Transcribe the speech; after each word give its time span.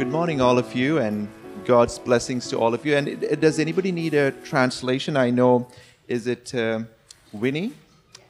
Good 0.00 0.08
morning, 0.08 0.40
all 0.40 0.56
of 0.56 0.74
you, 0.74 0.96
and 0.96 1.28
God's 1.66 1.98
blessings 1.98 2.48
to 2.48 2.56
all 2.56 2.72
of 2.72 2.86
you. 2.86 2.96
And 2.96 3.38
does 3.38 3.58
anybody 3.58 3.92
need 3.92 4.14
a 4.14 4.30
translation? 4.30 5.14
I 5.14 5.28
know, 5.28 5.68
is 6.08 6.26
it 6.26 6.54
uh, 6.54 6.84
Winnie? 7.32 7.74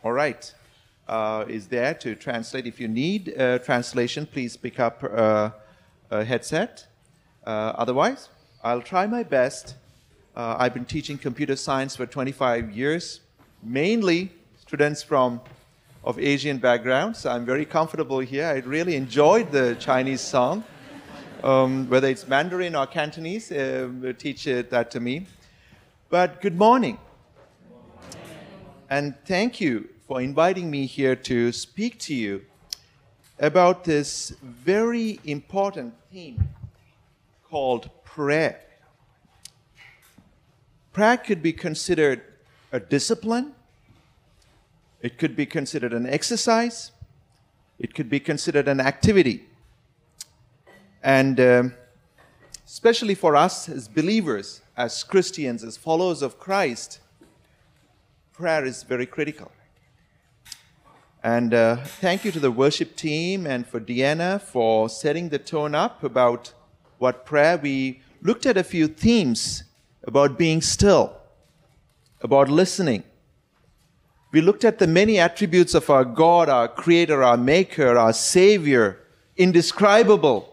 All 0.03 0.11
right. 0.11 0.53
Uh, 1.07 1.45
is 1.47 1.69
there 1.69 1.95
to 1.95 2.17
translate. 2.17 2.67
If 2.67 2.81
you 2.81 2.89
need 2.89 3.29
a 3.29 3.61
translation, 3.61 4.27
please 4.27 4.57
pick 4.57 4.81
up 4.81 5.05
uh, 5.05 5.51
a 6.11 6.25
headset. 6.25 6.89
Uh, 7.47 7.73
otherwise, 7.77 8.31
I'll 8.65 8.83
try 8.83 9.07
my 9.07 9.23
best. 9.23 9.77
Uh, 10.35 10.57
I've 10.59 10.75
been 10.75 10.85
teaching 10.85 11.19
computer 11.19 11.55
science 11.55 11.95
for 11.95 12.05
25 12.05 12.73
years, 12.73 13.21
mainly 13.63 14.33
students 14.59 15.05
from 15.05 15.41
of 16.03 16.19
Asian 16.19 16.59
backgrounds. 16.59 17.27
I'm 17.27 17.47
very 17.47 17.65
comfortable 17.65 18.19
here. 18.19 18.47
I 18.47 18.59
really 18.59 18.97
enjoyed 18.97 19.53
the 19.53 19.77
Chinese 19.79 20.21
song. 20.21 20.65
Um, 21.43 21.89
whether 21.89 22.09
it's 22.09 22.29
Mandarin 22.29 22.77
or 22.77 22.87
Cantonese, 22.87 23.51
uh, 23.51 23.89
teach 24.19 24.45
that 24.45 24.91
to 24.91 25.01
me. 25.01 25.27
But 26.11 26.43
good 26.43 26.59
morning. 26.59 26.99
And 28.91 29.15
thank 29.25 29.59
you 29.59 29.89
for 30.07 30.21
inviting 30.21 30.71
me 30.71 30.85
here 30.85 31.17
to 31.17 31.51
speak 31.53 31.99
to 32.01 32.15
you 32.15 32.43
about 33.39 33.85
this 33.85 34.35
very 34.43 35.19
important 35.25 35.95
theme 36.13 36.47
called 37.49 37.89
prayer. 38.05 38.61
Prayer 40.93 41.17
could 41.17 41.43
be 41.43 41.55
considered 41.55 42.21
a 42.71 42.81
discipline, 42.81 43.55
it 45.01 45.17
could 45.17 45.37
be 45.37 45.47
considered 45.47 45.95
an 45.95 46.07
exercise, 46.07 46.91
it 47.79 47.95
could 47.95 48.11
be 48.11 48.21
considered 48.21 48.69
an 48.69 48.79
activity. 48.79 49.47
And 51.03 51.41
um, 51.41 51.75
especially 52.67 53.15
for 53.15 53.35
us 53.37 53.69
as 53.69 53.89
believers, 53.89 54.61
as 54.77 55.03
Christians, 55.03 55.65
as 55.65 55.77
followers 55.77 56.23
of 56.23 56.39
Christ, 56.39 57.01
prayer 58.33 58.65
is 58.65 58.83
very 58.83 59.07
critical. 59.07 59.51
And 61.23 61.53
uh, 61.53 61.77
thank 61.77 62.25
you 62.25 62.33
to 62.33 62.41
the 62.41 62.51
worship 62.51 62.97
team 62.97 63.47
and 63.47 63.67
for 63.67 63.79
Deanna 63.79 64.41
for 64.41 64.89
setting 64.89 65.29
the 65.29 65.39
tone 65.39 65.75
up 65.75 66.03
about 66.03 66.55
what 66.99 67.27
prayer. 67.27 67.59
We 67.59 68.01
looked 68.23 68.47
at 68.47 68.57
a 68.57 68.65
few 68.65 68.89
themes 68.89 69.65
about 70.05 70.39
being 70.39 70.63
still, 70.63 71.15
about 72.23 72.49
listening. 72.49 73.05
We 74.33 74.41
looked 74.41 74.65
at 74.65 74.79
the 74.79 74.87
many 74.87 75.19
attributes 75.19 75.75
of 75.75 75.91
our 75.91 76.05
God, 76.05 76.49
our 76.49 76.69
Creator, 76.69 77.23
our 77.23 77.37
Maker, 77.37 77.99
our 77.99 78.13
Savior, 78.13 78.99
indescribable, 79.37 80.50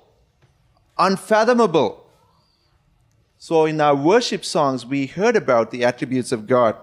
unfathomable. 1.00 2.06
So 3.38 3.66
in 3.66 3.80
our 3.80 3.96
worship 3.96 4.44
songs, 4.44 4.86
we 4.86 5.06
heard 5.06 5.36
about 5.36 5.72
the 5.72 5.84
attributes 5.84 6.32
of 6.32 6.48
God. 6.48 6.76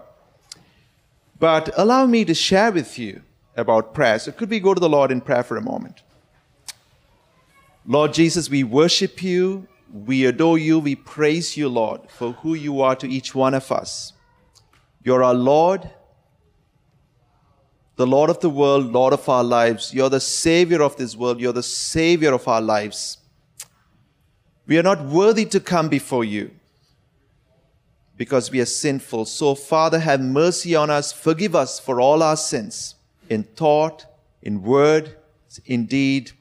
But 1.39 1.71
allow 1.77 2.07
me 2.07 2.25
to 2.25 2.35
share 2.35 2.71
with 2.71 2.99
you 2.99 3.23
about 3.57 3.93
prayer. 3.93 4.19
So 4.19 4.33
could 4.33 4.51
we 4.51 4.61
go 4.61 4.75
to 4.75 4.81
the 4.81 4.89
Lord 4.89 5.11
in 5.11 5.21
prayer 5.21 5.43
for 5.43 5.57
a 5.57 5.63
moment? 5.63 6.03
Lord 7.87 8.15
Jesus, 8.15 8.49
we 8.49 8.65
worship 8.65 9.23
you, 9.23 9.67
we 9.93 10.25
adore 10.25 10.59
you, 10.59 10.79
we 10.79 10.95
praise 10.95 11.57
you, 11.57 11.69
Lord, 11.69 12.01
for 12.09 12.33
who 12.33 12.55
you 12.55 12.81
are 12.81 12.97
to 12.97 13.09
each 13.09 13.35
one 13.35 13.53
of 13.53 13.71
us. 13.71 14.13
You're 15.03 15.23
our 15.23 15.35
Lord, 15.35 15.91
the 17.97 18.07
Lord 18.07 18.31
of 18.31 18.41
the 18.41 18.49
world, 18.49 18.91
Lord 18.91 19.13
of 19.13 19.29
our 19.29 19.45
lives. 19.45 19.93
You're 19.93 20.09
the 20.09 20.21
Savior 20.21 20.83
of 20.83 20.97
this 20.97 21.15
world, 21.15 21.41
you're 21.41 21.53
the 21.53 21.63
Savior 21.63 22.33
of 22.33 22.49
our 22.49 22.63
lives. 22.63 23.19
We 24.67 24.79
are 24.79 24.83
not 24.83 25.05
worthy 25.05 25.45
to 25.47 25.61
come 25.61 25.89
before 25.89 26.25
you 26.25 26.51
because 28.17 28.51
we 28.51 28.61
are 28.61 28.67
sinful. 28.67 29.27
So, 29.27 29.55
Father, 29.55 29.99
have 29.99 30.21
mercy 30.21 30.75
on 30.75 30.91
us. 30.91 31.13
Forgive 31.13 31.55
us 31.55 31.79
for 31.79 32.01
all 32.01 32.23
our 32.23 32.37
sins 32.37 32.95
in 33.29 33.43
thought, 33.43 34.07
in 34.43 34.63
word, 34.63 35.17
in 35.67 35.87
deed, 35.87 36.33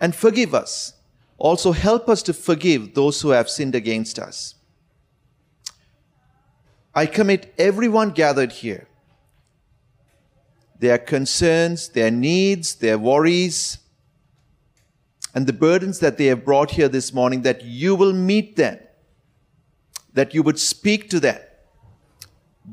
and 0.00 0.14
forgive 0.14 0.54
us. 0.54 0.94
Also, 1.38 1.72
help 1.72 2.08
us 2.08 2.22
to 2.22 2.32
forgive 2.32 2.94
those 2.94 3.20
who 3.20 3.30
have 3.30 3.50
sinned 3.50 3.74
against 3.74 4.18
us. 4.18 4.54
I 6.94 7.06
commit 7.06 7.52
everyone 7.58 8.10
gathered 8.10 8.52
here, 8.52 8.86
their 10.78 10.98
concerns, 10.98 11.88
their 11.88 12.10
needs, 12.10 12.76
their 12.76 12.98
worries, 12.98 13.78
and 15.34 15.46
the 15.46 15.52
burdens 15.52 15.98
that 15.98 16.16
they 16.16 16.26
have 16.26 16.44
brought 16.44 16.70
here 16.70 16.88
this 16.88 17.12
morning, 17.12 17.42
that 17.42 17.64
you 17.64 17.96
will 17.96 18.12
meet 18.12 18.56
them, 18.56 18.78
that 20.12 20.32
you 20.32 20.42
would 20.42 20.58
speak 20.58 21.10
to 21.10 21.18
them, 21.18 21.38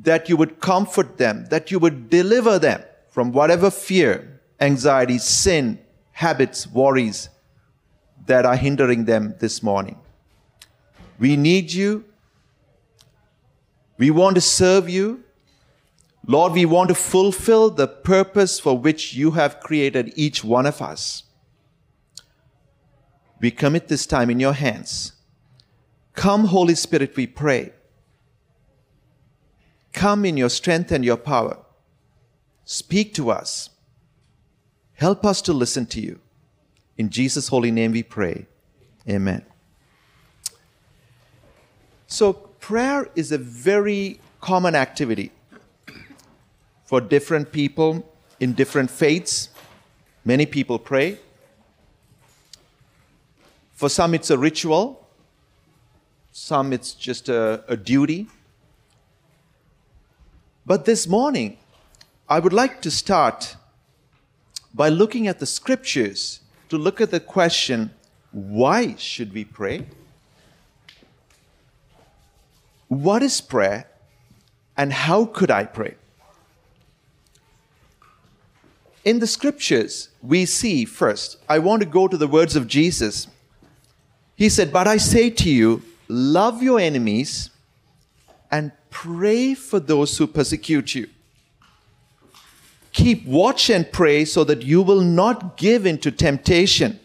that 0.03 0.29
you 0.29 0.37
would 0.37 0.59
comfort 0.59 1.17
them, 1.17 1.47
that 1.49 1.71
you 1.71 1.79
would 1.79 2.09
deliver 2.09 2.59
them 2.59 2.83
from 3.09 3.31
whatever 3.31 3.71
fear, 3.71 4.41
anxiety, 4.59 5.17
sin, 5.17 5.79
habits, 6.11 6.67
worries 6.67 7.29
that 8.27 8.45
are 8.45 8.55
hindering 8.55 9.05
them 9.05 9.35
this 9.39 9.63
morning. 9.63 9.97
We 11.17 11.35
need 11.35 11.73
you. 11.73 12.05
We 13.97 14.11
want 14.11 14.35
to 14.35 14.41
serve 14.41 14.87
you. 14.87 15.23
Lord, 16.27 16.53
we 16.53 16.65
want 16.65 16.89
to 16.89 16.95
fulfill 16.95 17.71
the 17.71 17.87
purpose 17.87 18.59
for 18.59 18.77
which 18.77 19.15
you 19.15 19.31
have 19.31 19.59
created 19.59 20.13
each 20.15 20.43
one 20.43 20.67
of 20.67 20.81
us. 20.81 21.23
We 23.41 23.49
commit 23.51 23.87
this 23.87 24.05
time 24.05 24.29
in 24.29 24.39
your 24.39 24.53
hands. 24.53 25.13
Come, 26.13 26.45
Holy 26.45 26.75
Spirit, 26.75 27.15
we 27.15 27.25
pray. 27.25 27.73
Come 29.93 30.23
in 30.25 30.37
your 30.37 30.49
strength 30.49 30.91
and 30.91 31.03
your 31.03 31.17
power. 31.17 31.57
Speak 32.63 33.13
to 33.15 33.31
us. 33.31 33.71
Help 34.93 35.25
us 35.25 35.41
to 35.41 35.53
listen 35.53 35.87
to 35.87 35.99
you. 35.99 36.19
In 36.97 37.09
Jesus' 37.09 37.47
holy 37.47 37.71
name 37.71 37.91
we 37.93 38.03
pray. 38.03 38.45
Amen. 39.09 39.43
So, 42.05 42.33
prayer 42.33 43.09
is 43.15 43.31
a 43.31 43.39
very 43.39 44.19
common 44.39 44.75
activity 44.75 45.31
for 46.85 47.01
different 47.01 47.51
people 47.51 48.07
in 48.39 48.53
different 48.53 48.91
faiths. 48.91 49.49
Many 50.23 50.45
people 50.45 50.77
pray. 50.77 51.17
For 53.81 53.89
some, 53.89 54.13
it's 54.13 54.29
a 54.29 54.37
ritual, 54.37 55.07
some, 56.31 56.71
it's 56.71 56.93
just 56.93 57.29
a, 57.29 57.63
a 57.67 57.75
duty. 57.75 58.27
But 60.67 60.85
this 60.85 61.07
morning, 61.07 61.57
I 62.29 62.37
would 62.37 62.53
like 62.53 62.83
to 62.83 62.91
start 62.91 63.55
by 64.71 64.89
looking 64.89 65.27
at 65.27 65.39
the 65.39 65.47
scriptures 65.47 66.41
to 66.69 66.77
look 66.77 67.01
at 67.01 67.09
the 67.09 67.19
question 67.19 67.89
why 68.31 68.93
should 68.97 69.33
we 69.33 69.45
pray? 69.45 69.87
What 72.87 73.23
is 73.23 73.41
prayer? 73.41 73.87
And 74.77 74.93
how 74.93 75.25
could 75.25 75.49
I 75.49 75.63
pray? 75.63 75.95
In 79.03 79.17
the 79.17 79.25
scriptures, 79.25 80.09
we 80.21 80.45
see 80.45 80.85
first, 80.85 81.37
I 81.49 81.57
want 81.57 81.81
to 81.81 81.87
go 81.87 82.07
to 82.07 82.15
the 82.15 82.27
words 82.27 82.55
of 82.55 82.67
Jesus 82.67 83.25
he 84.41 84.49
said, 84.49 84.73
But 84.73 84.87
I 84.87 84.97
say 84.97 85.29
to 85.29 85.51
you, 85.51 85.83
love 86.07 86.63
your 86.63 86.79
enemies 86.79 87.51
and 88.49 88.71
pray 88.89 89.53
for 89.53 89.79
those 89.79 90.17
who 90.17 90.25
persecute 90.25 90.95
you. 90.95 91.07
Keep 92.91 93.27
watch 93.27 93.69
and 93.69 93.91
pray 93.91 94.25
so 94.25 94.43
that 94.45 94.63
you 94.63 94.81
will 94.81 95.01
not 95.01 95.57
give 95.57 95.85
into 95.85 96.09
temptation. 96.09 96.99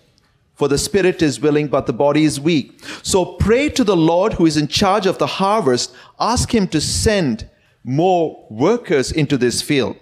For 0.54 0.66
the 0.66 0.78
spirit 0.78 1.20
is 1.20 1.38
willing, 1.38 1.68
but 1.68 1.84
the 1.86 1.92
body 1.92 2.24
is 2.24 2.40
weak. 2.40 2.82
So 3.02 3.34
pray 3.34 3.68
to 3.68 3.84
the 3.84 3.94
Lord 3.98 4.32
who 4.32 4.46
is 4.46 4.56
in 4.56 4.66
charge 4.66 5.04
of 5.04 5.18
the 5.18 5.26
harvest. 5.26 5.94
Ask 6.18 6.54
him 6.54 6.66
to 6.68 6.80
send 6.80 7.50
more 7.84 8.46
workers 8.48 9.12
into 9.12 9.36
this 9.36 9.60
field. 9.60 9.98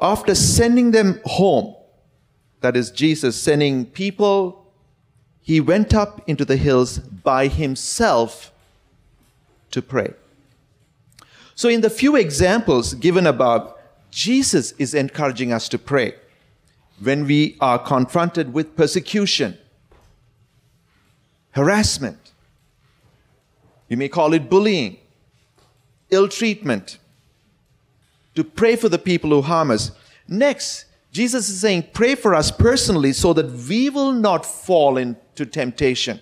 After 0.00 0.34
sending 0.34 0.92
them 0.92 1.20
home, 1.26 1.76
that 2.62 2.74
is 2.74 2.90
Jesus 2.90 3.36
sending 3.36 3.84
people 3.84 4.61
he 5.42 5.60
went 5.60 5.92
up 5.92 6.22
into 6.28 6.44
the 6.44 6.56
hills 6.56 6.98
by 6.98 7.48
himself 7.48 8.52
to 9.72 9.82
pray. 9.82 10.14
So, 11.54 11.68
in 11.68 11.80
the 11.80 11.90
few 11.90 12.16
examples 12.16 12.94
given 12.94 13.26
above, 13.26 13.74
Jesus 14.10 14.72
is 14.72 14.94
encouraging 14.94 15.52
us 15.52 15.68
to 15.70 15.78
pray 15.78 16.14
when 17.02 17.26
we 17.26 17.56
are 17.60 17.78
confronted 17.78 18.52
with 18.52 18.76
persecution, 18.76 19.58
harassment, 21.52 22.32
you 23.88 23.96
may 23.96 24.08
call 24.08 24.32
it 24.32 24.48
bullying, 24.48 24.96
ill 26.10 26.28
treatment, 26.28 26.98
to 28.34 28.44
pray 28.44 28.76
for 28.76 28.88
the 28.88 28.98
people 28.98 29.30
who 29.30 29.42
harm 29.42 29.70
us. 29.70 29.90
Next, 30.28 30.86
Jesus 31.10 31.48
is 31.48 31.60
saying, 31.60 31.88
pray 31.92 32.14
for 32.14 32.34
us 32.34 32.50
personally 32.50 33.12
so 33.12 33.32
that 33.34 33.50
we 33.50 33.90
will 33.90 34.12
not 34.12 34.46
fall 34.46 34.96
in 34.96 35.16
to 35.34 35.46
temptation. 35.46 36.20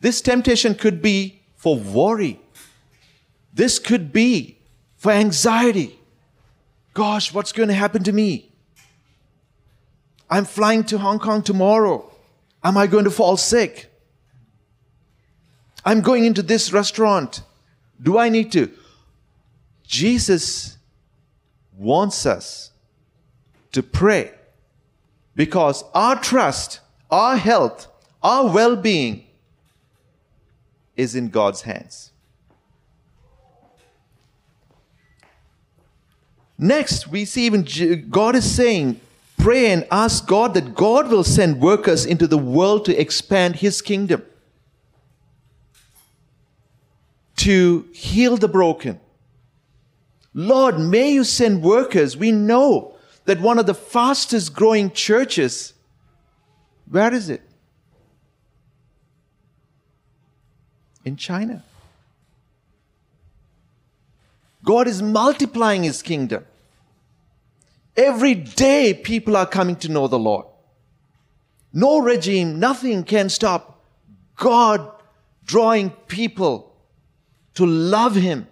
This 0.00 0.20
temptation 0.20 0.74
could 0.74 1.02
be 1.02 1.40
for 1.56 1.76
worry. 1.76 2.40
This 3.52 3.78
could 3.78 4.12
be 4.12 4.58
for 4.96 5.12
anxiety. 5.12 5.98
Gosh, 6.94 7.32
what's 7.32 7.52
going 7.52 7.68
to 7.68 7.74
happen 7.74 8.02
to 8.04 8.12
me? 8.12 8.50
I'm 10.28 10.44
flying 10.44 10.84
to 10.84 10.98
Hong 10.98 11.18
Kong 11.18 11.42
tomorrow. 11.42 12.10
Am 12.64 12.76
I 12.76 12.86
going 12.86 13.04
to 13.04 13.10
fall 13.10 13.36
sick? 13.36 13.92
I'm 15.84 16.00
going 16.00 16.24
into 16.24 16.42
this 16.42 16.72
restaurant. 16.72 17.42
Do 18.02 18.18
I 18.18 18.28
need 18.28 18.50
to? 18.52 18.70
Jesus 19.86 20.76
wants 21.76 22.26
us 22.26 22.72
to 23.72 23.82
pray 23.82 24.32
because 25.36 25.84
our 25.94 26.16
trust, 26.16 26.80
our 27.10 27.36
health, 27.36 27.88
our 28.22 28.52
well 28.52 28.76
being 28.76 29.26
is 30.96 31.14
in 31.14 31.28
God's 31.28 31.62
hands. 31.62 32.12
Next, 36.58 37.08
we 37.08 37.24
see 37.24 37.44
even 37.44 37.66
God 38.08 38.34
is 38.34 38.50
saying, 38.50 39.00
pray 39.36 39.72
and 39.72 39.86
ask 39.90 40.26
God 40.26 40.54
that 40.54 40.74
God 40.74 41.10
will 41.10 41.24
send 41.24 41.60
workers 41.60 42.06
into 42.06 42.26
the 42.26 42.38
world 42.38 42.86
to 42.86 42.98
expand 42.98 43.56
His 43.56 43.82
kingdom, 43.82 44.22
to 47.36 47.86
heal 47.92 48.36
the 48.38 48.48
broken. 48.48 48.98
Lord, 50.32 50.78
may 50.78 51.12
you 51.12 51.24
send 51.24 51.62
workers. 51.62 52.16
We 52.16 52.32
know 52.32 52.94
that 53.26 53.40
one 53.40 53.58
of 53.58 53.66
the 53.66 53.74
fastest 53.74 54.54
growing 54.54 54.90
churches, 54.90 55.74
where 56.90 57.12
is 57.12 57.28
it? 57.28 57.42
In 61.04 61.16
China. 61.16 61.62
God 64.64 64.88
is 64.88 65.00
multiplying 65.00 65.84
his 65.84 66.02
kingdom. 66.02 66.44
Every 67.96 68.34
day, 68.34 68.92
people 68.92 69.36
are 69.36 69.46
coming 69.46 69.76
to 69.76 69.88
know 69.88 70.08
the 70.08 70.18
Lord. 70.18 70.46
No 71.72 71.98
regime, 71.98 72.58
nothing 72.58 73.04
can 73.04 73.28
stop 73.28 73.80
God 74.36 74.90
drawing 75.44 75.90
people 75.90 76.74
to 77.54 77.64
love 77.64 78.16
him, 78.16 78.48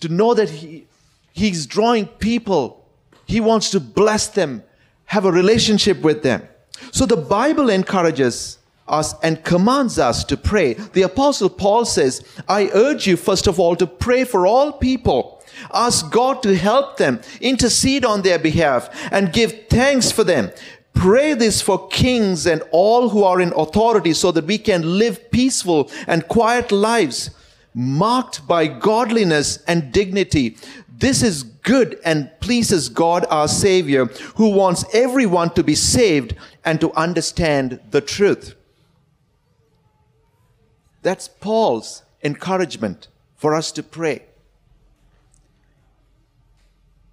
to 0.00 0.08
know 0.08 0.34
that 0.34 0.48
he, 0.48 0.86
he's 1.32 1.66
drawing 1.66 2.06
people 2.06 2.78
he 3.28 3.40
wants 3.40 3.70
to 3.72 3.80
bless 3.80 4.26
them, 4.28 4.64
have 5.04 5.26
a 5.26 5.30
relationship 5.30 6.00
with 6.00 6.22
them. 6.22 6.48
So 6.92 7.06
the 7.06 7.16
Bible 7.16 7.70
encourages 7.70 8.58
us 8.86 9.14
and 9.22 9.44
commands 9.44 9.98
us 9.98 10.24
to 10.24 10.36
pray. 10.36 10.74
The 10.74 11.02
apostle 11.02 11.50
Paul 11.50 11.84
says, 11.84 12.24
I 12.48 12.70
urge 12.72 13.06
you 13.06 13.16
first 13.16 13.46
of 13.46 13.60
all 13.60 13.76
to 13.76 13.86
pray 13.86 14.24
for 14.24 14.46
all 14.46 14.72
people. 14.72 15.42
Ask 15.72 16.10
God 16.10 16.42
to 16.42 16.56
help 16.56 16.96
them, 16.96 17.20
intercede 17.40 18.04
on 18.04 18.22
their 18.22 18.38
behalf, 18.38 18.88
and 19.12 19.32
give 19.32 19.68
thanks 19.68 20.10
for 20.10 20.24
them. 20.24 20.50
Pray 20.94 21.34
this 21.34 21.60
for 21.60 21.88
kings 21.88 22.46
and 22.46 22.62
all 22.70 23.10
who 23.10 23.22
are 23.22 23.40
in 23.40 23.52
authority 23.54 24.12
so 24.12 24.32
that 24.32 24.46
we 24.46 24.58
can 24.58 24.98
live 24.98 25.30
peaceful 25.30 25.90
and 26.06 26.26
quiet 26.26 26.72
lives 26.72 27.30
marked 27.74 28.46
by 28.48 28.66
godliness 28.66 29.62
and 29.68 29.92
dignity. 29.92 30.56
This 30.98 31.22
is 31.22 31.44
good 31.44 32.00
and 32.04 32.28
pleases 32.40 32.88
God 32.88 33.24
our 33.30 33.46
Savior, 33.46 34.06
who 34.34 34.50
wants 34.50 34.84
everyone 34.92 35.50
to 35.50 35.62
be 35.62 35.76
saved 35.76 36.34
and 36.64 36.80
to 36.80 36.92
understand 36.94 37.78
the 37.92 38.00
truth. 38.00 38.56
That's 41.02 41.28
Paul's 41.28 42.02
encouragement 42.24 43.06
for 43.36 43.54
us 43.54 43.70
to 43.72 43.82
pray. 43.84 44.24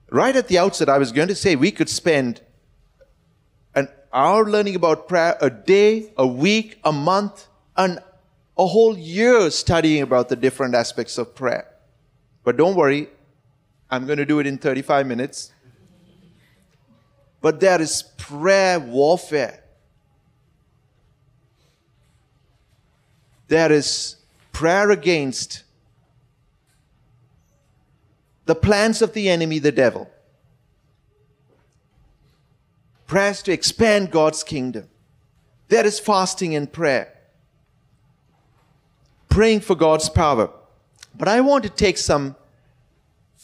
Right 0.09 0.35
at 0.35 0.47
the 0.47 0.57
outset, 0.57 0.89
I 0.89 0.97
was 0.97 1.11
going 1.11 1.27
to 1.27 1.35
say 1.35 1.55
we 1.55 1.69
could 1.69 1.89
spend 1.89 2.41
an 3.75 3.87
hour 4.11 4.49
learning 4.49 4.75
about 4.75 5.07
prayer, 5.07 5.37
a 5.39 5.51
day, 5.51 6.11
a 6.17 6.25
week, 6.25 6.79
a 6.83 6.91
month, 6.91 7.45
and 7.77 7.99
a 8.57 8.65
whole 8.65 8.97
year 8.97 9.51
studying 9.51 10.01
about 10.01 10.29
the 10.29 10.35
different 10.35 10.73
aspects 10.73 11.19
of 11.19 11.35
prayer. 11.35 11.67
But 12.43 12.57
don't 12.57 12.75
worry, 12.75 13.09
I'm 13.95 14.05
going 14.05 14.17
to 14.17 14.25
do 14.25 14.39
it 14.39 14.45
in 14.45 14.57
35 14.57 15.07
minutes. 15.07 15.53
But 17.41 17.59
there 17.59 17.81
is 17.81 18.03
prayer 18.17 18.79
warfare. 18.79 19.63
There 23.47 23.71
is 23.71 24.17
prayer 24.51 24.91
against 24.91 25.63
the 28.45 28.55
plans 28.55 29.01
of 29.01 29.13
the 29.13 29.29
enemy, 29.29 29.59
the 29.59 29.71
devil. 29.71 30.09
Prayers 33.07 33.41
to 33.43 33.51
expand 33.51 34.11
God's 34.11 34.43
kingdom. 34.43 34.89
There 35.67 35.85
is 35.85 35.99
fasting 35.99 36.55
and 36.55 36.71
prayer. 36.71 37.13
Praying 39.29 39.61
for 39.61 39.75
God's 39.75 40.09
power. 40.09 40.49
But 41.17 41.27
I 41.27 41.41
want 41.41 41.63
to 41.63 41.69
take 41.69 41.97
some 41.97 42.35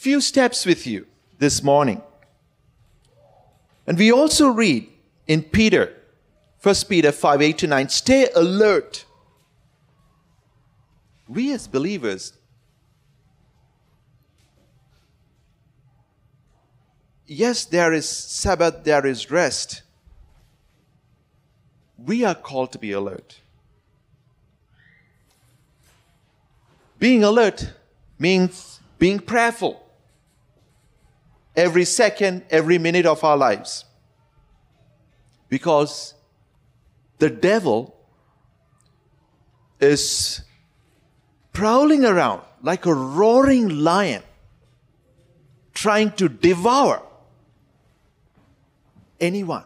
few 0.02 0.20
steps 0.20 0.66
with 0.66 0.88
you 0.88 1.06
this 1.38 1.62
morning. 1.62 2.02
And 3.86 4.00
we 4.00 4.12
also 4.12 4.48
read 4.48 4.90
in 5.28 5.44
Peter, 5.44 5.94
1 6.64 6.76
Peter 6.90 7.12
5 7.12 7.40
8 7.40 7.58
to 7.60 7.68
9, 7.68 7.90
stay 7.90 8.28
alert. 8.36 9.06
We 11.28 11.54
as 11.54 11.68
believers, 11.68 12.34
yes, 17.28 17.66
there 17.66 17.94
is 17.94 18.10
Sabbath, 18.10 18.84
there 18.84 19.06
is 19.06 19.30
rest. 19.30 19.84
We 21.96 22.26
are 22.26 22.34
called 22.34 22.72
to 22.72 22.80
be 22.80 22.92
alert. 22.92 23.40
Being 26.98 27.24
alert 27.24 27.72
means 28.18 28.80
being 28.98 29.20
prayerful 29.20 29.81
every 31.56 31.86
second, 31.86 32.44
every 32.50 32.78
minute 32.78 33.06
of 33.06 33.24
our 33.24 33.38
lives. 33.38 33.86
Because 35.50 36.14
the 37.20 37.30
devil 37.30 37.96
is 39.80 40.42
prowling 41.54 42.06
around 42.06 42.42
like 42.62 42.86
a 42.86 42.94
roaring 42.94 43.70
lion, 43.70 44.24
trying 45.74 46.12
to 46.14 46.30
devour 46.30 47.02
anyone. 49.20 49.66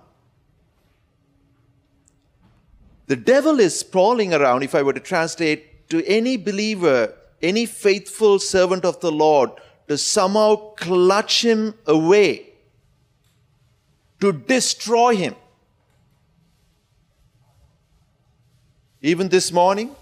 The 3.08 3.16
devil 3.16 3.60
is 3.60 3.84
prowling 3.84 4.34
around, 4.34 4.64
if 4.64 4.74
I 4.74 4.82
were 4.82 4.94
to 4.94 5.00
translate 5.00 5.90
to 5.90 6.04
any 6.08 6.38
believer, 6.38 7.14
any 7.42 7.66
faithful 7.66 8.40
servant 8.40 8.84
of 8.84 9.00
the 9.02 9.12
Lord 9.12 9.52
to 9.88 9.98
somehow 9.98 10.56
clutch 10.76 11.44
him 11.44 11.76
away, 11.86 12.50
to 14.20 14.32
destroy 14.32 15.16
him. 15.16 15.36
Even 19.02 19.30
this 19.30 19.52
morning, 19.52 19.96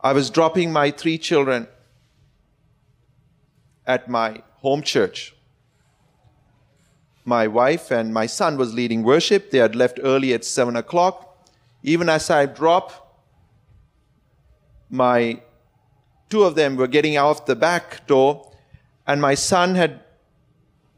I 0.00 0.12
was 0.12 0.28
dropping 0.28 0.70
my 0.70 0.90
three 0.90 1.16
children 1.16 1.66
at 3.86 4.08
my 4.08 4.42
home 4.56 4.82
church. 4.82 5.34
My 7.24 7.46
wife 7.46 7.90
and 7.90 8.12
my 8.12 8.26
son 8.26 8.58
was 8.58 8.74
leading 8.74 9.02
worship. 9.02 9.50
They 9.50 9.58
had 9.58 9.74
left 9.74 9.98
early 10.02 10.34
at 10.34 10.44
seven 10.44 10.76
o'clock. 10.76 11.48
Even 11.82 12.10
as 12.10 12.28
I 12.28 12.44
drop 12.44 13.22
my 14.90 15.40
two 16.34 16.42
of 16.42 16.56
them 16.56 16.74
were 16.74 16.88
getting 16.88 17.16
out 17.16 17.46
the 17.46 17.54
back 17.54 18.04
door, 18.08 18.50
and 19.06 19.20
my 19.20 19.34
son 19.34 19.76
had 19.76 20.00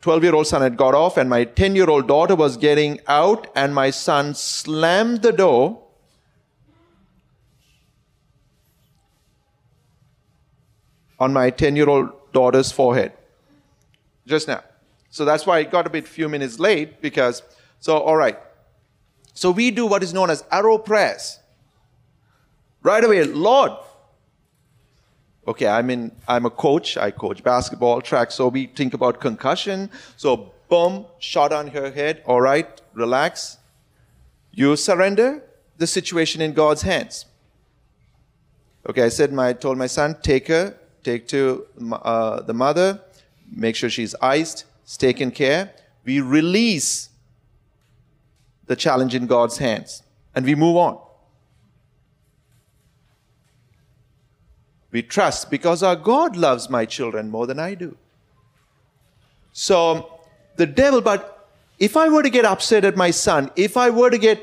12 0.00 0.22
year 0.24 0.34
old 0.34 0.46
son 0.46 0.62
had 0.62 0.78
got 0.78 0.94
off, 0.94 1.18
and 1.18 1.28
my 1.28 1.44
10 1.44 1.76
year 1.76 1.90
old 1.90 2.08
daughter 2.08 2.34
was 2.34 2.56
getting 2.56 2.98
out, 3.06 3.46
and 3.54 3.74
my 3.74 3.90
son 3.90 4.32
slammed 4.32 5.20
the 5.20 5.32
door. 5.32 5.82
On 11.18 11.34
my 11.34 11.50
10 11.50 11.76
year 11.76 11.88
old 11.90 12.10
daughter's 12.32 12.72
forehead. 12.72 13.12
Just 14.26 14.48
now. 14.48 14.62
So 15.10 15.26
that's 15.26 15.44
why 15.44 15.58
it 15.58 15.70
got 15.70 15.86
a 15.86 15.90
bit 15.90 16.08
few 16.08 16.30
minutes 16.30 16.58
late 16.58 17.02
because, 17.02 17.42
so, 17.80 17.98
all 17.98 18.16
right. 18.16 18.38
So 19.34 19.50
we 19.50 19.70
do 19.70 19.86
what 19.86 20.02
is 20.02 20.14
known 20.14 20.30
as 20.30 20.44
arrow 20.50 20.78
prayers. 20.78 21.40
Right 22.82 23.04
away, 23.04 23.24
Lord, 23.24 23.72
okay, 25.46 25.66
I'm 25.66 25.90
in, 25.90 26.12
I'm 26.26 26.46
a 26.46 26.50
coach. 26.50 26.96
I 26.96 27.10
coach 27.10 27.42
basketball, 27.42 28.00
track. 28.00 28.30
So 28.30 28.48
we 28.48 28.66
think 28.66 28.94
about 28.94 29.20
concussion. 29.20 29.90
So 30.16 30.52
boom, 30.68 31.06
shot 31.18 31.52
on 31.52 31.68
her 31.68 31.90
head. 31.90 32.22
All 32.26 32.40
right, 32.40 32.80
relax. 32.94 33.58
You 34.52 34.76
surrender 34.76 35.42
the 35.78 35.86
situation 35.86 36.40
in 36.40 36.52
God's 36.52 36.82
hands. 36.82 37.26
Okay, 38.88 39.02
I 39.02 39.08
said, 39.08 39.32
my, 39.32 39.48
I 39.48 39.52
told 39.52 39.78
my 39.78 39.86
son, 39.86 40.16
take 40.22 40.48
her, 40.48 40.76
take 41.02 41.26
to 41.28 41.66
uh, 41.92 42.42
the 42.42 42.54
mother, 42.54 43.00
make 43.50 43.76
sure 43.76 43.90
she's 43.90 44.14
iced, 44.22 44.64
taken 44.98 45.30
care. 45.30 45.72
We 46.04 46.20
release 46.20 47.10
the 48.66 48.76
challenge 48.76 49.14
in 49.14 49.26
God's 49.26 49.58
hands 49.58 50.02
and 50.34 50.44
we 50.44 50.54
move 50.54 50.76
on. 50.76 50.98
We 54.96 55.02
trust 55.02 55.50
because 55.50 55.82
our 55.82 55.94
God 55.94 56.36
loves 56.36 56.70
my 56.70 56.86
children 56.86 57.28
more 57.30 57.46
than 57.46 57.58
I 57.58 57.74
do. 57.74 57.98
So 59.52 60.20
the 60.56 60.64
devil, 60.64 61.02
but 61.02 61.50
if 61.78 61.98
I 61.98 62.08
were 62.08 62.22
to 62.22 62.30
get 62.30 62.46
upset 62.46 62.82
at 62.82 62.96
my 62.96 63.10
son, 63.10 63.50
if 63.56 63.76
I 63.76 63.90
were 63.90 64.08
to 64.08 64.16
get, 64.16 64.40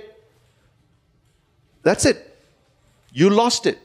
that's 1.81 2.05
it. 2.05 2.38
You 3.12 3.31
lost 3.31 3.65
it. 3.65 3.79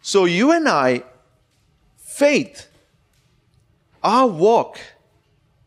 So 0.00 0.24
you 0.24 0.50
and 0.52 0.66
I, 0.66 1.02
faith, 1.98 2.68
our 4.02 4.26
walk 4.26 4.80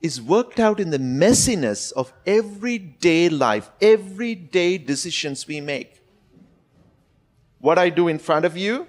is 0.02 0.20
worked 0.20 0.60
out 0.60 0.80
in 0.80 0.90
the 0.90 0.98
messiness 0.98 1.92
of 1.92 2.12
everyday 2.26 3.30
life, 3.30 3.70
everyday 3.80 4.80
decisions 4.80 5.46
we 5.46 5.62
make. 5.62 6.01
What 7.62 7.78
I 7.78 7.90
do 7.90 8.08
in 8.08 8.18
front 8.18 8.44
of 8.44 8.58
you 8.58 8.88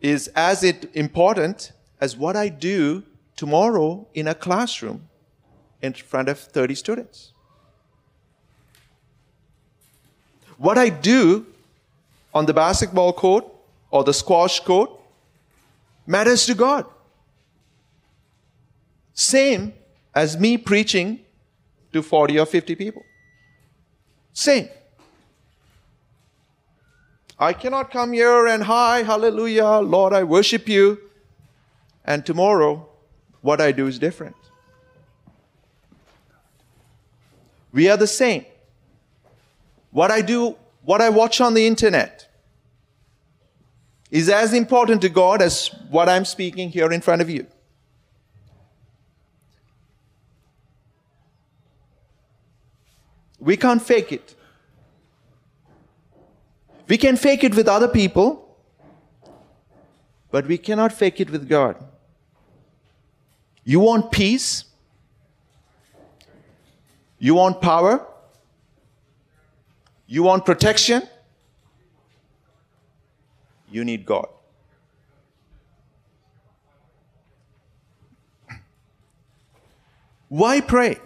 is 0.00 0.28
as 0.34 0.64
important 0.64 1.72
as 2.00 2.16
what 2.16 2.36
I 2.36 2.48
do 2.48 3.04
tomorrow 3.36 4.06
in 4.12 4.28
a 4.28 4.34
classroom 4.34 5.08
in 5.80 5.92
front 5.92 6.28
of 6.28 6.38
30 6.38 6.74
students. 6.74 7.32
What 10.58 10.78
I 10.78 10.88
do 10.88 11.46
on 12.34 12.46
the 12.46 12.52
basketball 12.52 13.12
court 13.12 13.44
or 13.90 14.02
the 14.02 14.12
squash 14.12 14.60
court 14.60 14.90
matters 16.06 16.44
to 16.46 16.54
God. 16.54 16.86
Same 19.14 19.72
as 20.14 20.38
me 20.38 20.58
preaching 20.58 21.20
to 21.92 22.02
40 22.02 22.40
or 22.40 22.46
50 22.46 22.74
people. 22.74 23.02
Same. 24.32 24.68
I 27.38 27.52
cannot 27.52 27.90
come 27.90 28.12
here 28.12 28.46
and 28.46 28.62
hi, 28.62 29.02
hallelujah, 29.02 29.80
Lord, 29.80 30.12
I 30.12 30.22
worship 30.22 30.68
you. 30.68 31.00
And 32.04 32.24
tomorrow, 32.24 32.88
what 33.40 33.60
I 33.60 33.72
do 33.72 33.86
is 33.86 33.98
different. 33.98 34.36
We 37.72 37.88
are 37.88 37.96
the 37.96 38.06
same. 38.06 38.44
What 39.90 40.10
I 40.10 40.20
do, 40.20 40.56
what 40.84 41.00
I 41.00 41.08
watch 41.08 41.40
on 41.40 41.54
the 41.54 41.66
internet 41.66 42.28
is 44.10 44.28
as 44.28 44.52
important 44.52 45.02
to 45.02 45.08
God 45.08 45.42
as 45.42 45.70
what 45.90 46.08
I'm 46.08 46.24
speaking 46.24 46.70
here 46.70 46.92
in 46.92 47.00
front 47.00 47.20
of 47.20 47.28
you. 47.28 47.46
We 53.40 53.56
can't 53.56 53.82
fake 53.82 54.12
it. 54.12 54.36
We 56.86 56.98
can 56.98 57.16
fake 57.16 57.42
it 57.44 57.54
with 57.54 57.66
other 57.66 57.88
people, 57.88 58.56
but 60.30 60.46
we 60.46 60.58
cannot 60.58 60.92
fake 60.92 61.20
it 61.20 61.30
with 61.30 61.48
God. 61.48 61.76
You 63.64 63.80
want 63.80 64.12
peace? 64.12 64.64
You 67.18 67.34
want 67.36 67.62
power? 67.62 68.06
You 70.06 70.22
want 70.22 70.44
protection? 70.44 71.02
You 73.70 73.82
need 73.84 74.04
God. 74.04 74.28
Why 80.28 80.60
pray? 80.60 80.98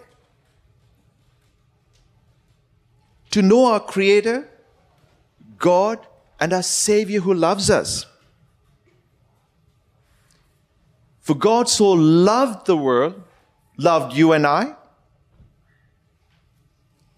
To 3.31 3.43
know 3.43 3.67
our 3.67 3.79
Creator, 3.79 4.49
God, 5.59 5.99
and 6.41 6.53
our 6.53 6.63
Savior 6.63 7.21
who 7.21 7.35
loves 7.35 7.69
us. 7.69 8.07
For 11.21 11.35
God 11.35 11.69
so 11.69 11.91
loved 11.93 12.67
the 12.67 12.77
world, 12.77 13.23
loved 13.77 14.17
you 14.17 14.33
and 14.33 14.47
I, 14.47 14.75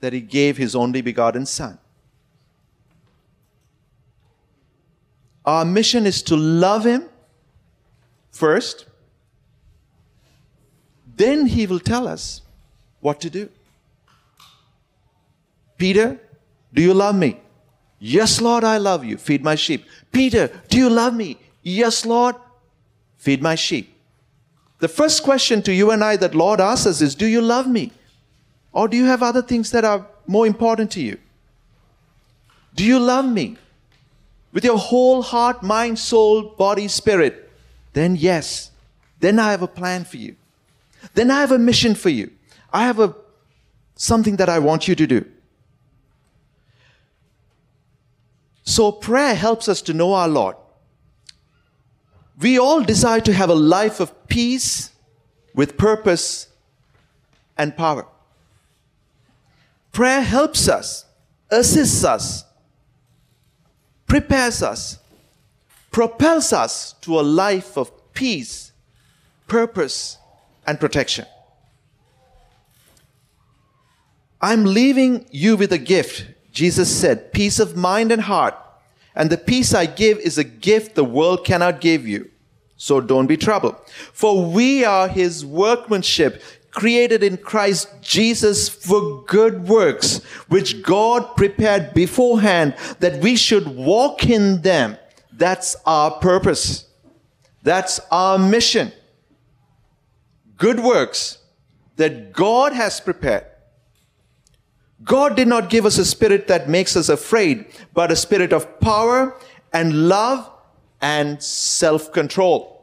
that 0.01 0.13
he 0.13 0.21
gave 0.21 0.57
his 0.57 0.75
only 0.75 1.03
begotten 1.03 1.47
Son. 1.47 1.79
Our 5.45 5.65
mission 5.65 6.07
is 6.07 6.23
to 6.23 6.37
love 6.37 6.85
him 6.85 7.09
first, 8.31 8.87
then 11.17 11.47
he 11.47 11.67
will 11.67 11.81
tell 11.81 12.09
us 12.09 12.43
what 13.01 13.21
to 13.21 13.31
do. 13.31 13.49
Peter, 15.77 16.19
do 16.73 16.83
you 16.83 16.95
love 16.95 17.15
me? 17.15 17.39
Yes, 18.01 18.41
Lord, 18.41 18.65
I 18.65 18.79
love 18.79 19.05
you. 19.05 19.19
Feed 19.19 19.45
my 19.45 19.55
sheep. 19.55 19.85
Peter, 20.11 20.51
do 20.69 20.79
you 20.79 20.89
love 20.89 21.15
me? 21.15 21.39
Yes, 21.63 22.07
Lord, 22.07 22.35
feed 23.19 23.43
my 23.43 23.55
sheep. 23.55 23.95
The 24.79 24.89
first 24.89 25.23
question 25.23 25.63
to 25.63 25.75
you 25.75 25.91
and 25.91 26.03
I 26.03 26.17
that 26.17 26.35
Lord 26.35 26.61
asks 26.61 26.87
us 26.87 27.03
is, 27.03 27.15
do 27.15 27.27
you 27.27 27.43
love 27.43 27.69
me? 27.69 27.93
Or 28.73 28.89
do 28.89 28.97
you 28.97 29.05
have 29.05 29.23
other 29.23 29.43
things 29.43 29.71
that 29.73 29.85
are 29.85 30.07
more 30.27 30.47
important 30.47 30.91
to 30.93 31.03
you? 31.03 31.19
Do 32.75 32.85
you 32.85 32.99
love 32.99 33.27
me? 33.27 33.59
With 34.53 34.65
your 34.65 34.79
whole 34.79 35.21
heart, 35.23 35.63
mind, 35.63 35.99
soul, 35.99 36.43
body, 36.43 36.89
spirit, 36.89 37.51
then 37.93 38.17
yes. 38.17 38.71
Then 39.21 39.39
I 39.39 39.51
have 39.51 39.63
a 39.63 39.69
plan 39.69 40.05
for 40.05 40.17
you. 40.17 40.37
Then 41.15 41.31
I 41.31 41.41
have 41.41 41.53
a 41.53 41.59
mission 41.59 41.95
for 41.95 42.09
you. 42.09 42.31
I 42.73 42.87
have 42.87 42.99
a 42.99 43.15
something 43.95 44.37
that 44.37 44.49
I 44.49 44.59
want 44.59 44.89
you 44.89 44.95
to 44.95 45.07
do. 45.07 45.25
So 48.71 48.93
prayer 48.93 49.35
helps 49.35 49.69
us 49.69 49.83
to 49.83 49.93
know 49.93 50.13
our 50.13 50.29
Lord. 50.29 50.55
We 52.39 52.57
all 52.57 52.85
desire 52.85 53.21
to 53.23 53.33
have 53.33 53.51
a 53.51 53.55
life 53.55 53.99
of 53.99 54.29
peace 54.29 54.93
with 55.57 55.77
purpose 55.77 56.47
and 57.59 57.77
power. 57.77 58.07
Prayer 59.91 60.23
helps 60.23 60.69
us, 60.69 61.05
assists 61.51 62.05
us, 62.05 62.45
prepares 64.07 64.63
us, 64.63 65.01
propels 65.91 66.53
us 66.53 66.93
to 67.01 67.19
a 67.19 67.23
life 67.23 67.77
of 67.77 67.91
peace, 68.15 68.71
purpose, 69.49 70.17
and 70.65 70.79
protection. 70.79 71.27
I'm 74.41 74.65
leaving 74.65 75.27
you 75.33 75.57
with 75.57 75.73
a 75.73 75.79
gift. 75.79 76.25
Jesus 76.53 76.95
said, 76.95 77.33
peace 77.33 77.59
of 77.59 77.77
mind 77.77 78.13
and 78.13 78.23
heart. 78.23 78.55
And 79.15 79.31
the 79.31 79.39
peace 79.39 79.75
I 79.75 79.87
give 79.87 80.19
is 80.19 80.39
a 80.39 80.45
gift 80.45 80.95
the 80.95 81.05
world 81.05 81.45
cannot 81.45 81.81
give 81.81 82.07
you. 82.07 82.31
So 82.77 83.01
don't 83.01 83.27
be 83.27 83.37
troubled. 83.37 83.77
For 84.13 84.45
we 84.45 84.85
are 84.85 85.09
his 85.09 85.45
workmanship, 85.45 86.43
created 86.71 87.23
in 87.23 87.37
Christ 87.37 87.89
Jesus 88.01 88.69
for 88.69 89.23
good 89.25 89.69
works, 89.69 90.23
which 90.49 90.83
God 90.83 91.37
prepared 91.37 91.93
beforehand 91.93 92.75
that 93.01 93.21
we 93.21 93.37
should 93.37 93.67
walk 93.67 94.25
in 94.27 94.63
them. 94.63 94.97
That's 95.33 95.77
our 95.85 96.13
purpose. 96.13 96.87
That's 97.63 98.01
our 98.11 98.39
mission. 98.39 98.93
Good 100.57 100.81
works 100.81 101.39
that 101.97 102.33
God 102.33 102.73
has 102.73 103.01
prepared. 103.01 103.47
God 105.05 105.37
did 105.37 105.49
not 105.49 105.71
give 105.71 105.87
us 105.87 105.99
a 105.99 106.05
spirit 106.05 106.47
that 106.49 106.69
makes 106.69 106.97
us 106.97 107.09
afraid, 107.09 107.67
but 107.95 108.11
a 108.11 108.17
spirit 108.17 108.53
of 108.53 108.81
power 108.81 109.37
and 109.73 110.09
love 110.09 110.51
and 111.01 111.43
self-control. 111.43 112.77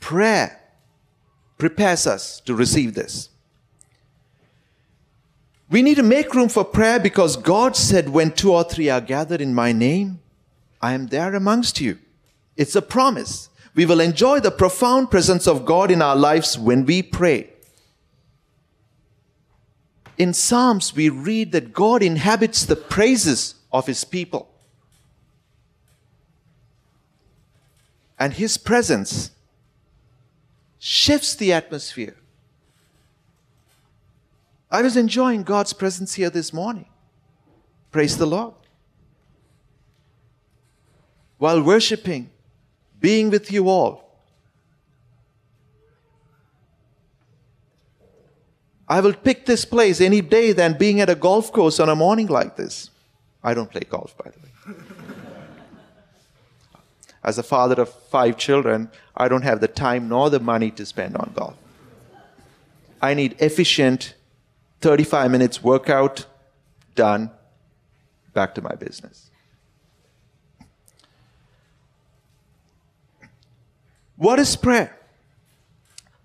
Prayer 0.00 0.60
prepares 1.58 2.06
us 2.06 2.40
to 2.40 2.54
receive 2.54 2.94
this. 2.94 3.30
We 5.70 5.80
need 5.82 5.96
to 5.96 6.02
make 6.02 6.34
room 6.34 6.48
for 6.48 6.64
prayer 6.64 7.00
because 7.00 7.36
God 7.36 7.74
said, 7.74 8.10
When 8.10 8.32
two 8.32 8.52
or 8.52 8.64
three 8.64 8.90
are 8.90 9.00
gathered 9.00 9.40
in 9.40 9.54
my 9.54 9.72
name, 9.72 10.20
I 10.82 10.92
am 10.92 11.06
there 11.06 11.34
amongst 11.34 11.80
you. 11.80 11.98
It's 12.56 12.76
a 12.76 12.82
promise. 12.82 13.48
We 13.74 13.86
will 13.86 14.00
enjoy 14.00 14.40
the 14.40 14.50
profound 14.50 15.10
presence 15.10 15.48
of 15.48 15.64
God 15.64 15.90
in 15.90 16.02
our 16.02 16.14
lives 16.14 16.58
when 16.58 16.84
we 16.84 17.02
pray. 17.02 17.53
In 20.16 20.32
Psalms, 20.32 20.94
we 20.94 21.08
read 21.08 21.52
that 21.52 21.72
God 21.72 22.02
inhabits 22.02 22.64
the 22.64 22.76
praises 22.76 23.56
of 23.72 23.86
his 23.86 24.04
people. 24.04 24.48
And 28.18 28.32
his 28.32 28.56
presence 28.56 29.32
shifts 30.78 31.34
the 31.34 31.52
atmosphere. 31.52 32.16
I 34.70 34.82
was 34.82 34.96
enjoying 34.96 35.42
God's 35.42 35.72
presence 35.72 36.14
here 36.14 36.30
this 36.30 36.52
morning. 36.52 36.86
Praise 37.90 38.16
the 38.16 38.26
Lord. 38.26 38.54
While 41.38 41.62
worshiping, 41.62 42.30
being 43.00 43.30
with 43.30 43.50
you 43.52 43.68
all. 43.68 44.03
I 48.94 49.00
will 49.00 49.12
pick 49.12 49.44
this 49.44 49.64
place 49.64 50.00
any 50.00 50.20
day 50.20 50.52
than 50.52 50.78
being 50.78 51.00
at 51.00 51.10
a 51.10 51.16
golf 51.16 51.50
course 51.50 51.80
on 51.80 51.88
a 51.88 51.96
morning 51.96 52.28
like 52.28 52.54
this. 52.54 52.90
I 53.42 53.52
don't 53.52 53.68
play 53.68 53.80
golf, 53.80 54.16
by 54.16 54.30
the 54.30 54.38
way. 54.38 54.78
As 57.24 57.36
a 57.36 57.42
father 57.42 57.82
of 57.82 57.88
five 57.88 58.36
children, 58.36 58.88
I 59.16 59.26
don't 59.26 59.42
have 59.42 59.60
the 59.60 59.66
time 59.66 60.08
nor 60.08 60.30
the 60.30 60.38
money 60.38 60.70
to 60.70 60.86
spend 60.86 61.16
on 61.16 61.32
golf. 61.34 61.56
I 63.02 63.14
need 63.14 63.34
efficient 63.40 64.14
35 64.80 65.28
minutes 65.28 65.60
workout, 65.60 66.26
done, 66.94 67.32
back 68.32 68.54
to 68.54 68.62
my 68.62 68.76
business. 68.76 69.28
What 74.14 74.38
is 74.38 74.54
prayer? 74.54 74.96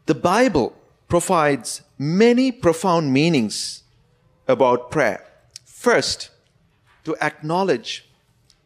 The 0.05 0.13
Bible 0.13 0.75
provides 1.07 1.81
many 1.99 2.49
profound 2.51 3.11
meanings 3.13 3.83
about 4.47 4.89
prayer. 4.89 5.25
First, 5.65 6.31
to 7.03 7.15
acknowledge 7.21 8.09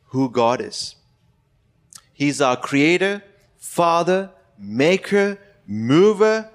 who 0.08 0.30
God 0.30 0.62
is. 0.62 0.96
He's 2.14 2.40
our 2.40 2.56
creator, 2.56 3.24
father, 3.58 4.30
maker, 4.58 5.40
mover, 5.68 6.50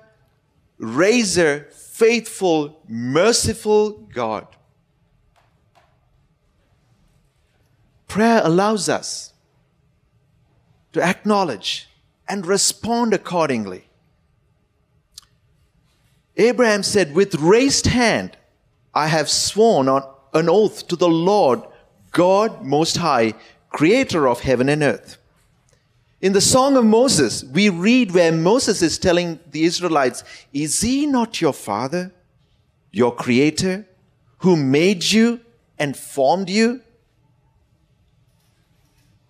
raiser, 0.78 1.66
faithful, 1.72 2.80
merciful 2.88 3.90
God. 3.90 4.46
Prayer 8.06 8.40
allows 8.44 8.88
us 8.88 9.32
to 10.92 11.02
acknowledge 11.02 11.88
and 12.28 12.46
respond 12.46 13.12
accordingly. 13.12 13.87
Abraham 16.38 16.84
said, 16.84 17.14
With 17.14 17.34
raised 17.34 17.86
hand, 17.88 18.36
I 18.94 19.08
have 19.08 19.28
sworn 19.28 19.88
on 19.88 20.08
an 20.32 20.48
oath 20.48 20.86
to 20.88 20.96
the 20.96 21.08
Lord 21.08 21.62
God 22.12 22.64
Most 22.64 22.96
High, 22.96 23.34
creator 23.70 24.28
of 24.28 24.40
heaven 24.40 24.68
and 24.68 24.82
earth. 24.82 25.18
In 26.20 26.32
the 26.32 26.40
Song 26.40 26.76
of 26.76 26.84
Moses, 26.84 27.44
we 27.44 27.68
read 27.68 28.12
where 28.12 28.32
Moses 28.32 28.82
is 28.82 28.98
telling 28.98 29.38
the 29.50 29.64
Israelites, 29.64 30.24
Is 30.52 30.80
he 30.80 31.06
not 31.06 31.40
your 31.40 31.52
father, 31.52 32.12
your 32.90 33.14
creator, 33.14 33.86
who 34.38 34.56
made 34.56 35.04
you 35.04 35.40
and 35.78 35.96
formed 35.96 36.48
you? 36.48 36.82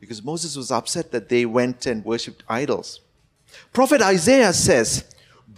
Because 0.01 0.23
Moses 0.23 0.57
was 0.57 0.71
upset 0.71 1.11
that 1.11 1.29
they 1.29 1.45
went 1.45 1.85
and 1.85 2.05
worshipped 2.05 2.43
idols. 2.49 3.01
Prophet 3.73 4.01
Isaiah 4.01 4.53
says, 4.53 5.05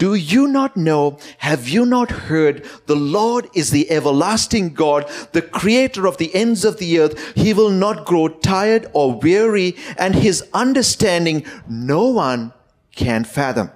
do 0.01 0.15
you 0.15 0.49
not 0.49 0.79
know? 0.79 1.19
Have 1.39 1.69
you 1.69 1.85
not 1.85 2.11
heard? 2.11 2.65
The 2.87 2.97
Lord 2.97 3.51
is 3.55 3.71
the 3.71 3.91
everlasting 3.91 4.73
God, 4.73 5.07
the 5.33 5.43
creator 5.43 6.07
of 6.07 6.17
the 6.17 6.35
ends 6.35 6.65
of 6.65 6.79
the 6.79 6.99
earth. 6.99 7.37
He 7.37 7.53
will 7.53 7.69
not 7.69 8.07
grow 8.07 8.29
tired 8.29 8.87
or 8.95 9.21
weary, 9.21 9.77
and 9.99 10.15
his 10.15 10.49
understanding 10.55 11.45
no 11.69 12.07
one 12.07 12.55
can 12.97 13.25
fathom. 13.25 13.73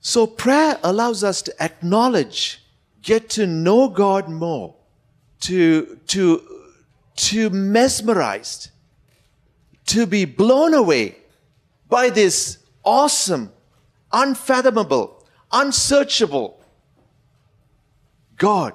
So 0.00 0.26
prayer 0.26 0.78
allows 0.84 1.24
us 1.24 1.40
to 1.40 1.62
acknowledge, 1.62 2.62
get 3.00 3.30
to 3.30 3.46
know 3.46 3.88
God 3.88 4.28
more, 4.28 4.74
to, 5.40 5.98
to, 6.08 6.42
to 7.16 7.48
mesmerized, 7.48 8.68
to 9.86 10.04
be 10.04 10.26
blown 10.26 10.74
away 10.74 11.16
by 11.88 12.10
this 12.10 12.58
awesome, 12.84 13.52
unfathomable, 14.12 15.24
unsearchable 15.52 16.60
God 18.36 18.74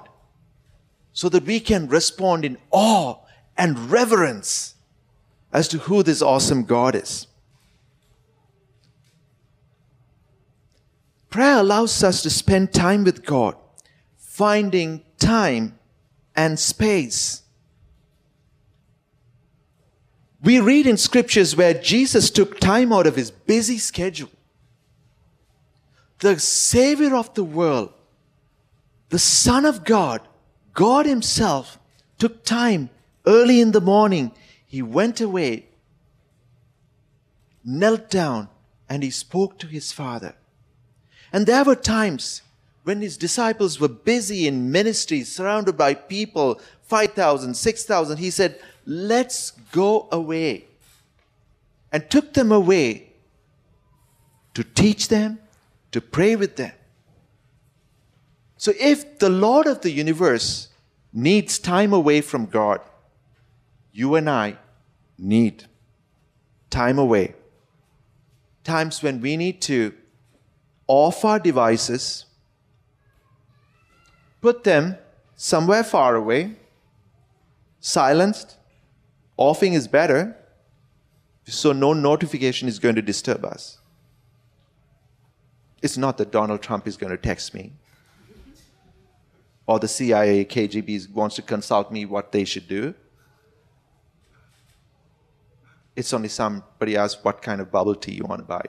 so 1.12 1.28
that 1.28 1.44
we 1.44 1.60
can 1.60 1.88
respond 1.88 2.44
in 2.44 2.58
awe 2.70 3.16
and 3.56 3.90
reverence 3.90 4.74
as 5.52 5.68
to 5.68 5.78
who 5.78 6.02
this 6.02 6.20
awesome 6.20 6.64
God 6.64 6.96
is. 6.96 7.28
Prayer 11.30 11.58
allows 11.58 12.02
us 12.02 12.22
to 12.22 12.30
spend 12.30 12.72
time 12.72 13.04
with 13.04 13.24
God, 13.24 13.56
finding 14.16 15.02
time 15.18 15.78
and 16.36 16.58
space 16.58 17.43
we 20.44 20.60
read 20.60 20.86
in 20.86 20.98
scriptures 20.98 21.56
where 21.56 21.74
Jesus 21.74 22.30
took 22.30 22.60
time 22.60 22.92
out 22.92 23.06
of 23.06 23.16
his 23.16 23.30
busy 23.30 23.78
schedule. 23.78 24.30
The 26.18 26.38
Savior 26.38 27.16
of 27.16 27.32
the 27.34 27.44
world, 27.44 27.92
the 29.08 29.18
Son 29.18 29.64
of 29.64 29.84
God, 29.84 30.20
God 30.74 31.06
Himself, 31.06 31.78
took 32.18 32.44
time 32.44 32.90
early 33.26 33.60
in 33.60 33.72
the 33.72 33.80
morning. 33.80 34.32
He 34.66 34.82
went 34.82 35.20
away, 35.20 35.66
knelt 37.64 38.10
down, 38.10 38.48
and 38.88 39.02
He 39.02 39.10
spoke 39.10 39.58
to 39.58 39.66
His 39.66 39.92
Father. 39.92 40.34
And 41.32 41.46
there 41.46 41.64
were 41.64 41.76
times 41.76 42.42
when 42.84 43.00
His 43.00 43.16
disciples 43.16 43.80
were 43.80 43.88
busy 43.88 44.46
in 44.46 44.70
ministry, 44.70 45.24
surrounded 45.24 45.76
by 45.76 45.94
people, 45.94 46.60
5,000, 46.82 47.54
6,000. 47.54 48.18
He 48.18 48.30
said, 48.30 48.58
let's 48.86 49.50
go 49.72 50.08
away. 50.10 50.66
And 51.92 52.10
took 52.10 52.34
them 52.34 52.50
away 52.50 53.12
to 54.54 54.64
teach 54.64 55.08
them, 55.08 55.38
to 55.92 56.00
pray 56.00 56.36
with 56.36 56.56
them. 56.56 56.72
So 58.56 58.72
if 58.80 59.18
the 59.18 59.28
Lord 59.28 59.66
of 59.66 59.82
the 59.82 59.90
universe 59.90 60.68
needs 61.12 61.58
time 61.58 61.92
away 61.92 62.20
from 62.20 62.46
God, 62.46 62.80
you 63.92 64.16
and 64.16 64.28
I 64.28 64.58
need 65.18 65.64
time 66.70 66.98
away. 66.98 67.34
Times 68.64 69.02
when 69.02 69.20
we 69.20 69.36
need 69.36 69.60
to 69.62 69.94
off 70.86 71.24
our 71.24 71.38
devices, 71.38 72.26
put 74.40 74.64
them 74.64 74.96
somewhere 75.36 75.84
far 75.84 76.16
away, 76.16 76.56
silenced, 77.80 78.56
Offing 79.36 79.72
is 79.72 79.88
better, 79.88 80.36
so 81.46 81.72
no 81.72 81.92
notification 81.92 82.68
is 82.68 82.78
going 82.78 82.94
to 82.94 83.02
disturb 83.02 83.44
us. 83.44 83.78
It's 85.82 85.96
not 85.96 86.18
that 86.18 86.30
Donald 86.30 86.62
Trump 86.62 86.86
is 86.86 86.96
going 86.96 87.10
to 87.10 87.18
text 87.18 87.52
me 87.52 87.72
or 89.66 89.78
the 89.78 89.88
CIA, 89.88 90.44
KGB 90.44 91.10
wants 91.10 91.36
to 91.36 91.42
consult 91.42 91.90
me 91.90 92.04
what 92.04 92.32
they 92.32 92.44
should 92.44 92.68
do. 92.68 92.94
It's 95.96 96.12
only 96.12 96.28
somebody 96.28 96.96
asks 96.96 97.22
what 97.22 97.40
kind 97.40 97.60
of 97.60 97.70
bubble 97.70 97.94
tea 97.94 98.14
you 98.14 98.24
want 98.24 98.40
to 98.40 98.44
buy. 98.44 98.64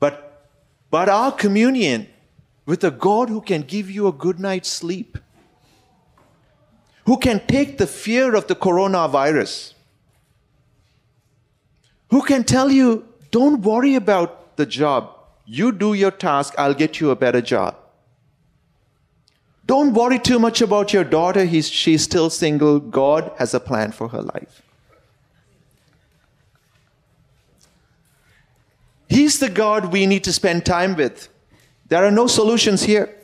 but, 0.00 0.46
but 0.90 1.08
our 1.08 1.32
communion 1.32 2.08
with 2.66 2.84
a 2.84 2.90
God 2.90 3.28
who 3.28 3.40
can 3.40 3.62
give 3.62 3.90
you 3.90 4.08
a 4.08 4.12
good 4.12 4.38
night's 4.38 4.68
sleep 4.68 5.16
who 7.08 7.16
can 7.16 7.40
take 7.46 7.78
the 7.78 7.86
fear 7.86 8.34
of 8.34 8.48
the 8.48 8.54
coronavirus, 8.54 9.72
who 12.10 12.20
can 12.20 12.44
tell 12.44 12.70
you, 12.70 13.08
don't 13.30 13.62
worry 13.62 13.94
about 13.94 14.58
the 14.58 14.66
job. 14.66 15.14
You 15.46 15.72
do 15.72 15.94
your 15.94 16.10
task, 16.10 16.52
I'll 16.58 16.74
get 16.74 17.00
you 17.00 17.10
a 17.10 17.16
better 17.16 17.40
job. 17.40 17.76
Don't 19.64 19.94
worry 19.94 20.18
too 20.18 20.38
much 20.38 20.60
about 20.60 20.92
your 20.92 21.02
daughter. 21.02 21.46
He's, 21.46 21.70
she's 21.70 22.02
still 22.02 22.28
single. 22.28 22.78
God 22.78 23.32
has 23.38 23.54
a 23.54 23.60
plan 23.60 23.92
for 23.92 24.08
her 24.08 24.20
life. 24.20 24.60
He's 29.08 29.38
the 29.38 29.48
God 29.48 29.92
we 29.92 30.04
need 30.04 30.24
to 30.24 30.32
spend 30.34 30.66
time 30.66 30.94
with. 30.94 31.30
There 31.86 32.04
are 32.04 32.10
no 32.10 32.26
solutions 32.26 32.82
here. 32.82 33.17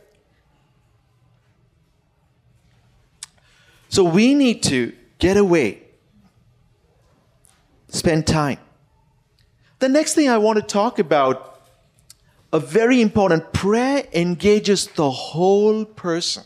So 3.94 4.02
we 4.02 4.34
need 4.34 4.64
to 4.64 4.92
get 5.20 5.36
away, 5.36 5.80
spend 7.86 8.26
time. 8.26 8.58
The 9.78 9.88
next 9.88 10.14
thing 10.14 10.28
I 10.28 10.36
want 10.38 10.56
to 10.56 10.64
talk 10.64 10.98
about, 10.98 11.60
a 12.52 12.58
very 12.58 13.00
important 13.00 13.52
prayer 13.52 14.04
engages 14.12 14.88
the 14.88 15.08
whole 15.08 15.84
person. 15.84 16.42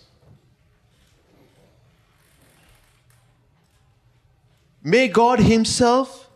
May 4.83 5.09
God 5.09 5.41
Himself, 5.41 6.29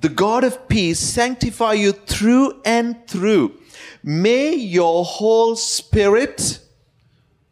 the 0.00 0.08
God 0.08 0.42
of 0.42 0.66
peace, 0.66 0.98
sanctify 0.98 1.74
you 1.74 1.92
through 1.92 2.62
and 2.64 3.06
through. 3.06 3.54
May 4.02 4.56
your 4.56 5.04
whole 5.04 5.54
spirit, 5.54 6.58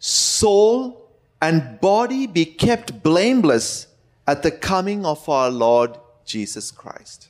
soul, 0.00 1.05
and 1.40 1.80
body 1.80 2.26
be 2.26 2.44
kept 2.44 3.02
blameless 3.02 3.88
at 4.26 4.42
the 4.42 4.50
coming 4.50 5.04
of 5.04 5.28
our 5.28 5.50
Lord 5.50 5.98
Jesus 6.24 6.70
Christ. 6.70 7.28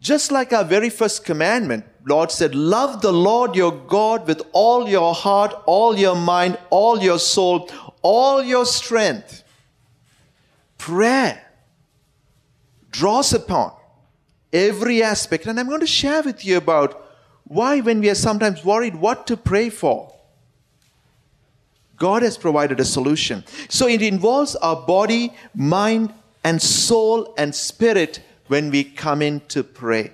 Just 0.00 0.30
like 0.30 0.52
our 0.52 0.64
very 0.64 0.90
first 0.90 1.24
commandment, 1.24 1.84
Lord 2.06 2.30
said, 2.30 2.54
Love 2.54 3.02
the 3.02 3.12
Lord 3.12 3.54
your 3.54 3.72
God 3.72 4.26
with 4.26 4.42
all 4.52 4.88
your 4.88 5.14
heart, 5.14 5.54
all 5.66 5.98
your 5.98 6.16
mind, 6.16 6.58
all 6.70 7.02
your 7.02 7.18
soul, 7.18 7.68
all 8.02 8.42
your 8.42 8.64
strength. 8.64 9.42
Prayer 10.78 11.44
draws 12.90 13.32
upon 13.32 13.72
every 14.52 15.02
aspect. 15.02 15.46
And 15.46 15.58
I'm 15.58 15.68
going 15.68 15.80
to 15.80 15.86
share 15.86 16.22
with 16.22 16.44
you 16.44 16.56
about 16.56 17.07
why, 17.48 17.80
when 17.80 18.00
we 18.00 18.10
are 18.10 18.14
sometimes 18.14 18.64
worried 18.64 18.96
what 18.96 19.26
to 19.26 19.36
pray 19.36 19.70
for, 19.70 20.14
God 21.96 22.22
has 22.22 22.38
provided 22.38 22.78
a 22.78 22.84
solution. 22.84 23.44
So 23.68 23.88
it 23.88 24.02
involves 24.02 24.54
our 24.56 24.76
body, 24.76 25.32
mind, 25.54 26.12
and 26.44 26.62
soul 26.62 27.34
and 27.36 27.54
spirit 27.54 28.22
when 28.46 28.70
we 28.70 28.84
come 28.84 29.20
in 29.22 29.40
to 29.48 29.64
pray. 29.64 30.12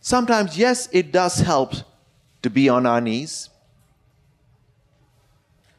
Sometimes, 0.00 0.56
yes, 0.56 0.88
it 0.92 1.10
does 1.10 1.40
help 1.40 1.74
to 2.42 2.48
be 2.48 2.68
on 2.68 2.86
our 2.86 3.00
knees, 3.00 3.50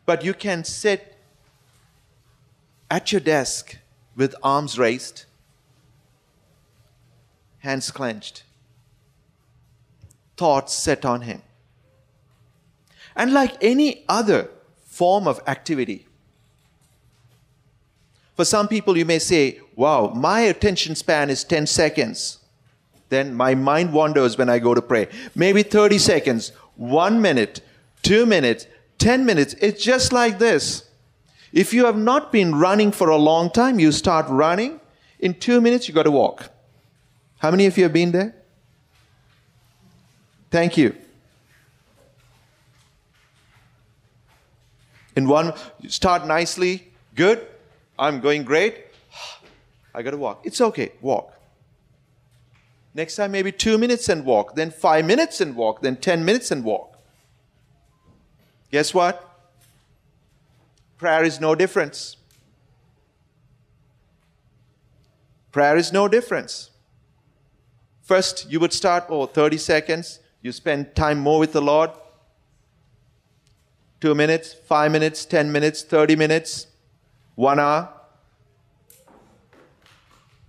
but 0.06 0.24
you 0.24 0.34
can 0.34 0.64
sit 0.64 1.16
at 2.92 3.12
your 3.12 3.22
desk 3.22 3.78
with 4.16 4.36
arms 4.44 4.78
raised, 4.78 5.26
hands 7.60 7.92
clenched, 7.92 8.44
thoughts 10.38 10.74
set 10.74 11.06
on 11.06 11.22
Him. 11.22 11.42
And 13.16 13.34
like 13.34 13.62
any 13.62 14.06
other 14.08 14.50
form 14.86 15.28
of 15.28 15.42
activity, 15.48 16.08
for 18.36 18.46
some 18.46 18.70
people, 18.70 18.98
you 18.98 19.04
may 19.04 19.20
say, 19.20 19.60
Wow, 19.76 20.14
my 20.16 20.40
attention 20.40 20.96
span 20.96 21.30
is 21.30 21.44
10 21.44 21.68
seconds. 21.68 22.38
Then 23.10 23.34
my 23.34 23.56
mind 23.56 23.92
wanders 23.92 24.38
when 24.38 24.50
I 24.50 24.60
go 24.60 24.74
to 24.74 24.82
pray. 24.82 25.10
Maybe 25.36 25.62
30 25.62 25.98
seconds, 25.98 26.54
one 26.78 27.22
minute, 27.22 27.60
two 28.02 28.26
minutes, 28.26 28.66
10 29.00 29.26
minutes. 29.26 29.56
It's 29.60 29.84
just 29.84 30.14
like 30.14 30.40
this. 30.40 30.90
If 31.52 31.74
you 31.74 31.86
have 31.86 31.98
not 31.98 32.32
been 32.32 32.56
running 32.56 32.92
for 32.92 33.10
a 33.10 33.18
long 33.18 33.50
time, 33.50 33.80
you 33.80 33.92
start 33.92 34.28
running. 34.30 34.80
In 35.20 35.34
two 35.34 35.60
minutes, 35.60 35.88
you 35.88 35.94
got 35.94 36.04
to 36.04 36.12
walk. 36.12 36.50
How 37.40 37.52
many 37.52 37.66
of 37.66 37.78
you 37.78 37.84
have 37.84 37.94
been 37.94 38.12
there? 38.12 38.36
Thank 40.52 40.78
you. 40.78 40.96
In 45.16 45.28
one, 45.28 45.54
start 45.88 46.26
nicely, 46.26 46.92
good, 47.16 47.46
I'm 47.98 48.20
going 48.20 48.44
great. 48.44 48.86
I 49.96 50.02
got 50.02 50.12
to 50.12 50.18
walk. 50.18 50.42
It's 50.44 50.62
okay, 50.62 50.92
walk. 51.02 51.34
Next 52.94 53.16
time, 53.16 53.32
maybe 53.32 53.52
two 53.52 53.78
minutes 53.78 54.10
and 54.10 54.26
walk, 54.26 54.56
then 54.56 54.72
five 54.72 55.06
minutes 55.06 55.42
and 55.42 55.56
walk, 55.56 55.82
then 55.82 55.96
10 55.96 56.26
minutes 56.26 56.52
and 56.52 56.64
walk. 56.64 56.98
Guess 58.72 58.94
what? 58.94 59.26
Prayer 60.98 61.24
is 61.24 61.40
no 61.40 61.56
difference. 61.56 62.18
Prayer 65.52 65.78
is 65.78 65.94
no 65.94 66.08
difference. 66.08 66.70
First, 68.10 68.52
you 68.52 68.60
would 68.60 68.74
start, 68.74 69.04
oh, 69.10 69.28
30 69.28 69.60
seconds. 69.60 70.20
You 70.42 70.52
spend 70.52 70.96
time 70.96 71.20
more 71.20 71.38
with 71.38 71.54
the 71.54 71.62
Lord. 71.62 71.92
Two 74.02 74.16
minutes, 74.16 74.56
five 74.66 74.92
minutes, 74.92 75.26
10 75.26 75.52
minutes, 75.52 75.84
30 75.84 76.16
minutes 76.16 76.66
one 77.36 77.60
hour. 77.60 77.88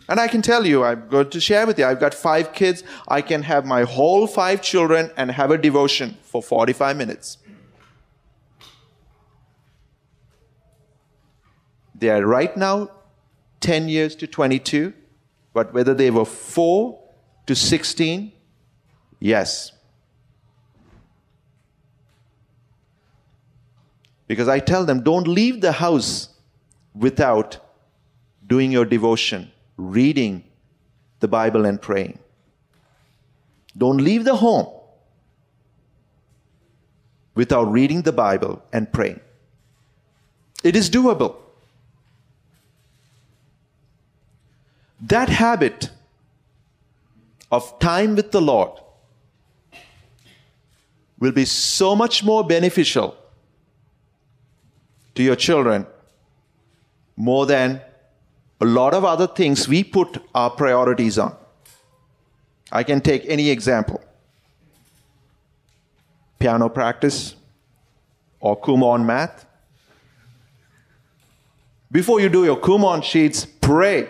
And 0.08 0.18
I 0.18 0.26
can 0.26 0.40
tell 0.40 0.64
you, 0.64 0.84
I'm 0.84 1.06
going 1.10 1.28
to 1.28 1.38
share 1.38 1.66
with 1.66 1.78
you, 1.78 1.84
I've 1.84 2.00
got 2.00 2.14
five 2.14 2.54
kids. 2.54 2.82
I 3.06 3.20
can 3.20 3.42
have 3.42 3.66
my 3.66 3.82
whole 3.82 4.26
five 4.26 4.62
children 4.62 5.10
and 5.18 5.30
have 5.30 5.50
a 5.50 5.58
devotion 5.58 6.16
for 6.22 6.42
45 6.42 6.96
minutes. 6.96 7.36
They 11.94 12.08
are 12.08 12.24
right 12.24 12.56
now 12.56 12.88
10 13.60 13.90
years 13.90 14.16
to 14.16 14.26
22, 14.26 14.94
but 15.52 15.74
whether 15.74 15.92
they 15.92 16.10
were 16.10 16.24
4 16.24 16.99
to 17.50 17.56
16, 17.56 18.30
yes. 19.18 19.72
Because 24.28 24.46
I 24.46 24.60
tell 24.60 24.84
them, 24.84 25.02
don't 25.02 25.26
leave 25.26 25.60
the 25.60 25.72
house 25.72 26.28
without 26.94 27.58
doing 28.46 28.70
your 28.70 28.84
devotion, 28.84 29.50
reading 29.76 30.44
the 31.18 31.26
Bible, 31.26 31.66
and 31.66 31.82
praying. 31.82 32.20
Don't 33.76 33.98
leave 33.98 34.24
the 34.24 34.36
home 34.36 34.68
without 37.34 37.64
reading 37.64 38.02
the 38.02 38.12
Bible 38.12 38.62
and 38.72 38.92
praying. 38.92 39.18
It 40.62 40.76
is 40.76 40.88
doable. 40.88 41.34
That 45.00 45.28
habit 45.28 45.90
of 47.50 47.78
time 47.78 48.16
with 48.16 48.30
the 48.30 48.40
Lord 48.40 48.70
will 51.18 51.32
be 51.32 51.44
so 51.44 51.94
much 51.94 52.24
more 52.24 52.44
beneficial 52.44 53.16
to 55.14 55.22
your 55.22 55.36
children 55.36 55.86
more 57.16 57.44
than 57.46 57.80
a 58.60 58.64
lot 58.64 58.94
of 58.94 59.04
other 59.04 59.26
things 59.26 59.68
we 59.68 59.84
put 59.84 60.22
our 60.34 60.50
priorities 60.50 61.18
on. 61.18 61.34
I 62.72 62.82
can 62.82 63.00
take 63.00 63.24
any 63.26 63.50
example 63.50 64.00
piano 66.38 66.70
practice 66.70 67.34
or 68.40 68.58
Kumon 68.58 69.04
math. 69.04 69.44
Before 71.92 72.20
you 72.20 72.30
do 72.30 72.44
your 72.44 72.56
Kumon 72.56 73.02
sheets, 73.02 73.44
pray. 73.44 74.08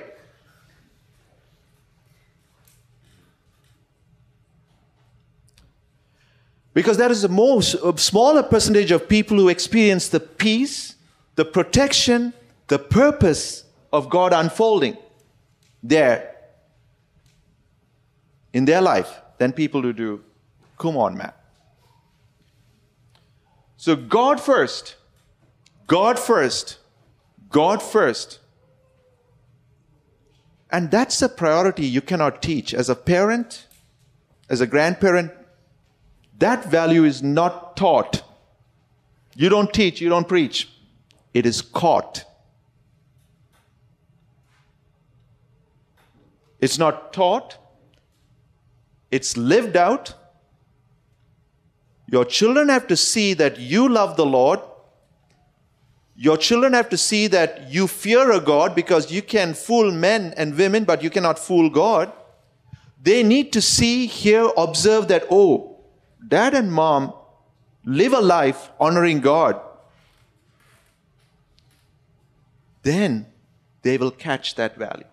Because 6.72 6.96
that 6.98 7.10
is 7.10 7.24
a, 7.24 7.28
more, 7.28 7.58
a 7.58 7.98
smaller 7.98 8.42
percentage 8.42 8.90
of 8.92 9.08
people 9.08 9.36
who 9.36 9.48
experience 9.48 10.08
the 10.08 10.20
peace, 10.20 10.94
the 11.34 11.44
protection, 11.44 12.32
the 12.68 12.78
purpose 12.78 13.64
of 13.92 14.08
God 14.08 14.32
unfolding 14.32 14.96
there 15.82 16.36
in 18.52 18.64
their 18.64 18.80
life 18.80 19.20
than 19.38 19.52
people 19.52 19.82
who 19.82 19.92
do 19.92 20.24
Kumon 20.78 21.16
math. 21.16 21.34
So 23.76 23.96
God 23.96 24.40
first, 24.40 24.96
God 25.86 26.18
first, 26.18 26.78
God 27.48 27.82
first. 27.82 28.38
And 30.70 30.90
that's 30.90 31.20
a 31.20 31.28
priority 31.28 31.86
you 31.86 32.00
cannot 32.00 32.42
teach. 32.42 32.72
As 32.72 32.88
a 32.88 32.94
parent, 32.94 33.66
as 34.48 34.60
a 34.60 34.66
grandparent, 34.66 35.32
that 36.40 36.64
value 36.64 37.04
is 37.04 37.22
not 37.22 37.76
taught. 37.76 38.22
You 39.36 39.48
don't 39.48 39.72
teach, 39.72 40.00
you 40.00 40.08
don't 40.08 40.28
preach. 40.28 40.68
It 41.32 41.46
is 41.46 41.62
caught. 41.62 42.24
It's 46.58 46.78
not 46.78 47.12
taught, 47.12 47.56
it's 49.10 49.36
lived 49.36 49.76
out. 49.76 50.14
Your 52.06 52.24
children 52.24 52.68
have 52.68 52.86
to 52.88 52.96
see 52.96 53.34
that 53.34 53.58
you 53.58 53.88
love 53.88 54.16
the 54.16 54.26
Lord. 54.26 54.60
Your 56.16 56.36
children 56.36 56.72
have 56.72 56.88
to 56.90 56.98
see 56.98 57.28
that 57.28 57.70
you 57.70 57.86
fear 57.86 58.32
a 58.32 58.40
God 58.40 58.74
because 58.74 59.10
you 59.12 59.22
can 59.22 59.54
fool 59.54 59.90
men 59.90 60.34
and 60.36 60.58
women, 60.58 60.84
but 60.84 61.02
you 61.02 61.08
cannot 61.08 61.38
fool 61.38 61.70
God. 61.70 62.12
They 63.02 63.22
need 63.22 63.52
to 63.54 63.62
see, 63.62 64.06
hear, 64.06 64.50
observe 64.56 65.08
that, 65.08 65.24
oh, 65.30 65.69
dad 66.26 66.54
and 66.54 66.72
mom 66.72 67.12
live 67.84 68.12
a 68.12 68.20
life 68.20 68.70
honoring 68.78 69.20
God. 69.20 69.60
Then 72.82 73.26
they 73.82 73.98
will 73.98 74.10
catch 74.10 74.54
that 74.54 74.76
value. 74.76 75.04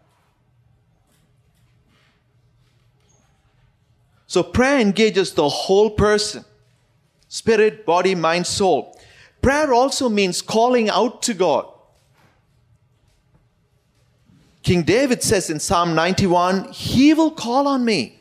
So 4.28 4.44
prayer 4.44 4.80
engages 4.80 5.34
the 5.34 5.48
whole 5.48 5.90
person 5.90 6.44
spirit, 7.30 7.86
body, 7.86 8.16
mind, 8.16 8.48
soul. 8.48 8.98
Prayer 9.42 9.74
also 9.74 10.10
means 10.10 10.42
calling 10.42 10.90
out 10.90 11.22
to 11.24 11.34
God. 11.34 11.68
King 14.64 14.84
David 14.84 15.24
says 15.24 15.50
in 15.50 15.60
Psalm 15.60 15.96
91 15.96 16.72
He 16.72 17.14
will 17.14 17.32
call 17.32 17.68
on 17.68 17.86
me, 17.86 18.20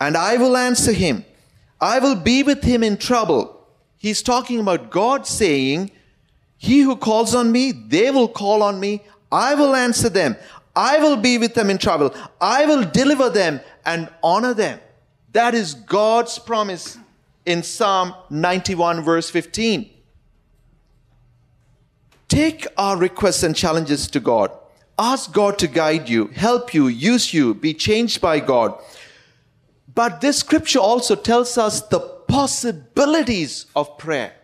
and 0.00 0.16
I 0.16 0.36
will 0.36 0.56
answer 0.56 0.92
him. 0.92 1.24
I 1.80 1.98
will 1.98 2.16
be 2.16 2.42
with 2.42 2.62
him 2.62 2.82
in 2.82 2.96
trouble. 2.96 3.66
He's 3.96 4.22
talking 4.22 4.60
about 4.60 4.90
God 4.90 5.26
saying, 5.26 5.90
He 6.56 6.80
who 6.80 6.96
calls 6.96 7.34
on 7.34 7.52
me, 7.52 7.72
they 7.72 8.10
will 8.10 8.28
call 8.28 8.62
on 8.62 8.80
me. 8.80 9.02
I 9.32 9.54
will 9.54 9.74
answer 9.74 10.08
them. 10.08 10.36
I 10.74 10.98
will 10.98 11.16
be 11.16 11.38
with 11.38 11.54
them 11.54 11.70
in 11.70 11.78
trouble. 11.78 12.14
I 12.40 12.66
will 12.66 12.84
deliver 12.84 13.28
them 13.30 13.60
and 13.84 14.08
honor 14.22 14.54
them. 14.54 14.80
That 15.32 15.54
is 15.54 15.74
God's 15.74 16.38
promise 16.38 16.98
in 17.46 17.62
Psalm 17.62 18.14
91, 18.30 19.02
verse 19.02 19.30
15. 19.30 19.90
Take 22.28 22.66
our 22.76 22.96
requests 22.96 23.42
and 23.42 23.56
challenges 23.56 24.08
to 24.08 24.20
God. 24.20 24.50
Ask 24.98 25.32
God 25.32 25.58
to 25.58 25.66
guide 25.66 26.08
you, 26.08 26.28
help 26.28 26.74
you, 26.74 26.86
use 26.86 27.32
you, 27.32 27.54
be 27.54 27.74
changed 27.74 28.20
by 28.20 28.38
God. 28.38 28.78
But 29.94 30.20
this 30.20 30.38
scripture 30.38 30.78
also 30.78 31.16
tells 31.16 31.56
us 31.58 31.80
the 31.80 32.00
possibilities 32.00 33.66
of 33.74 33.98
prayer 33.98 34.34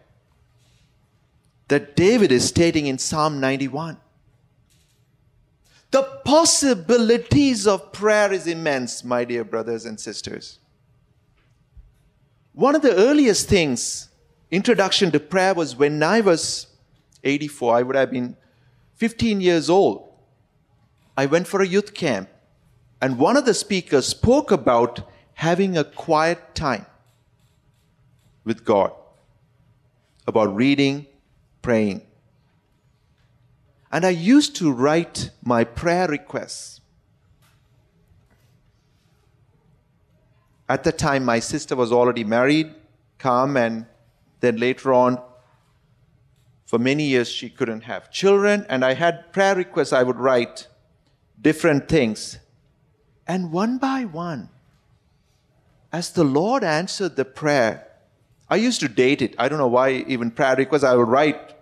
that 1.68 1.94
David 1.94 2.32
is 2.32 2.46
stating 2.46 2.86
in 2.86 2.98
Psalm 2.98 3.40
91. 3.40 3.98
The 5.90 6.02
possibilities 6.24 7.66
of 7.66 7.92
prayer 7.92 8.32
is 8.32 8.46
immense, 8.46 9.04
my 9.04 9.24
dear 9.24 9.44
brothers 9.44 9.84
and 9.84 10.00
sisters. 10.00 10.58
One 12.52 12.74
of 12.74 12.82
the 12.82 12.94
earliest 12.94 13.48
things, 13.48 14.08
introduction 14.50 15.10
to 15.12 15.20
prayer, 15.20 15.54
was 15.54 15.76
when 15.76 16.02
I 16.02 16.20
was 16.20 16.66
84, 17.22 17.76
I 17.76 17.82
would 17.82 17.96
have 17.96 18.10
been 18.10 18.36
15 18.94 19.40
years 19.40 19.70
old. 19.70 20.08
I 21.16 21.26
went 21.26 21.46
for 21.46 21.60
a 21.62 21.66
youth 21.66 21.94
camp, 21.94 22.28
and 23.00 23.18
one 23.18 23.36
of 23.36 23.44
the 23.44 23.54
speakers 23.54 24.06
spoke 24.06 24.50
about 24.50 25.08
having 25.36 25.76
a 25.76 25.84
quiet 25.84 26.54
time 26.54 26.86
with 28.44 28.64
God, 28.64 28.90
about 30.26 30.56
reading, 30.56 31.06
praying. 31.60 32.00
And 33.92 34.06
I 34.06 34.10
used 34.10 34.56
to 34.56 34.72
write 34.72 35.30
my 35.44 35.62
prayer 35.62 36.08
requests. 36.08 36.80
At 40.68 40.84
the 40.84 40.92
time, 40.92 41.24
my 41.24 41.38
sister 41.38 41.76
was 41.76 41.92
already 41.92 42.24
married, 42.24 42.74
calm, 43.18 43.58
and 43.58 43.84
then 44.40 44.56
later 44.56 44.94
on, 44.94 45.20
for 46.64 46.78
many 46.78 47.04
years, 47.04 47.28
she 47.28 47.50
couldn't 47.50 47.82
have 47.82 48.10
children. 48.10 48.64
And 48.70 48.84
I 48.84 48.94
had 48.94 49.32
prayer 49.32 49.54
requests 49.54 49.92
I 49.92 50.02
would 50.02 50.16
write, 50.16 50.66
different 51.40 51.88
things. 51.88 52.38
And 53.28 53.52
one 53.52 53.76
by 53.76 54.06
one, 54.06 54.48
as 55.96 56.10
the 56.10 56.24
Lord 56.24 56.62
answered 56.62 57.16
the 57.16 57.24
prayer, 57.24 57.86
I 58.50 58.56
used 58.56 58.80
to 58.80 58.88
date 58.88 59.22
it. 59.22 59.34
I 59.38 59.48
don't 59.48 59.58
know 59.58 59.74
why, 59.78 60.04
even 60.14 60.30
prayer 60.30 60.54
requests, 60.54 60.84
I 60.84 60.94
would 60.94 61.08
write, 61.08 61.54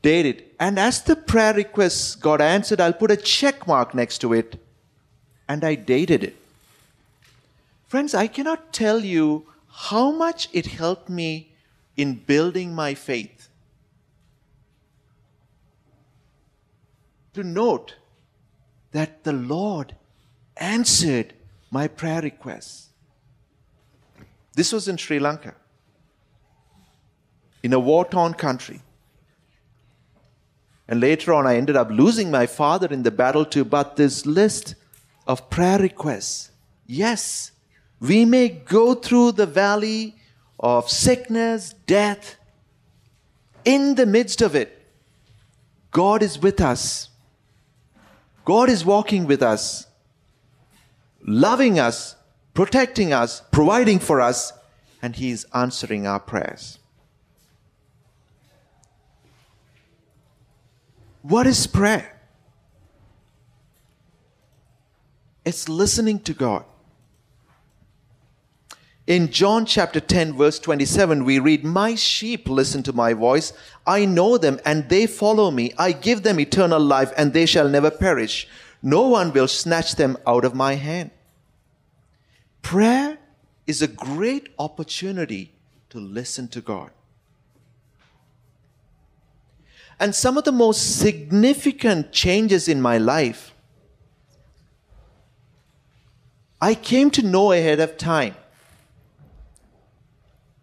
date 0.00 0.26
it. 0.26 0.54
And 0.60 0.78
as 0.78 1.02
the 1.02 1.16
prayer 1.16 1.54
requests 1.54 2.14
got 2.14 2.40
answered, 2.40 2.80
I'll 2.80 2.92
put 2.92 3.10
a 3.10 3.16
check 3.16 3.66
mark 3.66 3.96
next 3.96 4.18
to 4.18 4.32
it, 4.32 4.60
and 5.48 5.64
I 5.64 5.74
dated 5.74 6.22
it. 6.22 6.36
Friends, 7.88 8.14
I 8.14 8.28
cannot 8.28 8.72
tell 8.72 9.00
you 9.00 9.48
how 9.88 10.12
much 10.12 10.48
it 10.52 10.66
helped 10.66 11.08
me 11.08 11.50
in 11.96 12.14
building 12.14 12.72
my 12.76 12.94
faith. 12.94 13.48
To 17.34 17.42
note 17.42 17.96
that 18.92 19.24
the 19.24 19.32
Lord 19.32 19.96
answered 20.56 21.34
my 21.72 21.88
prayer 21.88 22.22
requests. 22.22 22.87
This 24.58 24.72
was 24.72 24.88
in 24.88 24.96
Sri 24.96 25.20
Lanka, 25.20 25.54
in 27.62 27.72
a 27.72 27.78
war 27.78 28.04
torn 28.04 28.34
country. 28.34 28.80
And 30.88 30.98
later 30.98 31.32
on, 31.32 31.46
I 31.46 31.56
ended 31.56 31.76
up 31.76 31.90
losing 31.92 32.28
my 32.28 32.46
father 32.46 32.88
in 32.88 33.04
the 33.04 33.12
battle 33.12 33.44
too. 33.44 33.64
But 33.64 33.94
this 33.94 34.26
list 34.26 34.74
of 35.28 35.48
prayer 35.48 35.78
requests, 35.78 36.50
yes, 36.88 37.52
we 38.00 38.24
may 38.24 38.48
go 38.48 38.94
through 38.94 39.30
the 39.32 39.46
valley 39.46 40.16
of 40.58 40.90
sickness, 40.90 41.72
death. 41.86 42.34
In 43.64 43.94
the 43.94 44.06
midst 44.06 44.42
of 44.42 44.56
it, 44.56 44.76
God 45.92 46.20
is 46.20 46.36
with 46.36 46.60
us. 46.60 47.10
God 48.44 48.68
is 48.68 48.84
walking 48.84 49.28
with 49.28 49.40
us, 49.40 49.86
loving 51.24 51.78
us, 51.78 52.16
protecting 52.58 53.12
us, 53.12 53.40
providing 53.52 54.00
for 54.00 54.20
us, 54.20 54.52
and 55.00 55.14
He 55.14 55.30
is 55.30 55.46
answering 55.54 56.08
our 56.08 56.18
prayers. 56.18 56.80
What 61.22 61.46
is 61.46 61.68
prayer? 61.68 62.20
It's 65.44 65.68
listening 65.68 66.18
to 66.24 66.34
God. 66.34 66.64
In 69.06 69.30
John 69.30 69.64
chapter 69.64 70.00
10, 70.00 70.32
verse 70.32 70.58
27, 70.58 71.24
we 71.24 71.38
read, 71.38 71.62
My 71.62 71.94
sheep 71.94 72.48
listen 72.48 72.82
to 72.82 72.92
my 72.92 73.12
voice. 73.12 73.52
I 73.86 74.04
know 74.04 74.36
them 74.36 74.58
and 74.64 74.88
they 74.88 75.06
follow 75.06 75.52
me. 75.52 75.74
I 75.78 75.92
give 75.92 76.24
them 76.24 76.40
eternal 76.40 76.80
life 76.80 77.12
and 77.16 77.32
they 77.32 77.46
shall 77.46 77.68
never 77.68 77.92
perish. 77.92 78.48
No 78.82 79.06
one 79.06 79.32
will 79.32 79.46
snatch 79.46 79.94
them 79.94 80.18
out 80.26 80.44
of 80.44 80.56
my 80.56 80.74
hand. 80.74 81.12
Prayer 82.62 83.18
is 83.66 83.82
a 83.82 83.88
great 83.88 84.50
opportunity 84.58 85.52
to 85.90 85.98
listen 85.98 86.48
to 86.48 86.60
God. 86.60 86.90
And 90.00 90.14
some 90.14 90.38
of 90.38 90.44
the 90.44 90.52
most 90.52 90.98
significant 90.98 92.12
changes 92.12 92.68
in 92.68 92.80
my 92.80 92.98
life, 92.98 93.52
I 96.60 96.74
came 96.74 97.10
to 97.12 97.22
know 97.22 97.52
ahead 97.52 97.80
of 97.80 97.96
time 97.96 98.34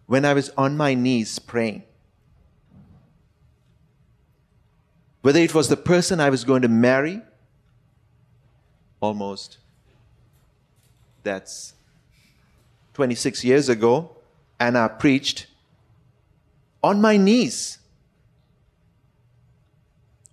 when 0.06 0.24
I 0.24 0.34
was 0.34 0.50
on 0.56 0.76
my 0.76 0.94
knees 0.94 1.38
praying. 1.38 1.82
Whether 5.22 5.40
it 5.40 5.54
was 5.54 5.68
the 5.68 5.76
person 5.76 6.20
I 6.20 6.30
was 6.30 6.44
going 6.44 6.62
to 6.62 6.68
marry, 6.68 7.20
almost, 9.00 9.58
that's 11.24 11.74
26 12.96 13.44
years 13.44 13.68
ago, 13.68 14.16
and 14.58 14.78
I 14.78 14.88
preached 14.88 15.48
on 16.82 16.98
my 16.98 17.18
knees 17.18 17.76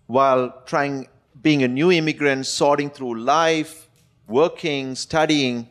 while 0.07 0.61
trying, 0.65 1.09
being 1.41 1.61
a 1.63 1.67
new 1.67 1.91
immigrant, 1.91 2.45
sorting 2.45 2.89
through 2.89 3.19
life, 3.19 3.89
working, 4.29 4.95
studying. 4.95 5.67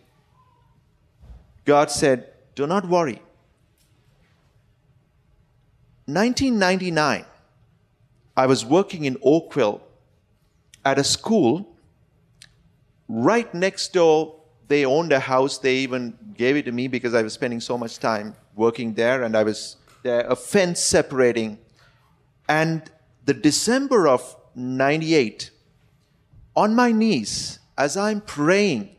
God 1.65 1.91
said, 1.91 2.31
Do 2.55 2.67
not 2.67 2.87
worry. 2.87 3.23
1999, 6.05 7.25
I 8.37 8.47
was 8.47 8.67
working 8.67 9.07
in 9.07 9.17
Oakville 9.23 9.81
at 10.85 10.99
a 10.99 11.05
school. 11.05 11.75
Right 13.09 13.53
next 13.55 13.95
door, 13.95 14.42
they 14.73 14.87
owned 14.87 15.13
a 15.13 15.21
house. 15.21 15.59
They 15.59 15.77
even 15.77 16.17
gave 16.35 16.57
it 16.57 16.65
to 16.65 16.73
me 16.73 16.89
because 16.89 17.13
I 17.15 17.21
was 17.21 17.35
spending 17.35 17.61
so 17.61 17.77
much 17.77 17.99
time 17.99 18.35
working 18.57 18.95
there, 18.95 19.23
and 19.23 19.37
I 19.37 19.43
was 19.43 19.77
there, 20.03 20.23
a 20.23 20.35
fence 20.35 20.81
separating. 20.81 21.59
And 22.49 22.91
the 23.27 23.35
December 23.35 24.09
of 24.09 24.35
98, 24.55 25.51
on 26.57 26.75
my 26.75 26.91
knees, 26.91 27.59
as 27.77 27.99
I'm 27.99 28.23
praying, 28.23 28.97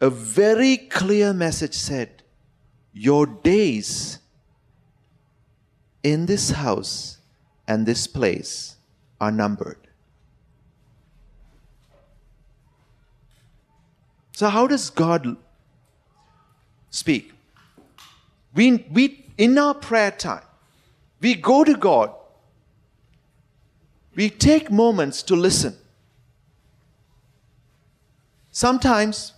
a 0.00 0.10
very 0.10 0.76
clear 0.76 1.32
message 1.32 1.74
said, 1.74 2.22
Your 2.92 3.26
days 3.26 4.20
in 6.04 6.26
this 6.26 6.50
house 6.50 7.18
and 7.66 7.84
this 7.84 8.06
place 8.06 8.76
are 9.20 9.32
numbered. 9.32 9.83
So, 14.34 14.48
how 14.48 14.66
does 14.66 14.90
God 14.90 15.36
speak? 16.90 17.32
We, 18.52 18.84
we, 18.90 19.26
in 19.38 19.56
our 19.56 19.74
prayer 19.74 20.10
time, 20.10 20.42
we 21.20 21.36
go 21.36 21.62
to 21.62 21.76
God, 21.76 22.12
we 24.16 24.28
take 24.28 24.72
moments 24.72 25.22
to 25.24 25.36
listen. 25.36 25.76
Sometimes 28.50 29.32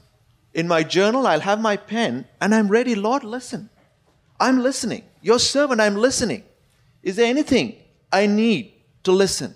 in 0.54 0.66
my 0.66 0.82
journal, 0.82 1.26
I'll 1.26 1.40
have 1.40 1.60
my 1.60 1.76
pen 1.76 2.26
and 2.40 2.54
I'm 2.54 2.68
ready, 2.68 2.94
Lord, 2.94 3.22
listen. 3.22 3.68
I'm 4.40 4.62
listening. 4.62 5.04
Your 5.20 5.38
servant, 5.38 5.80
I'm 5.80 5.96
listening. 5.96 6.42
Is 7.02 7.16
there 7.16 7.26
anything 7.26 7.76
I 8.10 8.26
need 8.26 8.72
to 9.04 9.12
listen? 9.12 9.54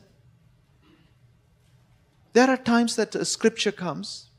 There 2.34 2.48
are 2.48 2.58
times 2.58 2.96
that 2.96 3.14
a 3.14 3.24
scripture 3.24 3.72
comes, 3.72 4.29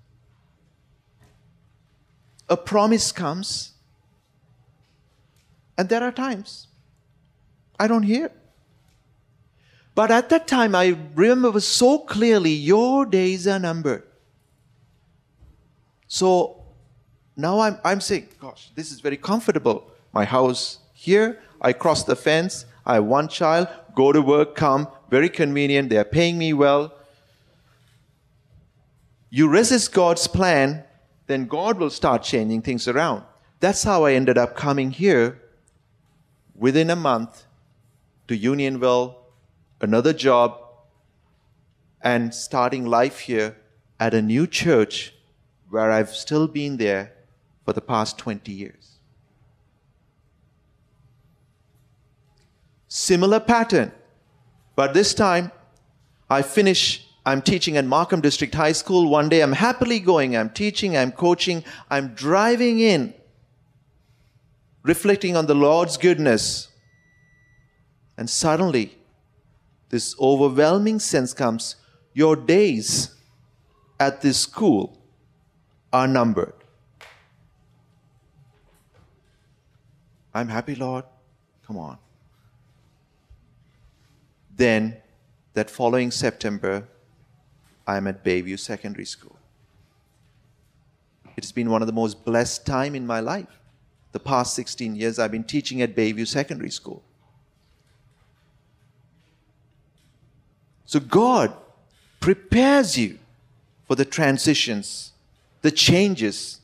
a 2.52 2.58
promise 2.58 3.12
comes, 3.14 3.72
and 5.78 5.88
there 5.88 6.04
are 6.04 6.12
times 6.12 6.68
I 7.80 7.88
don't 7.88 8.04
hear. 8.04 8.30
But 9.96 10.12
at 10.12 10.30
that 10.30 10.48
time, 10.48 10.76
I 10.76 10.98
remember 11.16 11.60
so 11.62 12.00
clearly 12.00 12.52
your 12.52 13.06
days 13.06 13.48
are 13.48 13.58
numbered. 13.58 14.04
So 16.08 16.64
now 17.38 17.62
I'm, 17.62 17.80
I'm 17.86 18.02
saying, 18.02 18.28
gosh, 18.40 18.70
this 18.76 18.92
is 18.92 19.00
very 19.00 19.18
comfortable. 19.18 19.90
My 20.12 20.26
house 20.26 20.80
here, 20.94 21.40
I 21.62 21.72
cross 21.74 22.04
the 22.04 22.16
fence, 22.16 22.66
I 22.86 22.96
have 22.96 23.06
one 23.06 23.30
child, 23.30 23.68
go 23.96 24.12
to 24.12 24.22
work, 24.22 24.56
come, 24.56 24.88
very 25.10 25.30
convenient, 25.30 25.90
they 25.90 25.98
are 25.98 26.04
paying 26.04 26.38
me 26.38 26.52
well. 26.54 26.94
You 29.30 29.48
resist 29.48 29.94
God's 29.94 30.28
plan, 30.28 30.84
then 31.32 31.46
God 31.46 31.78
will 31.80 31.90
start 31.90 32.24
changing 32.24 32.62
things 32.62 32.88
around. 32.88 33.24
That's 33.60 33.84
how 33.84 34.06
I 34.06 34.14
ended 34.14 34.38
up 34.38 34.56
coming 34.56 34.92
here 34.92 35.40
within 36.56 36.90
a 36.90 36.96
month 36.96 37.46
to 38.28 38.36
Unionville, 38.36 39.18
another 39.80 40.14
job, 40.14 40.60
and 42.02 42.34
starting 42.34 42.86
life 42.86 43.20
here 43.20 43.56
at 44.00 44.14
a 44.14 44.22
new 44.22 44.48
church 44.48 45.14
where 45.70 45.92
I've 45.92 46.10
still 46.10 46.48
been 46.48 46.78
there 46.78 47.14
for 47.64 47.74
the 47.74 47.82
past 47.82 48.18
20 48.18 48.52
years. 48.52 48.98
Similar 52.88 53.40
pattern, 53.40 53.92
but 54.76 54.94
this 54.94 55.14
time 55.14 55.52
I 56.30 56.42
finish. 56.42 57.08
I'm 57.26 57.42
teaching 57.42 57.78
at 57.78 57.86
Markham 57.86 58.22
District 58.22 58.54
High 58.54 58.72
School. 58.72 59.08
One 59.08 59.30
day 59.30 59.42
I'm 59.42 59.54
happily 59.54 60.00
going, 60.00 60.36
I'm 60.36 60.50
teaching, 60.50 60.98
I'm 60.98 61.12
coaching, 61.12 61.64
I'm 61.90 62.16
driving 62.16 62.80
in, 62.80 63.14
reflecting 64.84 65.38
on 65.38 65.46
the 65.46 65.54
Lord's 65.54 65.98
goodness. 65.98 66.70
And 68.18 68.30
suddenly, 68.30 68.98
this 69.90 70.16
overwhelming 70.20 71.00
sense 71.00 71.34
comes 71.34 71.76
your 72.14 72.36
days 72.36 73.16
at 74.00 74.22
this 74.22 74.40
school 74.40 74.98
are 75.94 76.08
numbered. 76.08 76.54
I'm 80.34 80.48
happy, 80.48 80.76
Lord. 80.76 81.06
Come 81.68 81.78
on. 81.78 81.98
Then, 84.56 84.98
that 85.54 85.70
following 85.70 86.12
September, 86.12 86.88
I'm 87.86 88.08
at 88.08 88.24
Bayview 88.24 88.60
Secondary 88.60 89.06
School. 89.06 89.36
It's 91.36 91.52
been 91.52 91.70
one 91.70 91.82
of 91.82 91.88
the 91.88 91.94
most 91.94 92.24
blessed 92.24 92.66
time 92.66 92.96
in 92.96 93.06
my 93.06 93.20
life. 93.20 93.60
The 94.12 94.20
past 94.20 94.54
16 94.56 94.96
years 94.96 95.20
I've 95.20 95.32
been 95.32 95.44
teaching 95.44 95.82
at 95.82 95.96
Bayview 95.96 96.28
Secondary 96.28 96.70
School. 96.70 97.04
So 100.86 101.00
God 101.00 101.54
prepares 102.20 102.98
you 102.98 103.20
for 103.88 103.96
the 103.96 104.06
transitions, 104.06 105.12
the 105.62 105.72
changes. 105.72 106.61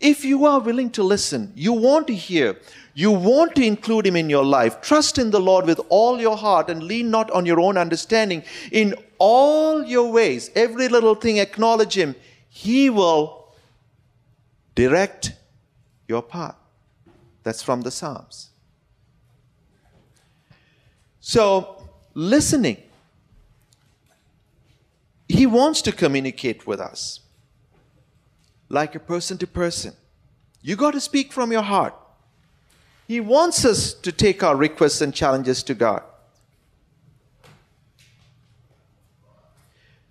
If 0.00 0.24
you 0.24 0.46
are 0.46 0.60
willing 0.60 0.90
to 0.92 1.02
listen, 1.02 1.52
you 1.54 1.72
want 1.72 2.06
to 2.06 2.14
hear, 2.14 2.58
you 2.94 3.10
want 3.10 3.54
to 3.56 3.64
include 3.64 4.06
Him 4.06 4.16
in 4.16 4.30
your 4.30 4.44
life, 4.44 4.80
trust 4.80 5.18
in 5.18 5.30
the 5.30 5.40
Lord 5.40 5.66
with 5.66 5.80
all 5.88 6.20
your 6.20 6.36
heart 6.36 6.70
and 6.70 6.82
lean 6.82 7.10
not 7.10 7.30
on 7.30 7.44
your 7.44 7.60
own 7.60 7.76
understanding. 7.76 8.42
In 8.72 8.94
all 9.18 9.84
your 9.84 10.10
ways, 10.10 10.50
every 10.54 10.88
little 10.88 11.14
thing, 11.14 11.36
acknowledge 11.36 11.96
Him. 11.96 12.16
He 12.48 12.88
will 12.88 13.52
direct 14.74 15.34
your 16.08 16.22
path. 16.22 16.56
That's 17.42 17.62
from 17.62 17.82
the 17.82 17.90
Psalms. 17.90 18.50
So, 21.20 21.86
listening 22.14 22.78
he 25.30 25.46
wants 25.46 25.80
to 25.82 25.92
communicate 25.92 26.66
with 26.66 26.80
us 26.80 27.20
like 28.70 28.94
a 28.94 29.00
person 29.00 29.36
to 29.38 29.46
person. 29.46 29.92
You 30.62 30.76
got 30.76 30.92
to 30.92 31.00
speak 31.00 31.32
from 31.32 31.52
your 31.52 31.62
heart. 31.62 31.94
He 33.06 33.20
wants 33.20 33.64
us 33.64 33.92
to 33.92 34.12
take 34.12 34.42
our 34.42 34.56
requests 34.56 35.00
and 35.00 35.12
challenges 35.12 35.62
to 35.64 35.74
God. 35.74 36.02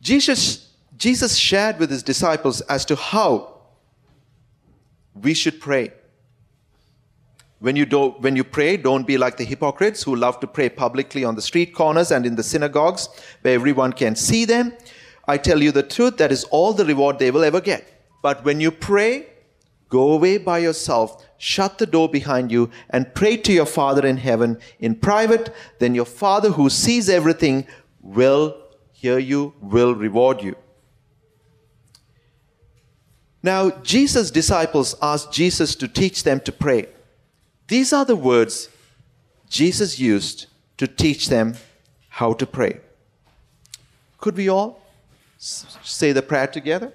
Jesus, 0.01 0.71
Jesus 0.97 1.37
shared 1.37 1.79
with 1.79 1.89
his 1.89 2.03
disciples 2.03 2.61
as 2.61 2.85
to 2.85 2.95
how 2.95 3.55
we 5.21 5.33
should 5.33 5.59
pray. 5.61 5.93
When 7.59 7.75
you, 7.75 7.85
do, 7.85 8.09
when 8.19 8.35
you 8.35 8.45
pray, 8.45 8.77
don't 8.77 9.05
be 9.05 9.17
like 9.17 9.35
the 9.37 9.43
hypocrites 9.43 10.03
who 10.03 10.15
love 10.15 10.39
to 10.39 10.47
pray 10.47 10.69
publicly 10.69 11.25
on 11.25 11.35
the 11.35 11.41
street 11.41 11.73
corners 11.73 12.11
and 12.11 12.25
in 12.25 12.35
the 12.35 12.43
synagogues 12.43 13.09
where 13.41 13.53
everyone 13.53 13.91
can 13.91 14.15
see 14.15 14.45
them. 14.45 14.73
I 15.27 15.37
tell 15.37 15.61
you 15.61 15.71
the 15.71 15.83
truth, 15.83 16.17
that 16.17 16.31
is 16.31 16.45
all 16.45 16.73
the 16.73 16.85
reward 16.85 17.19
they 17.19 17.31
will 17.31 17.43
ever 17.43 17.59
get. 17.59 17.98
But 18.21 18.43
when 18.43 18.59
you 18.59 18.71
pray, 18.71 19.27
go 19.89 20.11
away 20.11 20.37
by 20.37 20.59
yourself, 20.59 21.25
shut 21.37 21.77
the 21.77 21.85
door 21.85 22.09
behind 22.09 22.51
you, 22.51 22.69
and 22.89 23.13
pray 23.13 23.37
to 23.37 23.53
your 23.53 23.65
Father 23.65 24.05
in 24.05 24.17
heaven 24.17 24.59
in 24.79 24.95
private. 24.95 25.53
Then 25.79 25.95
your 25.95 26.05
Father 26.05 26.51
who 26.51 26.69
sees 26.69 27.09
everything 27.09 27.65
will 28.01 28.57
hear 28.91 29.17
you, 29.17 29.53
will 29.61 29.95
reward 29.95 30.41
you. 30.43 30.55
Now, 33.41 33.69
Jesus' 33.69 34.31
disciples 34.31 34.95
asked 35.01 35.31
Jesus 35.31 35.73
to 35.75 35.87
teach 35.87 36.23
them 36.23 36.41
to 36.41 36.51
pray. 36.51 36.87
These 37.69 37.93
are 37.93 38.03
the 38.03 38.15
words 38.15 38.67
Jesus 39.49 39.97
used 39.97 40.47
to 40.77 40.87
teach 40.87 41.29
them 41.29 41.55
how 42.09 42.33
to 42.33 42.45
pray. 42.45 42.81
Could 44.17 44.35
we 44.35 44.49
all 44.49 44.81
say 45.37 46.11
the 46.11 46.21
prayer 46.21 46.47
together? 46.47 46.91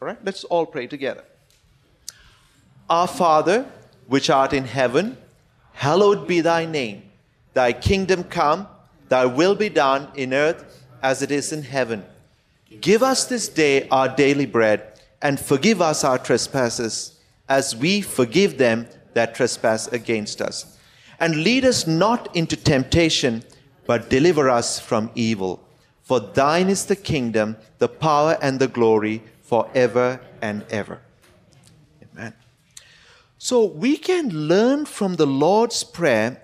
All 0.00 0.06
right, 0.06 0.18
let's 0.24 0.44
all 0.44 0.64
pray 0.64 0.86
together. 0.86 1.24
Our 2.88 3.08
Father, 3.08 3.66
which 4.06 4.30
art 4.30 4.52
in 4.52 4.64
heaven, 4.64 5.16
hallowed 5.72 6.28
be 6.28 6.40
thy 6.40 6.66
name. 6.66 7.02
Thy 7.52 7.72
kingdom 7.72 8.22
come, 8.24 8.68
thy 9.08 9.26
will 9.26 9.56
be 9.56 9.68
done 9.68 10.08
in 10.14 10.32
earth 10.32 10.84
as 11.02 11.20
it 11.20 11.32
is 11.32 11.52
in 11.52 11.62
heaven. 11.62 12.04
Give 12.80 13.02
us 13.02 13.24
this 13.24 13.48
day 13.48 13.88
our 13.88 14.08
daily 14.08 14.46
bread, 14.46 15.00
and 15.20 15.40
forgive 15.40 15.82
us 15.82 16.04
our 16.04 16.18
trespasses, 16.18 17.18
as 17.48 17.74
we 17.74 18.00
forgive 18.00 18.58
them 18.58 18.86
that 19.14 19.34
trespass 19.34 19.88
against 19.88 20.40
us. 20.40 20.78
And 21.18 21.42
lead 21.42 21.64
us 21.64 21.88
not 21.88 22.34
into 22.36 22.56
temptation, 22.56 23.42
but 23.84 24.10
deliver 24.10 24.48
us 24.48 24.78
from 24.78 25.10
evil. 25.16 25.64
For 26.02 26.20
thine 26.20 26.68
is 26.68 26.86
the 26.86 26.96
kingdom, 26.96 27.56
the 27.78 27.88
power, 27.88 28.38
and 28.40 28.60
the 28.60 28.68
glory 28.68 29.22
forever 29.48 30.20
and 30.42 30.62
ever. 30.68 31.00
Amen. 32.02 32.34
So 33.38 33.64
we 33.64 33.96
can 33.96 34.28
learn 34.28 34.84
from 34.84 35.16
the 35.16 35.26
Lord's 35.26 35.82
Prayer 35.84 36.42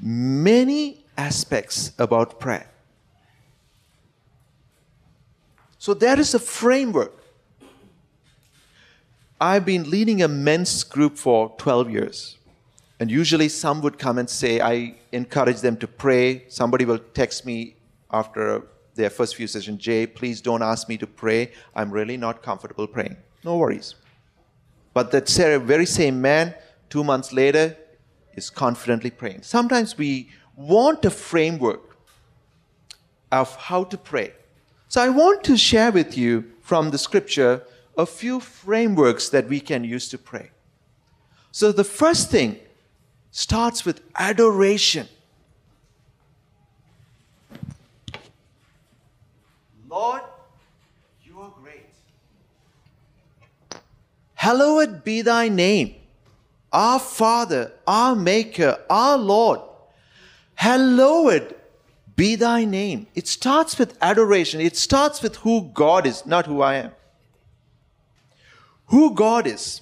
many 0.00 1.04
aspects 1.18 1.92
about 1.98 2.40
prayer. 2.40 2.70
So 5.78 5.92
there 5.92 6.18
is 6.18 6.32
a 6.32 6.38
framework. 6.38 7.12
I've 9.38 9.66
been 9.66 9.90
leading 9.90 10.22
a 10.22 10.28
men's 10.28 10.82
group 10.82 11.18
for 11.18 11.52
12 11.58 11.90
years. 11.90 12.38
And 12.98 13.10
usually 13.10 13.50
some 13.50 13.82
would 13.82 13.98
come 13.98 14.16
and 14.16 14.30
say, 14.30 14.62
I 14.62 14.94
encourage 15.12 15.60
them 15.60 15.76
to 15.76 15.86
pray. 15.86 16.44
Somebody 16.48 16.86
will 16.86 17.00
text 17.12 17.44
me 17.44 17.76
after 18.10 18.62
their 18.94 19.10
first 19.10 19.36
few 19.36 19.46
sessions, 19.46 19.82
Jay, 19.82 20.06
please 20.06 20.40
don't 20.40 20.62
ask 20.62 20.88
me 20.88 20.96
to 20.98 21.06
pray. 21.06 21.52
I'm 21.74 21.90
really 21.90 22.16
not 22.16 22.42
comfortable 22.42 22.86
praying. 22.86 23.16
No 23.44 23.56
worries. 23.56 23.94
But 24.92 25.10
that 25.10 25.28
very 25.64 25.86
same 25.86 26.20
man, 26.20 26.54
two 26.88 27.02
months 27.02 27.32
later, 27.32 27.76
is 28.34 28.50
confidently 28.50 29.10
praying. 29.10 29.42
Sometimes 29.42 29.98
we 29.98 30.30
want 30.56 31.04
a 31.04 31.10
framework 31.10 31.96
of 33.32 33.54
how 33.56 33.84
to 33.84 33.98
pray. 33.98 34.32
So 34.88 35.02
I 35.02 35.08
want 35.08 35.42
to 35.44 35.56
share 35.56 35.90
with 35.90 36.16
you 36.16 36.52
from 36.62 36.90
the 36.90 36.98
scripture 36.98 37.62
a 37.98 38.06
few 38.06 38.40
frameworks 38.40 39.28
that 39.30 39.48
we 39.48 39.60
can 39.60 39.82
use 39.84 40.08
to 40.10 40.18
pray. 40.18 40.50
So 41.50 41.72
the 41.72 41.84
first 41.84 42.30
thing 42.30 42.58
starts 43.30 43.84
with 43.84 44.00
adoration. 44.16 45.08
Lord, 49.88 50.22
you 51.24 51.40
are 51.40 51.52
great. 51.62 51.86
Hallowed 54.54 55.02
be 55.02 55.20
thy 55.20 55.48
name, 55.48 55.96
our 56.72 57.00
Father, 57.00 57.72
our 57.88 58.14
Maker, 58.14 58.78
our 58.88 59.18
Lord. 59.18 59.58
Hallowed 60.54 61.56
be 62.14 62.36
thy 62.36 62.64
name. 62.64 63.08
It 63.16 63.26
starts 63.26 63.76
with 63.76 63.98
adoration. 64.00 64.60
It 64.60 64.76
starts 64.76 65.22
with 65.22 65.34
who 65.38 65.72
God 65.74 66.06
is, 66.06 66.24
not 66.24 66.46
who 66.46 66.62
I 66.62 66.74
am. 66.76 66.92
Who 68.86 69.12
God 69.12 69.48
is. 69.48 69.80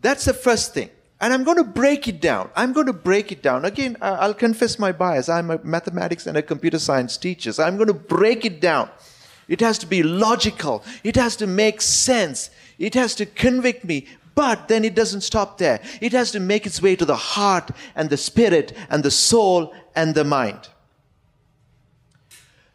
That's 0.00 0.26
the 0.26 0.32
first 0.32 0.74
thing. 0.74 0.90
And 1.20 1.32
I'm 1.32 1.42
going 1.42 1.56
to 1.56 1.64
break 1.64 2.06
it 2.06 2.20
down. 2.20 2.50
I'm 2.54 2.72
going 2.72 2.86
to 2.86 2.92
break 2.92 3.32
it 3.32 3.42
down. 3.42 3.64
Again, 3.64 3.96
I'll 4.00 4.32
confess 4.32 4.78
my 4.78 4.92
bias. 4.92 5.28
I'm 5.28 5.50
a 5.50 5.58
mathematics 5.64 6.28
and 6.28 6.36
a 6.36 6.42
computer 6.42 6.78
science 6.78 7.16
teacher. 7.16 7.50
So 7.50 7.64
I'm 7.64 7.74
going 7.74 7.88
to 7.88 7.94
break 7.94 8.44
it 8.44 8.60
down. 8.60 8.90
It 9.48 9.58
has 9.60 9.76
to 9.78 9.86
be 9.86 10.04
logical. 10.04 10.84
It 11.02 11.16
has 11.16 11.34
to 11.36 11.48
make 11.48 11.80
sense. 11.80 12.50
It 12.78 12.94
has 12.94 13.14
to 13.16 13.26
convict 13.26 13.84
me. 13.84 14.06
But 14.34 14.68
then 14.68 14.84
it 14.84 14.94
doesn't 14.94 15.22
stop 15.22 15.58
there. 15.58 15.80
It 16.00 16.12
has 16.12 16.30
to 16.30 16.40
make 16.40 16.64
its 16.64 16.80
way 16.80 16.94
to 16.94 17.04
the 17.04 17.16
heart 17.16 17.72
and 17.96 18.08
the 18.08 18.16
spirit 18.16 18.72
and 18.88 19.02
the 19.02 19.10
soul 19.10 19.74
and 19.96 20.14
the 20.14 20.22
mind. 20.22 20.68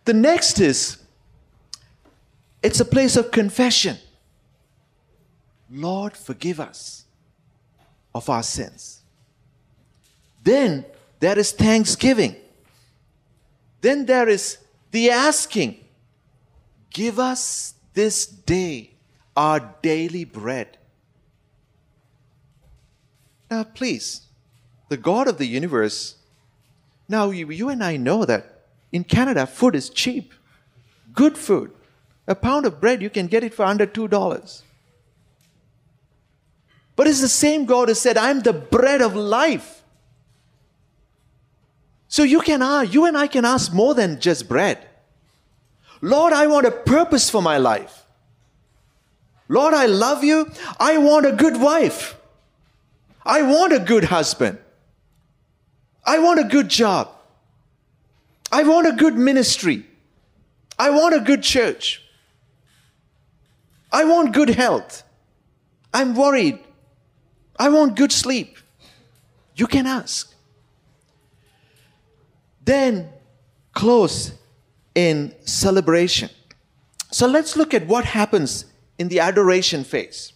The 0.03 0.13
next 0.13 0.59
is 0.59 0.97
it's 2.61 2.81
a 2.81 2.85
place 2.85 3.15
of 3.15 3.31
confession. 3.31 3.97
Lord, 5.71 6.17
forgive 6.17 6.59
us 6.59 7.05
of 8.13 8.29
our 8.29 8.43
sins. 8.43 9.01
Then 10.43 10.85
there 11.19 11.39
is 11.39 11.53
thanksgiving. 11.53 12.35
Then 13.79 14.05
there 14.05 14.27
is 14.27 14.57
the 14.91 15.09
asking. 15.09 15.77
Give 16.89 17.19
us 17.19 17.73
this 17.93 18.25
day 18.25 18.92
our 19.35 19.75
daily 19.81 20.25
bread. 20.25 20.77
Now, 23.49 23.63
please, 23.63 24.21
the 24.89 24.97
God 24.97 25.27
of 25.27 25.37
the 25.37 25.45
universe, 25.45 26.15
now 27.07 27.29
you, 27.29 27.49
you 27.51 27.69
and 27.69 27.83
I 27.83 27.97
know 27.97 28.25
that 28.25 28.61
in 28.91 29.03
Canada, 29.03 29.45
food 29.45 29.75
is 29.75 29.89
cheap. 29.89 30.33
Good 31.13 31.37
food. 31.37 31.71
A 32.27 32.35
pound 32.35 32.65
of 32.65 32.79
bread, 32.79 33.01
you 33.01 33.09
can 33.09 33.27
get 33.27 33.43
it 33.43 33.53
for 33.53 33.65
under 33.65 33.85
$2. 33.85 34.61
But 36.95 37.07
it's 37.07 37.21
the 37.21 37.27
same 37.27 37.65
God 37.65 37.89
who 37.89 37.95
said, 37.95 38.17
I'm 38.17 38.41
the 38.41 38.53
bread 38.53 39.01
of 39.01 39.15
life. 39.15 39.83
So 42.07 42.21
you 42.21 42.41
can 42.41 42.61
ask, 42.61 42.93
you 42.93 43.05
and 43.05 43.17
I 43.17 43.25
can 43.27 43.45
ask 43.45 43.73
more 43.73 43.95
than 43.95 44.19
just 44.19 44.47
bread. 44.47 44.87
Lord, 46.01 46.33
I 46.33 46.45
want 46.47 46.67
a 46.67 46.71
purpose 46.71 47.29
for 47.29 47.41
my 47.41 47.57
life. 47.57 48.02
Lord, 49.47 49.73
I 49.73 49.85
love 49.85 50.23
you. 50.23 50.51
I 50.79 50.97
want 50.97 51.25
a 51.25 51.31
good 51.31 51.59
wife. 51.59 52.15
I 53.25 53.41
want 53.41 53.73
a 53.73 53.79
good 53.79 54.05
husband. 54.05 54.57
I 56.05 56.19
want 56.19 56.39
a 56.39 56.43
good 56.43 56.69
job. 56.69 57.09
I 58.51 58.63
want 58.63 58.87
a 58.87 58.91
good 58.91 59.15
ministry. 59.15 59.85
I 60.77 60.89
want 60.89 61.15
a 61.15 61.19
good 61.19 61.43
church. 61.43 62.01
I 63.91 64.05
want 64.05 64.33
good 64.33 64.49
health. 64.49 65.03
I'm 65.93 66.15
worried. 66.15 66.59
I 67.57 67.69
want 67.69 67.95
good 67.95 68.11
sleep. 68.11 68.57
You 69.55 69.67
can 69.67 69.85
ask. 69.85 70.33
Then 72.65 73.09
close 73.73 74.33
in 74.95 75.33
celebration. 75.45 76.29
So 77.11 77.27
let's 77.27 77.55
look 77.55 77.73
at 77.73 77.85
what 77.85 78.05
happens 78.05 78.65
in 78.97 79.07
the 79.07 79.19
adoration 79.19 79.83
phase. 79.83 80.33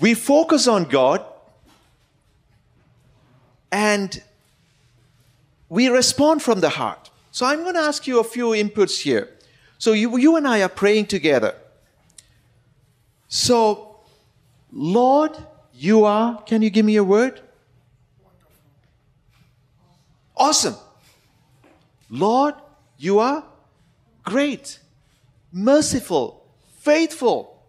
We 0.00 0.14
focus 0.14 0.66
on 0.66 0.84
God 0.84 1.24
and 3.70 4.22
we 5.68 5.88
respond 5.88 6.42
from 6.42 6.60
the 6.60 6.68
heart. 6.68 7.10
So 7.30 7.46
I'm 7.46 7.62
going 7.62 7.74
to 7.74 7.80
ask 7.80 8.06
you 8.06 8.20
a 8.20 8.24
few 8.24 8.48
inputs 8.50 9.02
here. 9.02 9.28
So 9.78 9.92
you, 9.92 10.16
you 10.18 10.36
and 10.36 10.46
I 10.46 10.62
are 10.62 10.68
praying 10.68 11.06
together. 11.06 11.54
So, 13.28 13.96
Lord, 14.72 15.36
you 15.74 16.04
are, 16.04 16.40
can 16.42 16.62
you 16.62 16.70
give 16.70 16.86
me 16.86 16.96
a 16.96 17.04
word? 17.04 17.40
Awesome. 20.36 20.76
Lord, 22.08 22.54
you 22.98 23.18
are 23.18 23.44
great, 24.24 24.78
merciful, 25.54 26.44
faithful. 26.80 27.62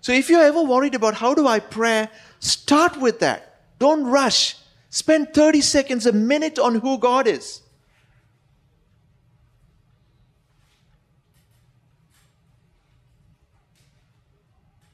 So 0.00 0.12
if 0.12 0.30
you're 0.30 0.42
ever 0.42 0.62
worried 0.62 0.94
about 0.94 1.14
how 1.14 1.34
do 1.34 1.46
I 1.46 1.60
pray, 1.60 2.08
start 2.40 2.96
with 2.96 3.20
that. 3.20 3.60
Don't 3.78 4.04
rush. 4.04 4.56
Spend 4.88 5.34
30 5.34 5.60
seconds, 5.60 6.06
a 6.06 6.12
minute 6.12 6.58
on 6.58 6.76
who 6.76 6.98
God 6.98 7.28
is. 7.28 7.60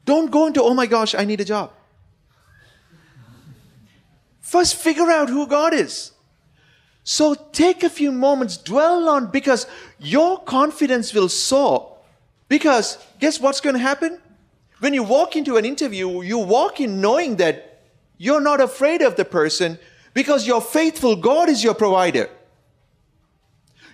Don't 0.05 0.31
go 0.31 0.47
into, 0.47 0.63
oh 0.63 0.75
my 0.75 0.87
gosh, 0.87 1.15
I 1.15 1.25
need 1.25 1.41
a 1.41 1.45
job. 1.45 1.73
First, 4.41 4.77
figure 4.77 5.11
out 5.11 5.29
who 5.29 5.47
God 5.47 5.75
is. 5.75 6.13
So 7.03 7.35
take 7.35 7.83
a 7.83 7.91
few 7.91 8.13
moments, 8.13 8.57
dwell 8.57 9.09
on, 9.09 9.31
because 9.31 9.67
your 9.99 10.41
confidence 10.41 11.13
will 11.15 11.29
soar. 11.29 11.96
Because 12.49 12.99
guess 13.19 13.41
what's 13.41 13.61
going 13.61 13.75
to 13.75 13.81
happen? 13.81 14.21
When 14.79 14.95
you 14.95 15.03
walk 15.03 15.37
into 15.37 15.57
an 15.57 15.65
interview, 15.65 16.23
you 16.23 16.39
walk 16.39 16.81
in 16.81 17.01
knowing 17.01 17.37
that 17.37 17.83
you're 18.19 18.41
not 18.41 18.61
afraid 18.61 19.03
of 19.03 19.17
the 19.17 19.25
person 19.25 19.79
because 20.15 20.47
your 20.47 20.61
faithful 20.61 21.17
God 21.17 21.49
is 21.49 21.65
your 21.65 21.75
provider. 21.75 22.29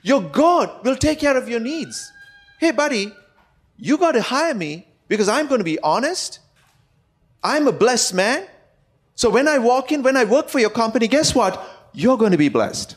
Your 0.03 0.21
God 0.21 0.85
will 0.85 0.97
take 0.97 1.21
care 1.21 1.37
of 1.37 1.49
your 1.49 1.61
needs. 1.61 2.11
Hey, 2.59 2.73
buddy, 2.73 3.13
you 3.77 3.97
got 3.97 4.13
to 4.13 4.23
hire 4.23 4.55
me 4.55 4.87
because 5.09 5.29
I'm 5.29 5.47
going 5.47 5.59
to 5.59 5.65
be 5.65 5.79
honest. 5.81 6.41
I'm 7.43 7.67
a 7.69 7.73
blessed 7.73 8.15
man. 8.15 8.47
So 9.15 9.31
when 9.31 9.47
I 9.47 9.59
walk 9.59 9.93
in, 9.93 10.03
when 10.03 10.17
I 10.17 10.25
work 10.25 10.49
for 10.49 10.59
your 10.59 10.71
company, 10.71 11.07
guess 11.07 11.35
what? 11.35 11.91
You're 11.93 12.17
going 12.17 12.33
to 12.33 12.39
be 12.39 12.49
blessed. 12.49 12.97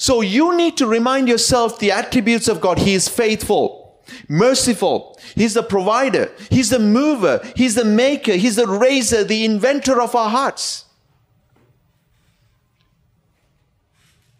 So 0.00 0.22
you 0.22 0.56
need 0.56 0.78
to 0.78 0.86
remind 0.86 1.28
yourself 1.28 1.78
the 1.78 1.92
attributes 1.92 2.48
of 2.48 2.62
God. 2.62 2.78
He 2.78 2.94
is 2.94 3.06
faithful 3.06 3.80
merciful. 4.28 5.18
He's 5.34 5.54
the 5.54 5.62
provider. 5.62 6.32
He's 6.50 6.70
the 6.70 6.78
mover. 6.78 7.40
He's 7.54 7.74
the 7.74 7.84
maker. 7.84 8.32
He's 8.32 8.56
the 8.56 8.66
raiser, 8.66 9.22
the 9.22 9.44
inventor 9.44 10.00
of 10.00 10.16
our 10.16 10.28
hearts. 10.28 10.84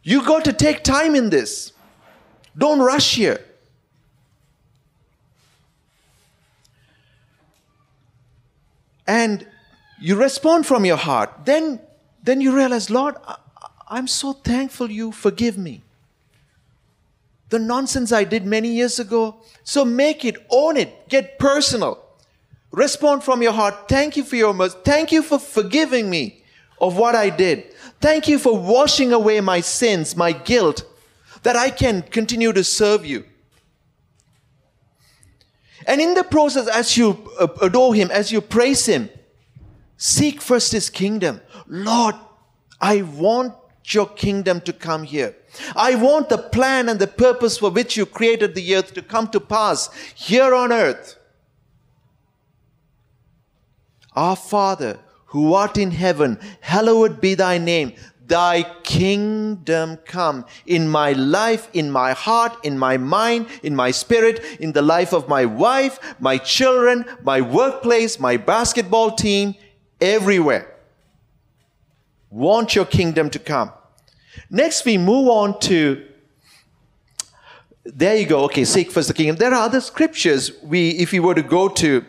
You 0.03 0.25
got 0.25 0.45
to 0.47 0.53
take 0.53 0.83
time 0.83 1.15
in 1.15 1.31
this. 1.31 1.73
Don't 2.57 2.81
rush 2.81 3.15
here. 3.15 3.45
And 9.07 9.47
you 10.01 10.17
respond 10.17 10.67
from 10.67 10.85
your 10.85 10.97
heart. 10.97 11.45
Then, 11.45 11.81
then 12.23 12.41
you 12.41 12.55
realize, 12.55 12.91
Lord, 12.91 13.17
I'm 13.91 14.07
so 14.07 14.33
thankful 14.33 14.91
you 14.91 15.13
forgive 15.13 15.59
me 15.59 15.83
the 17.51 17.59
nonsense 17.59 18.13
I 18.13 18.25
did 18.25 18.47
many 18.47 18.69
years 18.69 18.99
ago. 18.99 19.37
So 19.65 19.85
make 19.85 20.25
it, 20.25 20.37
own 20.49 20.77
it, 20.77 21.09
get 21.09 21.39
personal. 21.39 22.03
Respond 22.71 23.25
from 23.25 23.43
your 23.43 23.53
heart. 23.53 23.89
Thank 23.89 24.17
you 24.17 24.25
for 24.25 24.37
your 24.37 24.55
mercy. 24.55 24.79
Thank 24.85 25.13
you 25.13 25.23
for 25.23 25.39
forgiving 25.39 26.09
me 26.09 26.43
of 26.81 26.97
what 26.97 27.15
I 27.15 27.29
did. 27.29 27.75
Thank 28.01 28.29
you 28.29 28.39
for 28.39 28.57
washing 28.57 29.13
away 29.13 29.41
my 29.41 29.61
sins, 29.61 30.17
my 30.17 30.33
guilt, 30.33 30.85
that 31.43 31.57
I 31.57 31.71
can 31.71 32.03
continue 32.03 32.53
to 32.53 32.65
serve 32.65 33.05
you. 33.05 33.25
And 35.87 36.01
in 36.01 36.15
the 36.15 36.25
process, 36.25 36.69
as 36.69 36.97
you 36.97 37.31
uh, 37.39 37.49
adore 37.61 37.95
Him, 37.95 38.11
as 38.13 38.31
you 38.31 38.41
praise 38.41 38.87
Him, 38.87 39.11
seek 39.97 40.41
first 40.41 40.71
His 40.71 40.89
kingdom. 40.89 41.41
Lord, 41.67 42.15
I 42.81 43.03
want 43.03 43.55
your 43.85 44.07
kingdom 44.07 44.61
to 44.63 44.73
come 44.73 45.05
here. 45.05 45.37
I 45.75 45.95
want 45.95 46.29
the 46.29 46.39
plan 46.39 46.89
and 46.89 47.01
the 47.01 47.07
purpose 47.07 47.59
for 47.59 47.71
which 47.71 47.97
you 47.97 48.07
created 48.07 48.55
the 48.55 48.77
earth 48.77 48.95
to 48.95 49.03
come 49.03 49.29
to 49.29 49.41
pass 49.41 49.93
here 50.15 50.55
on 50.55 50.73
earth. 50.73 51.17
Our 54.15 54.37
Father, 54.37 54.99
who 55.27 55.55
art 55.55 55.77
in 55.79 55.93
heaven, 55.93 56.39
hallowed 56.61 57.21
be 57.21 57.35
thy 57.35 57.59
name. 57.59 57.95
Thy 58.27 58.63
kingdom 58.85 59.97
come 60.05 60.45
in 60.65 60.89
my 60.89 61.13
life, 61.13 61.69
in 61.73 61.91
my 61.91 62.13
heart, 62.13 62.65
in 62.65 62.79
my 62.79 62.97
mind, 62.97 63.47
in 63.63 63.75
my 63.75 63.91
spirit, 63.91 64.45
in 64.61 64.73
the 64.73 64.83
life 64.83 65.13
of 65.13 65.29
my 65.29 65.45
wife, 65.45 65.99
my 66.21 66.39
children, 66.39 67.05
my 67.23 67.41
workplace, 67.41 68.21
my 68.21 68.37
basketball 68.37 69.13
team, 69.13 69.57
everywhere. 70.01 70.80
Want 72.31 72.75
your 72.75 72.87
kingdom 72.87 73.29
to 73.31 73.39
come. 73.39 73.73
Next, 74.49 74.85
we 74.85 74.97
move 74.97 75.29
on 75.29 75.61
to 75.61 76.07
there 77.85 78.15
you 78.15 78.27
go. 78.27 78.45
Okay, 78.45 78.65
seek 78.65 78.91
first 78.91 79.09
the 79.09 79.15
kingdom. 79.15 79.37
There 79.37 79.53
are 79.53 79.65
other 79.65 79.81
scriptures. 79.81 80.53
We, 80.63 80.91
if 80.91 81.13
we 81.13 81.19
were 81.19 81.35
to 81.35 81.43
go 81.43 81.69
to 81.69 82.05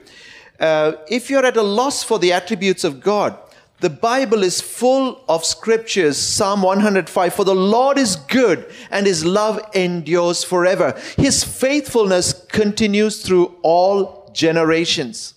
uh, 0.61 0.93
if 1.07 1.31
you're 1.31 1.45
at 1.45 1.57
a 1.57 1.63
loss 1.63 2.03
for 2.03 2.19
the 2.19 2.31
attributes 2.31 2.83
of 2.83 3.01
God, 3.01 3.35
the 3.79 3.89
Bible 3.89 4.43
is 4.43 4.61
full 4.61 5.23
of 5.27 5.43
scriptures. 5.43 6.15
Psalm 6.17 6.61
105 6.61 7.33
For 7.33 7.43
the 7.43 7.55
Lord 7.55 7.97
is 7.97 8.15
good, 8.15 8.71
and 8.91 9.07
his 9.07 9.25
love 9.25 9.59
endures 9.73 10.43
forever. 10.43 10.95
His 11.17 11.43
faithfulness 11.43 12.45
continues 12.47 13.23
through 13.23 13.55
all 13.63 14.29
generations. 14.33 15.33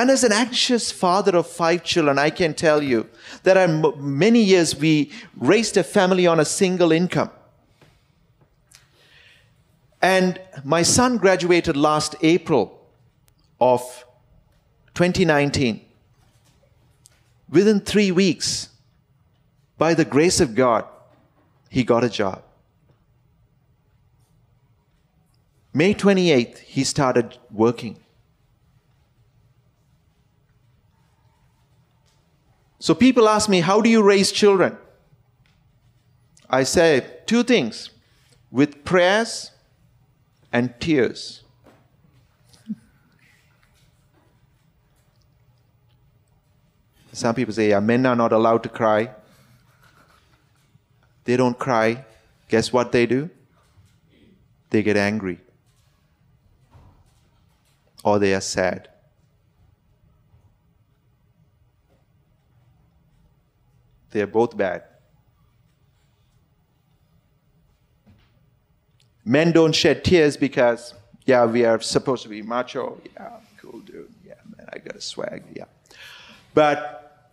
And 0.00 0.10
as 0.10 0.24
an 0.24 0.32
anxious 0.32 0.90
father 0.90 1.36
of 1.36 1.46
five 1.46 1.84
children, 1.84 2.18
I 2.18 2.30
can 2.30 2.54
tell 2.54 2.82
you 2.82 3.06
that 3.42 3.58
are 3.58 3.68
many 3.98 4.42
years 4.42 4.74
we 4.74 5.12
raised 5.36 5.76
a 5.76 5.82
family 5.82 6.26
on 6.26 6.40
a 6.40 6.44
single 6.46 6.90
income. 6.90 7.30
And 10.00 10.40
my 10.64 10.80
son 10.80 11.18
graduated 11.18 11.76
last 11.76 12.16
April 12.22 12.80
of 13.60 13.82
2019. 14.94 15.84
Within 17.50 17.80
three 17.80 18.10
weeks, 18.10 18.70
by 19.76 19.92
the 19.92 20.06
grace 20.06 20.40
of 20.40 20.54
God, 20.54 20.86
he 21.68 21.84
got 21.84 22.04
a 22.04 22.08
job. 22.08 22.42
May 25.74 25.92
28th, 25.92 26.56
he 26.60 26.84
started 26.84 27.36
working. 27.50 27.98
So 32.80 32.94
people 32.94 33.28
ask 33.28 33.48
me, 33.48 33.60
How 33.60 33.80
do 33.80 33.88
you 33.88 34.02
raise 34.02 34.32
children? 34.32 34.76
I 36.48 36.64
say 36.64 37.06
two 37.26 37.44
things 37.44 37.90
with 38.50 38.84
prayers 38.84 39.52
and 40.52 40.74
tears. 40.80 41.44
Some 47.12 47.34
people 47.34 47.52
say, 47.52 47.68
yeah, 47.70 47.80
men 47.80 48.06
are 48.06 48.16
not 48.16 48.32
allowed 48.32 48.62
to 48.62 48.68
cry. 48.68 49.10
They 51.24 51.36
don't 51.36 51.58
cry. 51.58 52.04
Guess 52.48 52.72
what 52.72 52.92
they 52.92 53.04
do? 53.06 53.28
They 54.70 54.82
get 54.82 54.96
angry. 54.96 55.38
Or 58.02 58.18
they 58.18 58.34
are 58.34 58.40
sad. 58.40 58.88
They 64.10 64.22
are 64.22 64.26
both 64.26 64.56
bad. 64.56 64.84
Men 69.24 69.52
don't 69.52 69.72
shed 69.72 70.02
tears 70.02 70.36
because, 70.36 70.94
yeah, 71.24 71.44
we 71.44 71.64
are 71.64 71.80
supposed 71.80 72.22
to 72.24 72.28
be 72.28 72.42
macho. 72.42 73.00
Yeah, 73.14 73.36
cool 73.58 73.80
dude. 73.80 74.12
Yeah, 74.26 74.34
man, 74.56 74.66
I 74.72 74.78
got 74.78 74.96
a 74.96 75.00
swag. 75.00 75.44
Yeah. 75.54 75.66
But 76.54 77.30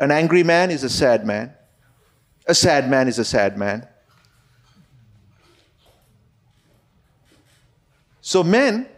an 0.00 0.10
angry 0.10 0.42
man 0.42 0.70
is 0.70 0.82
a 0.82 0.88
sad 0.88 1.24
man. 1.24 1.52
A 2.46 2.54
sad 2.54 2.90
man 2.90 3.06
is 3.08 3.18
a 3.18 3.24
sad 3.24 3.56
man. 3.56 3.86
So, 8.20 8.42
men, 8.42 8.88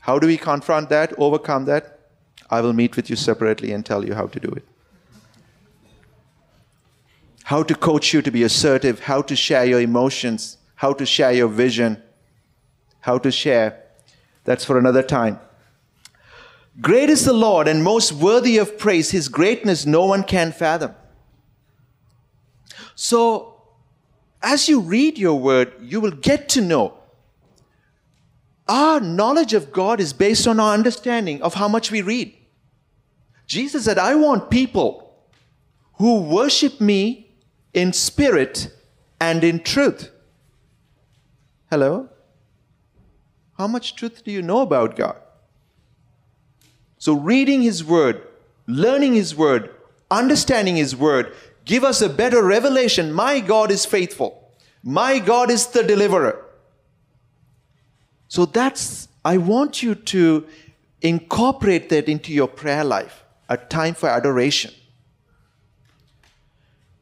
how 0.00 0.18
do 0.18 0.26
we 0.26 0.36
confront 0.36 0.88
that, 0.88 1.12
overcome 1.18 1.66
that? 1.66 2.00
I 2.50 2.60
will 2.60 2.72
meet 2.72 2.96
with 2.96 3.08
you 3.08 3.16
separately 3.16 3.72
and 3.72 3.86
tell 3.86 4.04
you 4.04 4.14
how 4.14 4.26
to 4.26 4.40
do 4.40 4.48
it 4.48 4.64
how 7.50 7.64
to 7.64 7.74
coach 7.74 8.14
you 8.14 8.22
to 8.22 8.30
be 8.30 8.44
assertive, 8.44 9.00
how 9.00 9.20
to 9.20 9.34
share 9.34 9.64
your 9.64 9.80
emotions, 9.80 10.56
how 10.76 10.92
to 10.92 11.04
share 11.04 11.32
your 11.32 11.48
vision, 11.48 12.00
how 13.00 13.18
to 13.18 13.28
share. 13.32 13.82
That's 14.44 14.64
for 14.64 14.78
another 14.78 15.02
time. 15.02 15.40
Great 16.80 17.10
is 17.10 17.24
the 17.24 17.32
Lord 17.32 17.66
and 17.66 17.82
most 17.82 18.12
worthy 18.12 18.56
of 18.56 18.78
praise. 18.78 19.10
His 19.10 19.28
greatness 19.28 19.84
no 19.84 20.06
one 20.06 20.22
can 20.22 20.52
fathom. 20.52 20.94
So, 22.94 23.60
as 24.40 24.68
you 24.68 24.78
read 24.78 25.18
your 25.18 25.36
word, 25.40 25.72
you 25.80 26.00
will 26.00 26.12
get 26.12 26.48
to 26.50 26.60
know 26.60 26.98
our 28.68 29.00
knowledge 29.00 29.54
of 29.54 29.72
God 29.72 29.98
is 29.98 30.12
based 30.12 30.46
on 30.46 30.60
our 30.60 30.72
understanding 30.72 31.42
of 31.42 31.54
how 31.54 31.66
much 31.66 31.90
we 31.90 32.00
read. 32.00 32.32
Jesus 33.48 33.86
said, 33.86 33.98
I 33.98 34.14
want 34.14 34.50
people 34.50 35.12
who 35.94 36.20
worship 36.20 36.80
me 36.80 37.26
in 37.72 37.92
spirit 37.92 38.72
and 39.20 39.44
in 39.44 39.60
truth. 39.60 40.10
Hello? 41.70 42.08
How 43.58 43.66
much 43.66 43.94
truth 43.94 44.24
do 44.24 44.30
you 44.30 44.42
know 44.42 44.62
about 44.62 44.96
God? 44.96 45.16
So, 46.98 47.14
reading 47.14 47.62
His 47.62 47.84
Word, 47.84 48.22
learning 48.66 49.14
His 49.14 49.34
Word, 49.34 49.70
understanding 50.10 50.76
His 50.76 50.96
Word, 50.96 51.34
give 51.64 51.84
us 51.84 52.02
a 52.02 52.08
better 52.08 52.42
revelation. 52.42 53.12
My 53.12 53.40
God 53.40 53.70
is 53.70 53.86
faithful. 53.86 54.52
My 54.82 55.18
God 55.18 55.50
is 55.50 55.66
the 55.66 55.82
deliverer. 55.82 56.44
So, 58.28 58.46
that's, 58.46 59.08
I 59.24 59.36
want 59.36 59.82
you 59.82 59.94
to 59.94 60.46
incorporate 61.02 61.88
that 61.90 62.08
into 62.08 62.32
your 62.32 62.48
prayer 62.48 62.84
life, 62.84 63.24
a 63.48 63.56
time 63.56 63.94
for 63.94 64.08
adoration. 64.08 64.72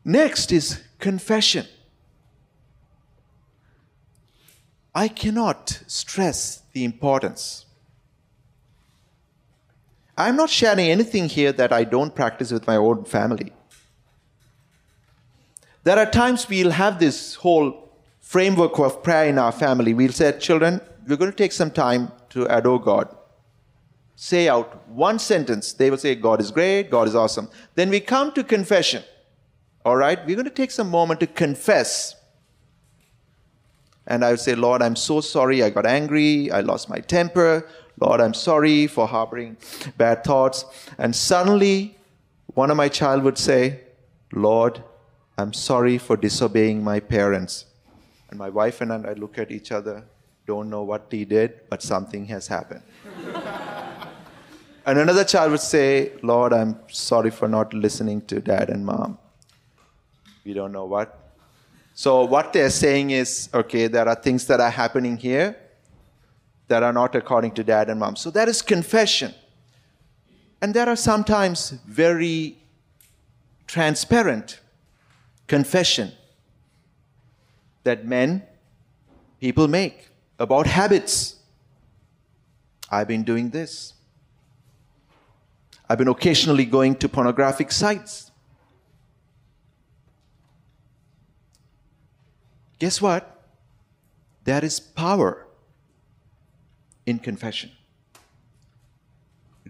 Next 0.09 0.53
is 0.53 0.81
confession. 0.99 1.67
I 4.95 5.07
cannot 5.07 5.83
stress 5.87 6.63
the 6.73 6.85
importance. 6.85 7.67
I'm 10.17 10.35
not 10.35 10.49
sharing 10.49 10.87
anything 10.87 11.29
here 11.29 11.53
that 11.53 11.75
I 11.75 11.85
don't 11.85 12.15
practice 12.15 12.51
with 12.51 12.67
my 12.67 12.77
own 12.77 13.05
family. 13.05 13.53
There 15.85 15.99
are 15.99 16.11
times 16.11 16.49
we'll 16.49 16.71
have 16.71 16.99
this 16.99 17.35
whole 17.35 17.93
framework 18.19 18.79
of 18.79 19.03
prayer 19.03 19.27
in 19.29 19.39
our 19.39 19.53
family. 19.53 19.93
We'll 19.93 20.13
say, 20.13 20.33
Children, 20.39 20.81
we're 21.07 21.19
going 21.19 21.33
to 21.33 21.37
take 21.37 21.53
some 21.53 21.71
time 21.71 22.13
to 22.31 22.47
adore 22.47 22.81
God. 22.81 23.15
Say 24.17 24.49
out 24.49 24.89
one 24.89 25.19
sentence. 25.19 25.75
They 25.75 25.91
will 25.91 25.99
say, 25.99 26.15
God 26.15 26.41
is 26.41 26.51
great, 26.51 26.91
God 26.91 27.09
is 27.09 27.15
awesome. 27.15 27.51
Then 27.75 27.91
we 27.91 28.01
come 28.01 28.33
to 28.33 28.43
confession. 28.43 29.05
All 29.89 29.97
right, 29.97 30.19
we're 30.27 30.37
going 30.37 30.45
to 30.45 30.51
take 30.51 30.71
some 30.71 30.91
moment 30.91 31.19
to 31.21 31.27
confess. 31.27 32.15
And 34.07 34.23
I 34.23 34.33
would 34.33 34.41
say, 34.41 34.55
Lord, 34.55 34.83
I'm 34.83 34.97
so 34.97 35.23
sorry. 35.23 35.63
I 35.63 35.71
got 35.71 35.87
angry. 35.87 36.51
I 36.51 36.61
lost 36.61 36.91
my 36.91 36.99
temper. 36.99 37.67
Lord, 37.99 38.21
I'm 38.21 38.35
sorry 38.35 38.87
for 38.87 39.09
harboring 39.09 39.57
bad 39.97 40.25
thoughts. 40.25 40.67
And 40.99 41.17
suddenly, 41.17 41.97
one 42.49 42.71
of 42.71 42.77
my 42.77 42.91
child 42.91 43.23
would 43.23 43.39
say, 43.39 43.81
Lord, 44.31 44.85
I'm 45.39 45.55
sorry 45.55 45.97
for 45.97 46.19
disobeying 46.19 46.85
my 46.85 47.01
parents. 47.01 47.65
And 48.29 48.39
my 48.39 48.51
wife 48.51 48.83
and 48.83 48.93
I 48.93 49.15
look 49.15 49.39
at 49.39 49.51
each 49.51 49.73
other, 49.73 50.05
don't 50.47 50.69
know 50.69 50.83
what 50.83 51.07
he 51.11 51.25
did, 51.25 51.61
but 51.71 51.83
something 51.83 52.27
has 52.27 52.47
happened. 52.47 52.83
and 54.85 54.99
another 54.99 55.25
child 55.25 55.53
would 55.53 55.63
say, 55.63 56.13
Lord, 56.23 56.53
I'm 56.53 56.77
sorry 56.89 57.31
for 57.31 57.49
not 57.49 57.73
listening 57.73 58.21
to 58.27 58.43
dad 58.43 58.69
and 58.69 58.85
mom 58.85 59.17
we 60.49 60.55
don't 60.55 60.73
know 60.73 60.87
what. 60.87 61.35
So, 61.93 62.25
what 62.25 62.55
they're 62.55 62.71
saying 62.71 63.11
is 63.11 63.51
okay, 63.53 63.87
there 63.87 64.09
are 64.09 64.15
things 64.15 64.47
that 64.47 64.61
are 64.61 64.71
happening 64.71 65.19
here 65.19 65.57
that 66.69 66.83
are 66.83 66.93
not 66.93 67.15
according 67.15 67.53
to 67.53 67.63
dad 67.63 67.91
and 67.91 68.01
mom. 68.01 68.17
So, 68.17 68.31
that 68.31 68.49
is 68.49 68.63
confession. 68.63 69.35
And 70.63 70.73
there 70.73 70.89
are 70.89 70.97
sometimes 70.97 71.71
very 71.87 72.57
transparent 73.67 74.61
confession 75.47 76.13
that 77.85 78.07
men, 78.07 78.43
people 79.41 79.69
make 79.69 80.09
about 80.39 80.67
habits. 80.67 81.37
I've 82.91 83.09
been 83.09 83.23
doing 83.23 83.51
this. 83.51 83.93
I've 85.91 85.99
been 85.99 86.09
occasionally 86.09 86.65
going 86.65 86.97
to 86.97 87.09
pornographic 87.09 87.71
sites. 87.71 88.28
Guess 92.79 93.03
what? 93.03 93.45
There 94.45 94.65
is 94.65 94.81
power 94.81 95.47
in 97.07 97.19
confession. 97.19 97.73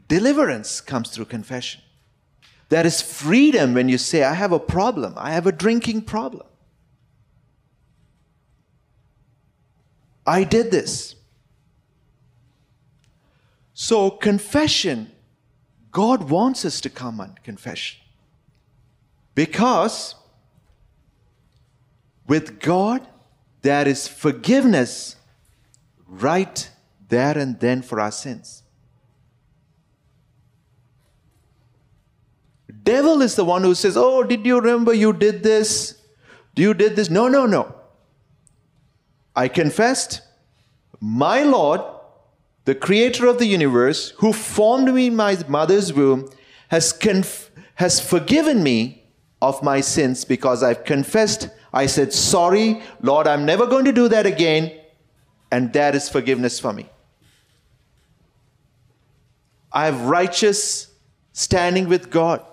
Deliverance 0.09 0.81
comes 0.81 1.11
through 1.11 1.27
confession. 1.27 1.83
There 2.69 2.87
is 2.87 3.01
freedom 3.01 3.75
when 3.75 3.89
you 3.89 3.99
say, 3.99 4.23
I 4.23 4.35
have 4.35 4.53
a 4.53 4.59
problem, 4.59 5.15
I 5.17 5.33
have 5.33 5.47
a 5.47 5.53
drinking 5.53 6.03
problem. 6.03 6.47
I 10.27 10.45
did 10.45 10.71
this. 10.71 11.15
So, 13.73 14.11
confession, 14.11 15.11
God 15.91 16.29
wants 16.29 16.65
us 16.65 16.81
to 16.83 16.91
come 16.91 17.21
on 17.21 17.37
confession. 17.43 18.01
Because 19.35 20.15
with 22.29 22.61
God, 22.61 23.07
there 23.63 23.89
is 23.89 24.07
forgiveness 24.07 25.17
right 26.07 26.71
there 27.09 27.37
and 27.37 27.59
then 27.59 27.83
for 27.83 28.01
our 28.01 28.13
sins. 28.13 28.63
Devil 32.85 33.23
is 33.23 33.35
the 33.35 33.45
one 33.45 33.63
who 33.63 33.75
says, 33.75 33.97
Oh, 33.97 34.23
did 34.23 34.47
you 34.47 34.61
remember 34.61 34.93
you 34.93 35.13
did 35.13 35.43
this? 35.43 36.01
Do 36.55 36.63
you 36.63 36.75
did 36.75 36.97
this? 36.97 37.11
No, 37.11 37.29
no, 37.29 37.47
no. 37.47 37.75
I 39.35 39.49
confessed, 39.49 40.23
my 41.01 41.43
Lord, 41.43 41.81
the 42.65 42.75
creator 42.75 43.27
of 43.27 43.39
the 43.39 43.47
universe, 43.47 44.11
who 44.19 44.33
formed 44.33 44.93
me 44.93 45.07
in 45.07 45.17
my 45.17 45.39
mother's 45.49 45.93
womb, 45.93 46.29
has, 46.69 46.93
conf- 46.93 47.51
has 47.77 48.01
forgiven 48.01 48.63
me 48.63 49.05
of 49.41 49.63
my 49.63 49.81
sins 49.81 50.25
because 50.25 50.63
I've 50.63 50.85
confessed. 50.85 51.49
I 51.73 51.87
said, 51.87 52.13
Sorry, 52.13 52.83
Lord, 53.01 53.27
I'm 53.27 53.45
never 53.45 53.67
going 53.67 53.85
to 53.85 53.93
do 53.93 54.09
that 54.09 54.27
again. 54.27 54.73
And 55.51 55.73
that 55.73 55.95
is 55.95 56.09
forgiveness 56.09 56.61
for 56.61 56.73
me. 56.73 56.89
I 59.73 59.87
have 59.87 60.03
righteous 60.03 60.91
standing 61.33 61.89
with 61.89 62.11
God. 62.11 62.45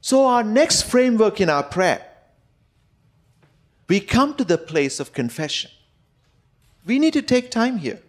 So, 0.00 0.26
our 0.26 0.44
next 0.44 0.82
framework 0.82 1.40
in 1.40 1.50
our 1.50 1.62
prayer, 1.62 2.04
we 3.88 4.00
come 4.00 4.34
to 4.34 4.44
the 4.44 4.58
place 4.58 5.00
of 5.00 5.12
confession. 5.12 5.70
We 6.86 6.98
need 6.98 7.12
to 7.14 7.22
take 7.22 7.50
time 7.50 7.78
here. 7.78 8.00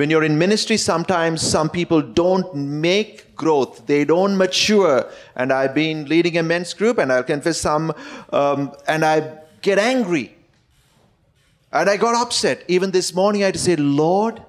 When 0.00 0.08
you're 0.08 0.24
in 0.24 0.38
ministry, 0.38 0.78
sometimes 0.78 1.42
some 1.42 1.68
people 1.68 2.00
don't 2.00 2.54
make 2.54 3.36
growth, 3.36 3.86
they 3.86 4.06
don't 4.06 4.34
mature. 4.34 5.06
And 5.36 5.52
I've 5.52 5.74
been 5.74 6.06
leading 6.06 6.38
a 6.38 6.42
men's 6.42 6.72
group, 6.72 6.96
and 6.96 7.12
I'll 7.12 7.22
confess 7.22 7.58
some, 7.58 7.92
um, 8.32 8.72
and 8.88 9.04
I 9.04 9.40
get 9.60 9.78
angry. 9.78 10.34
And 11.70 11.90
I 11.90 11.98
got 11.98 12.14
upset. 12.14 12.64
Even 12.66 12.92
this 12.92 13.14
morning, 13.14 13.42
I 13.42 13.46
had 13.46 13.54
to 13.56 13.60
say, 13.60 13.76
Lord, 13.76 14.42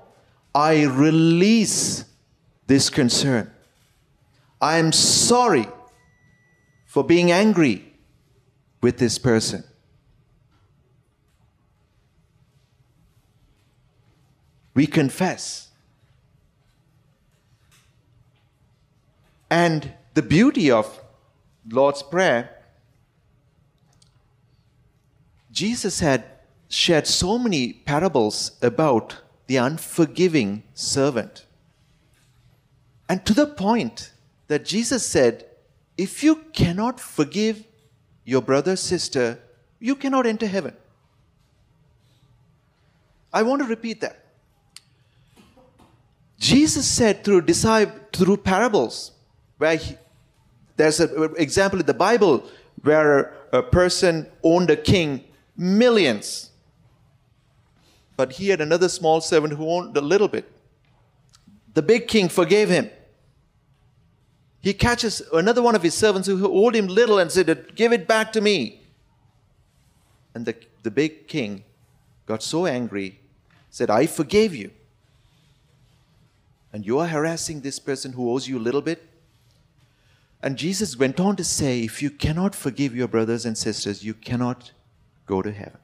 I 0.56 0.86
release 0.86 2.06
this 2.68 2.90
concern. 2.90 3.52
I 4.62 4.78
am 4.78 4.94
sorry 4.94 5.68
for 6.86 7.04
being 7.04 7.30
angry 7.30 7.94
with 8.82 9.00
this 9.00 9.18
person. 9.18 9.66
We 14.74 14.88
confess. 14.88 15.70
And 19.50 19.94
the 20.14 20.22
beauty 20.22 20.72
of 20.72 21.02
Lord's 21.70 22.04
Prayer, 22.04 22.58
Jesus 25.52 26.00
had 26.00 26.24
shared 26.70 27.06
so 27.06 27.38
many 27.38 27.74
parables 27.74 28.58
about 28.62 29.18
the 29.48 29.58
unforgiving 29.58 30.64
servant. 30.74 31.46
And 33.10 33.26
to 33.26 33.34
the 33.34 33.48
point 33.48 34.14
that 34.48 34.64
Jesus 34.64 35.06
said, 35.06 35.46
if 35.98 36.24
you 36.24 36.36
cannot 36.54 37.00
forgive 37.00 37.66
your 38.24 38.42
brother, 38.42 38.78
sister, 38.78 39.40
you 39.80 39.96
cannot 39.96 40.26
enter 40.26 40.48
heaven. 40.48 40.76
I 43.34 43.44
want 43.44 43.62
to 43.62 43.68
repeat 43.68 44.00
that. 44.02 44.24
Jesus 46.42 46.88
said 46.88 47.24
through, 47.24 47.44
through 47.44 48.38
parables, 48.38 49.12
where 49.60 49.76
he, 49.76 49.96
there's 50.76 51.00
an 51.00 51.36
example 51.38 51.80
in 51.80 51.86
the 51.86 51.94
Bible 51.94 52.50
where 52.82 53.36
a 53.54 53.62
person 53.62 54.26
owned 54.44 54.72
a 54.72 54.76
king 54.76 55.24
millions, 55.56 56.50
but 58.18 58.32
he 58.34 58.50
had 58.50 58.60
another 58.60 58.90
small 58.90 59.22
servant 59.22 59.54
who 59.54 59.70
owned 59.70 59.96
a 59.96 60.02
little 60.02 60.28
bit. 60.28 60.52
The 61.76 61.84
big 61.84 62.08
king 62.08 62.28
forgave 62.28 62.70
him. 62.70 62.90
He 64.62 64.74
catches 64.74 65.22
another 65.32 65.62
one 65.62 65.76
of 65.76 65.84
his 65.84 65.94
servants 65.94 66.28
who 66.28 66.52
owed 66.52 66.76
him 66.76 66.88
little 66.88 67.20
and 67.20 67.32
said, 67.32 67.76
Give 67.76 67.94
it 67.94 68.08
back 68.08 68.32
to 68.34 68.42
me. 68.42 68.82
And 70.34 70.48
the, 70.48 70.56
the 70.82 70.90
big 70.90 71.28
king 71.28 71.66
got 72.26 72.42
so 72.42 72.66
angry, 72.66 73.20
said, 73.70 73.92
I 73.92 74.08
forgave 74.08 74.56
you 74.56 74.72
and 76.74 76.86
you 76.86 77.00
are 77.00 77.08
harassing 77.08 77.62
this 77.62 77.80
person 77.80 78.14
who 78.14 78.32
owes 78.32 78.48
you 78.48 78.58
a 78.58 78.60
little 78.60 78.82
bit. 78.82 79.08
And 80.42 80.58
Jesus 80.58 80.98
went 80.98 81.20
on 81.20 81.36
to 81.36 81.44
say, 81.44 81.82
if 81.82 82.02
you 82.02 82.10
cannot 82.10 82.56
forgive 82.56 82.96
your 82.96 83.08
brothers 83.08 83.46
and 83.46 83.58
sisters, 83.58 84.04
you 84.04 84.14
cannot 84.14 84.72
go 85.26 85.42
to 85.42 85.52
heaven. 85.52 85.78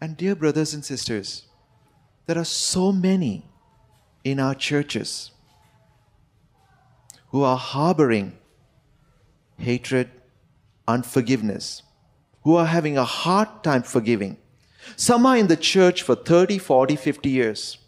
And 0.00 0.16
dear 0.16 0.34
brothers 0.34 0.74
and 0.74 0.84
sisters, 0.84 1.44
there 2.26 2.38
are 2.38 2.44
so 2.44 2.92
many 2.92 3.46
in 4.24 4.40
our 4.40 4.54
churches 4.54 5.30
who 7.28 7.42
are 7.42 7.56
harboring 7.56 8.36
hatred, 9.58 10.10
unforgiveness, 10.86 11.82
who 12.42 12.56
are 12.56 12.66
having 12.66 12.98
a 12.98 13.04
hard 13.04 13.62
time 13.62 13.82
forgiving. 13.82 14.36
Some 14.96 15.24
are 15.24 15.36
in 15.36 15.46
the 15.46 15.56
church 15.56 16.02
for 16.02 16.14
30, 16.14 16.58
40, 16.58 16.96
50 16.96 17.28
years 17.30 17.78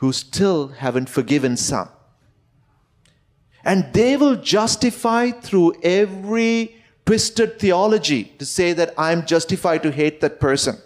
who 0.00 0.12
still 0.12 0.68
haven't 0.68 1.10
forgiven 1.10 1.58
some. 1.58 1.86
And 3.62 3.92
they 3.92 4.16
will 4.16 4.36
justify 4.36 5.30
through 5.30 5.74
every 5.82 6.74
twisted 7.04 7.58
theology 7.58 8.24
to 8.38 8.46
say 8.46 8.72
that 8.72 8.94
I'm 8.96 9.26
justified 9.26 9.82
to 9.82 9.90
hate 9.90 10.22
that 10.22 10.40
person. 10.40 10.78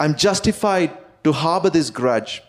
I'm 0.00 0.16
justified 0.16 0.98
to 1.22 1.32
harbor 1.32 1.70
this 1.70 1.90
grudge. 1.90 2.42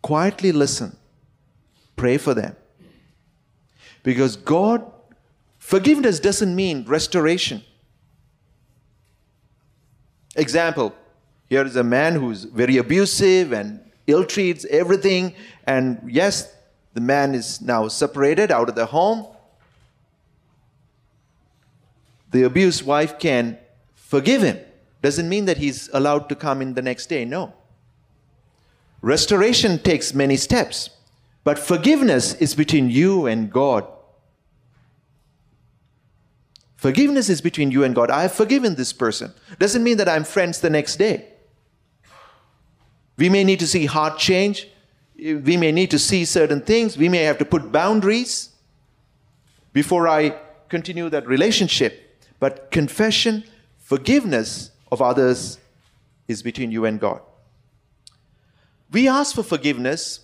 Quietly 0.00 0.52
listen, 0.52 0.96
pray 1.96 2.16
for 2.16 2.32
them. 2.32 2.56
Because 4.02 4.36
God, 4.36 4.90
forgiveness 5.58 6.18
doesn't 6.18 6.56
mean 6.56 6.86
restoration. 6.86 7.62
Example 10.36 10.94
here 11.48 11.64
is 11.64 11.76
a 11.76 11.84
man 11.84 12.14
who's 12.14 12.44
very 12.44 12.78
abusive 12.78 13.52
and 13.52 13.80
ill 14.06 14.24
treats 14.24 14.64
everything, 14.66 15.34
and 15.66 16.00
yes, 16.06 16.52
the 16.94 17.00
man 17.00 17.34
is 17.34 17.60
now 17.60 17.88
separated 17.88 18.50
out 18.50 18.68
of 18.68 18.74
the 18.74 18.86
home. 18.86 19.26
The 22.30 22.42
abused 22.42 22.84
wife 22.84 23.18
can 23.18 23.58
forgive 23.94 24.42
him. 24.42 24.58
Doesn't 25.02 25.28
mean 25.28 25.44
that 25.44 25.58
he's 25.58 25.88
allowed 25.92 26.28
to 26.30 26.34
come 26.34 26.62
in 26.62 26.74
the 26.74 26.82
next 26.82 27.06
day. 27.06 27.24
No. 27.24 27.52
Restoration 29.02 29.78
takes 29.78 30.14
many 30.14 30.36
steps, 30.36 30.90
but 31.44 31.58
forgiveness 31.58 32.34
is 32.34 32.54
between 32.54 32.88
you 32.90 33.26
and 33.26 33.52
God. 33.52 33.86
Forgiveness 36.84 37.30
is 37.30 37.40
between 37.40 37.70
you 37.70 37.82
and 37.82 37.94
God. 37.94 38.10
I 38.10 38.20
have 38.20 38.34
forgiven 38.34 38.74
this 38.74 38.92
person. 38.92 39.32
Doesn't 39.58 39.82
mean 39.82 39.96
that 39.96 40.06
I'm 40.06 40.22
friends 40.22 40.60
the 40.60 40.68
next 40.68 40.96
day. 40.96 41.24
We 43.16 43.30
may 43.30 43.42
need 43.42 43.58
to 43.60 43.66
see 43.66 43.86
heart 43.86 44.18
change. 44.18 44.68
We 45.16 45.56
may 45.56 45.72
need 45.72 45.90
to 45.92 45.98
see 45.98 46.26
certain 46.26 46.60
things. 46.60 46.98
We 46.98 47.08
may 47.08 47.22
have 47.22 47.38
to 47.38 47.46
put 47.46 47.72
boundaries 47.72 48.50
before 49.72 50.06
I 50.06 50.36
continue 50.68 51.08
that 51.08 51.26
relationship. 51.26 52.20
But 52.38 52.70
confession, 52.70 53.44
forgiveness 53.78 54.70
of 54.92 55.00
others 55.00 55.56
is 56.28 56.42
between 56.42 56.70
you 56.70 56.84
and 56.84 57.00
God. 57.00 57.22
We 58.92 59.08
ask 59.08 59.34
for 59.34 59.42
forgiveness. 59.42 60.20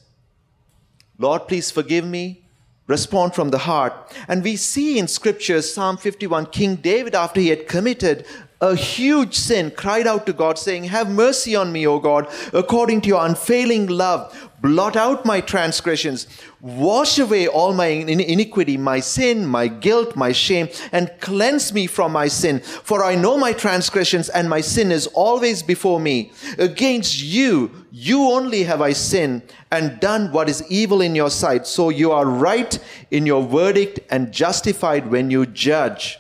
Lord, 1.17 1.49
please 1.49 1.71
forgive 1.71 2.05
me 2.05 2.45
respond 2.91 3.35
from 3.35 3.51
the 3.51 3.59
heart. 3.59 3.95
And 4.29 4.43
we 4.43 4.57
see 4.57 4.99
in 4.99 5.09
scripture, 5.09 5.63
Psalm 5.63 5.97
51, 5.97 6.47
King 6.47 6.77
David, 6.77 7.15
after 7.15 7.41
he 7.41 7.49
had 7.49 7.69
committed 7.69 8.27
a 8.61 8.77
huge 8.77 9.35
sin, 9.35 9.71
cried 9.71 10.07
out 10.07 10.27
to 10.27 10.33
God, 10.33 10.59
saying, 10.59 10.85
Have 10.85 11.11
mercy 11.11 11.57
on 11.57 11.73
me, 11.73 11.87
O 11.87 11.99
God, 11.99 12.29
according 12.53 13.01
to 13.03 13.09
your 13.09 13.25
unfailing 13.25 13.87
love. 13.87 14.51
Blot 14.61 14.95
out 14.95 15.25
my 15.25 15.41
transgressions. 15.41 16.27
Wash 16.61 17.19
away 17.19 17.49
all 17.49 17.73
my 17.73 17.87
iniquity, 17.87 18.77
my 18.77 19.01
sin, 19.01 19.47
my 19.47 19.69
guilt, 19.69 20.15
my 20.15 20.33
shame, 20.33 20.69
and 20.93 21.11
cleanse 21.21 21.73
me 21.73 21.87
from 21.87 22.13
my 22.13 22.29
sin. 22.29 22.61
For 22.61 23.03
I 23.03 23.15
know 23.15 23.39
my 23.39 23.55
transgressions, 23.55 24.29
and 24.29 24.51
my 24.51 24.61
sin 24.61 24.93
is 24.93 25.07
always 25.09 25.63
before 25.63 25.99
me. 25.99 26.33
Against 26.59 27.23
you, 27.23 27.71
you 27.91 28.25
only 28.25 28.65
have 28.65 28.83
I 28.83 28.93
sinned 28.93 29.43
and 29.73 29.99
done 29.99 30.31
what 30.33 30.51
is 30.51 30.63
evil 30.71 31.01
in 31.01 31.15
your 31.15 31.31
sight. 31.31 31.67
So 31.67 31.89
you 31.89 32.13
are 32.13 32.27
right 32.27 32.79
in 33.11 33.25
your 33.25 33.43
verdict 33.43 34.01
and 34.11 34.31
justified 34.31 35.11
when 35.11 35.31
you 35.31 35.47
judge. 35.47 36.20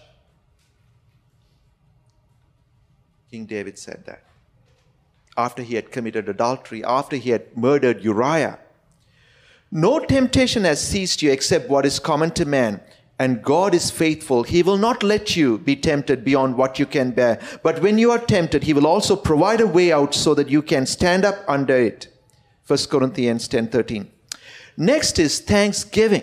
King 3.31 3.47
David 3.47 3.79
said 3.79 4.05
that. 4.07 4.25
After 5.37 5.63
he 5.63 5.77
had 5.77 5.93
committed 5.93 6.29
adultery, 6.29 6.85
after 6.85 7.17
he 7.17 7.31
had 7.31 7.57
murdered 7.57 8.03
Uriah. 8.03 8.59
No 9.71 10.01
temptation 10.01 10.65
has 10.65 10.81
seized 10.87 11.23
you 11.23 11.31
except 11.31 11.71
what 11.71 11.87
is 11.87 11.99
common 11.99 12.33
to 12.33 12.45
man. 12.45 12.81
and 13.21 13.43
God 13.43 13.75
is 13.75 13.91
faithful. 13.91 14.45
He 14.45 14.63
will 14.63 14.79
not 14.79 15.03
let 15.03 15.37
you 15.37 15.59
be 15.59 15.77
tempted 15.77 16.25
beyond 16.25 16.57
what 16.57 16.79
you 16.79 16.87
can 16.87 17.11
bear. 17.11 17.39
But 17.63 17.83
when 17.83 17.99
you 17.99 18.11
are 18.13 18.19
tempted, 18.19 18.63
He 18.63 18.73
will 18.73 18.87
also 18.87 19.15
provide 19.15 19.61
a 19.61 19.67
way 19.67 19.93
out 19.93 20.15
so 20.15 20.33
that 20.33 20.49
you 20.49 20.63
can 20.63 20.87
stand 20.87 21.27
up 21.27 21.37
under 21.47 21.77
it. 21.77 22.09
1 22.67 22.79
Corinthians 22.89 23.47
10 23.47 23.69
13. 23.69 24.11
Next 24.79 25.19
is 25.19 25.39
thanksgiving. 25.41 26.23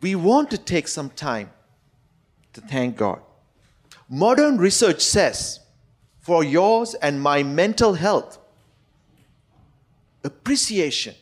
We 0.00 0.14
want 0.14 0.52
to 0.52 0.58
take 0.58 0.86
some 0.86 1.10
time 1.10 1.50
to 2.52 2.60
thank 2.60 2.96
God. 2.96 3.20
Modern 4.08 4.58
research 4.58 5.00
says 5.00 5.60
for 6.20 6.44
yours 6.44 6.94
and 6.94 7.20
my 7.20 7.42
mental 7.42 7.94
health, 7.94 8.38
appreciation 10.22 11.14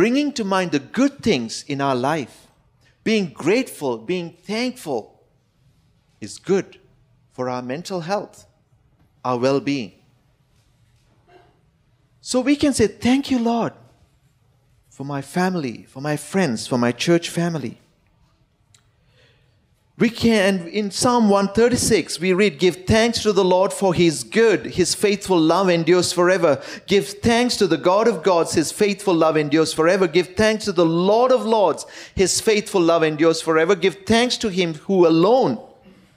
bringing 0.00 0.32
to 0.32 0.44
mind 0.44 0.72
the 0.72 0.78
good 0.78 1.22
things 1.22 1.62
in 1.64 1.80
our 1.80 1.94
life, 1.94 2.46
being 3.04 3.26
grateful, 3.26 3.98
being 3.98 4.30
thankful, 4.44 5.20
is 6.20 6.38
good 6.38 6.78
for 7.32 7.48
our 7.48 7.62
mental 7.62 8.00
health, 8.00 8.46
our 9.24 9.38
well 9.38 9.60
being. 9.60 9.92
So 12.20 12.40
we 12.40 12.56
can 12.56 12.72
say, 12.72 12.86
Thank 12.86 13.30
you, 13.30 13.38
Lord, 13.38 13.72
for 14.90 15.04
my 15.04 15.22
family, 15.22 15.84
for 15.84 16.00
my 16.00 16.16
friends, 16.16 16.66
for 16.66 16.78
my 16.78 16.92
church 16.92 17.28
family. 17.30 17.79
We 20.00 20.08
can, 20.08 20.66
in 20.68 20.90
Psalm 20.90 21.28
136, 21.28 22.20
we 22.20 22.32
read, 22.32 22.58
Give 22.58 22.86
thanks 22.86 23.22
to 23.22 23.34
the 23.34 23.44
Lord 23.44 23.70
for 23.70 23.92
his 23.92 24.24
good, 24.24 24.64
his 24.64 24.94
faithful 24.94 25.38
love 25.38 25.68
endures 25.68 26.10
forever. 26.10 26.62
Give 26.86 27.06
thanks 27.06 27.54
to 27.58 27.66
the 27.66 27.76
God 27.76 28.08
of 28.08 28.22
gods, 28.22 28.54
his 28.54 28.72
faithful 28.72 29.12
love 29.12 29.36
endures 29.36 29.74
forever. 29.74 30.06
Give 30.06 30.34
thanks 30.34 30.64
to 30.64 30.72
the 30.72 30.86
Lord 30.86 31.32
of 31.32 31.44
lords, 31.44 31.84
his 32.14 32.40
faithful 32.40 32.80
love 32.80 33.02
endures 33.02 33.42
forever. 33.42 33.74
Give 33.74 33.94
thanks 34.06 34.38
to 34.38 34.48
him 34.48 34.72
who 34.72 35.06
alone 35.06 35.62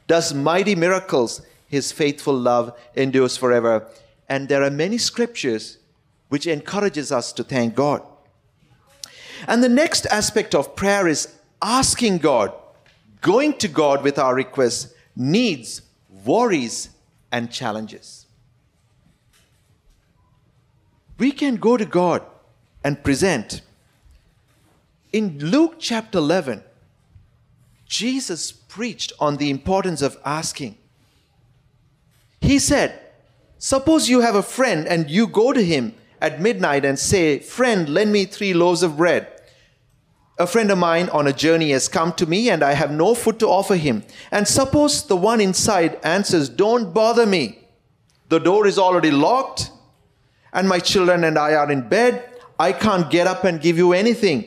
does 0.07 0.33
mighty 0.33 0.75
miracles, 0.75 1.41
his 1.67 1.91
faithful 1.91 2.35
love 2.35 2.73
endures 2.95 3.35
forever. 3.35 3.85
And 4.29 4.47
there 4.47 4.63
are 4.63 4.71
many 4.71 4.97
scriptures 4.97 5.77
which 6.29 6.47
encourages 6.47 7.11
us 7.11 7.33
to 7.33 7.43
thank 7.43 7.75
God. 7.75 8.01
And 9.45 9.61
the 9.61 9.67
next 9.67 10.05
aspect 10.05 10.55
of 10.55 10.73
prayer 10.73 11.05
is 11.05 11.35
asking 11.61 12.19
God 12.19 12.53
going 13.23 13.53
to 13.53 13.67
God 13.67 14.03
with 14.03 14.19
our 14.19 14.35
requests, 14.35 14.93
needs, 15.15 15.81
worries, 16.23 16.89
and 17.31 17.49
challenges. 17.51 18.27
We 21.17 21.31
can 21.31 21.55
go 21.55 21.77
to 21.77 21.85
God 21.85 22.21
and 22.83 23.03
present. 23.03 23.61
In 25.11 25.39
Luke 25.39 25.75
chapter 25.79 26.17
11, 26.17 26.63
Jesus 27.87 28.51
preached 28.51 29.13
on 29.19 29.37
the 29.37 29.49
importance 29.49 30.01
of 30.01 30.19
asking. 30.25 30.77
He 32.41 32.59
said, 32.59 32.99
Suppose 33.57 34.09
you 34.09 34.19
have 34.19 34.35
a 34.35 34.43
friend 34.43 34.85
and 34.85 35.09
you 35.09 35.27
go 35.27 35.53
to 35.53 35.63
him 35.63 35.95
at 36.19 36.41
midnight 36.41 36.83
and 36.83 36.99
say, 36.99 37.39
Friend, 37.39 37.87
lend 37.87 38.11
me 38.11 38.25
three 38.25 38.53
loaves 38.53 38.83
of 38.83 38.97
bread. 38.97 39.32
A 40.39 40.47
friend 40.47 40.71
of 40.71 40.79
mine 40.79 41.09
on 41.09 41.27
a 41.27 41.33
journey 41.33 41.71
has 41.71 41.87
come 41.87 42.11
to 42.13 42.25
me 42.25 42.49
and 42.49 42.63
I 42.63 42.73
have 42.73 42.91
no 42.91 43.13
food 43.13 43.39
to 43.39 43.47
offer 43.47 43.75
him. 43.75 44.03
And 44.31 44.47
suppose 44.47 45.05
the 45.05 45.15
one 45.15 45.39
inside 45.39 45.99
answers, 46.03 46.49
Don't 46.49 46.93
bother 46.93 47.25
me. 47.25 47.59
The 48.29 48.39
door 48.39 48.65
is 48.65 48.79
already 48.79 49.11
locked 49.11 49.69
and 50.51 50.67
my 50.67 50.79
children 50.79 51.23
and 51.23 51.37
I 51.37 51.53
are 51.53 51.71
in 51.71 51.87
bed. 51.87 52.27
I 52.59 52.71
can't 52.71 53.11
get 53.11 53.27
up 53.27 53.43
and 53.43 53.61
give 53.61 53.77
you 53.77 53.93
anything. 53.93 54.45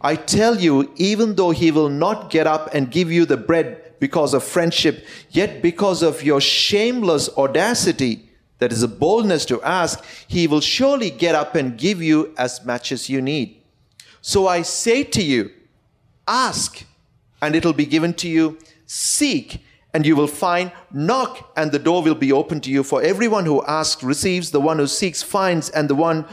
I 0.00 0.16
tell 0.16 0.58
you, 0.58 0.92
even 0.96 1.36
though 1.36 1.50
he 1.50 1.70
will 1.70 1.88
not 1.88 2.30
get 2.30 2.46
up 2.46 2.74
and 2.74 2.90
give 2.90 3.12
you 3.12 3.24
the 3.24 3.36
bread 3.36 3.94
because 4.00 4.34
of 4.34 4.42
friendship, 4.42 5.06
yet 5.30 5.62
because 5.62 6.02
of 6.02 6.22
your 6.22 6.40
shameless 6.40 7.28
audacity, 7.36 8.28
that 8.58 8.72
is 8.72 8.82
a 8.82 8.88
boldness 8.88 9.44
to 9.46 9.62
ask, 9.62 10.04
he 10.26 10.46
will 10.46 10.60
surely 10.60 11.10
get 11.10 11.34
up 11.34 11.54
and 11.54 11.78
give 11.78 12.02
you 12.02 12.34
as 12.36 12.64
much 12.64 12.92
as 12.92 13.08
you 13.08 13.22
need. 13.22 13.61
So 14.22 14.46
I 14.46 14.62
say 14.62 15.02
to 15.02 15.22
you, 15.22 15.50
ask, 16.26 16.84
and 17.42 17.56
it'll 17.56 17.72
be 17.72 17.84
given 17.84 18.14
to 18.14 18.28
you. 18.28 18.56
Seek, 18.86 19.64
and 19.92 20.06
you 20.06 20.14
will 20.14 20.28
find. 20.28 20.70
Knock, 20.92 21.52
and 21.56 21.72
the 21.72 21.78
door 21.80 22.02
will 22.02 22.14
be 22.14 22.32
opened 22.32 22.62
to 22.62 22.70
you. 22.70 22.84
For 22.84 23.02
everyone 23.02 23.44
who 23.44 23.64
asks 23.66 24.02
receives, 24.04 24.52
the 24.52 24.60
one 24.60 24.78
who 24.78 24.86
seeks 24.86 25.24
finds, 25.24 25.70
and 25.70 25.90
the 25.90 25.96
one 25.96 26.24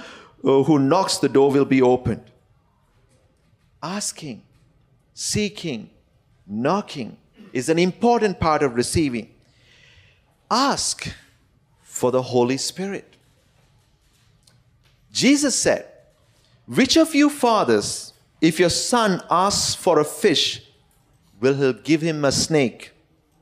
uh, 0.44 0.64
who 0.64 0.78
knocks, 0.78 1.18
the 1.18 1.28
door 1.28 1.52
will 1.52 1.66
be 1.66 1.82
opened. 1.82 2.24
Asking, 3.82 4.44
seeking, 5.16 5.90
knocking 6.46 7.18
is 7.54 7.70
an 7.70 7.80
important 7.80 8.40
part 8.40 8.62
of 8.62 8.76
receiving. 8.76 9.32
Ask 10.52 11.12
for 11.82 12.12
the 12.12 12.22
Holy 12.22 12.58
Spirit. 12.58 13.16
Jesus 15.12 15.60
said, 15.60 15.88
which 16.74 16.98
of 16.98 17.16
you 17.16 17.30
fathers, 17.30 18.14
if 18.42 18.60
your 18.60 18.70
son 18.70 19.22
asks 19.30 19.74
for 19.74 20.00
a 20.00 20.06
fish, 20.06 20.62
will 21.40 21.56
he 21.56 21.74
give 21.82 22.02
him 22.02 22.24
a 22.24 22.32
snake 22.32 22.92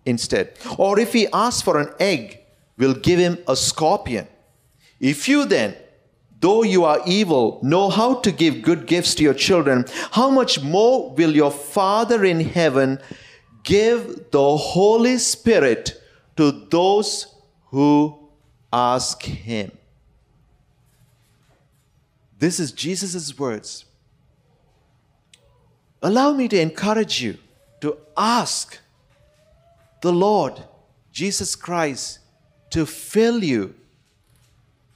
instead? 0.06 0.58
Or 0.78 0.98
if 0.98 1.12
he 1.12 1.28
asks 1.34 1.62
for 1.62 1.78
an 1.78 1.94
egg, 2.00 2.40
will 2.78 2.94
give 2.94 3.20
him 3.20 3.38
a 3.48 3.56
scorpion? 3.56 4.28
If 5.00 5.28
you 5.28 5.46
then, 5.46 5.76
though 6.40 6.64
you 6.64 6.86
are 6.86 7.02
evil, 7.06 7.60
know 7.62 7.90
how 7.90 8.16
to 8.22 8.32
give 8.32 8.62
good 8.62 8.88
gifts 8.88 9.14
to 9.16 9.24
your 9.24 9.34
children, 9.34 9.86
how 10.12 10.30
much 10.30 10.62
more 10.62 11.12
will 11.12 11.36
your 11.36 11.52
Father 11.52 12.24
in 12.24 12.40
heaven 12.40 13.00
give 13.64 14.32
the 14.32 14.58
Holy 14.58 15.18
Spirit 15.18 16.02
to 16.38 16.66
those 16.70 17.36
who 17.66 18.30
ask 18.72 19.22
him? 19.22 19.72
This 22.40 22.60
is 22.60 22.72
Jesus' 22.72 23.38
words. 23.38 23.86
Allow 26.02 26.34
me 26.34 26.48
to 26.48 26.60
encourage 26.60 27.22
you 27.22 27.38
to 27.82 27.98
ask 28.16 28.80
the 30.02 30.12
Lord 30.12 30.62
Jesus 31.12 31.56
Christ 31.56 32.20
to 32.70 32.86
fill 32.86 33.44
you 33.44 33.74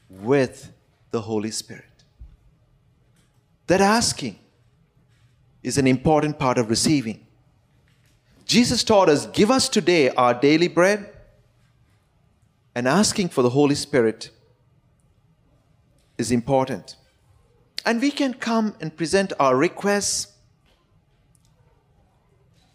with 0.10 0.72
the 1.10 1.22
Holy 1.22 1.52
Spirit. 1.52 1.86
That 3.68 3.82
asking 3.82 4.38
is 5.64 5.78
an 5.78 5.88
important 5.88 6.38
part 6.38 6.58
of 6.58 6.70
receiving. 6.70 7.26
Jesus 8.46 8.84
taught 8.84 9.10
us, 9.10 9.26
Give 9.28 9.50
us 9.50 9.70
today 9.70 10.10
our 10.10 10.34
daily 10.34 10.68
bread, 10.68 11.10
and 12.76 12.88
asking 12.88 13.30
for 13.30 13.42
the 13.42 13.50
Holy 13.50 13.76
Spirit 13.76 14.30
is 16.18 16.32
important. 16.32 16.98
And 17.86 18.02
we 18.02 18.12
can 18.12 18.34
come 18.34 18.76
and 18.80 18.96
present 18.96 19.34
our 19.40 19.56
requests. 19.56 20.28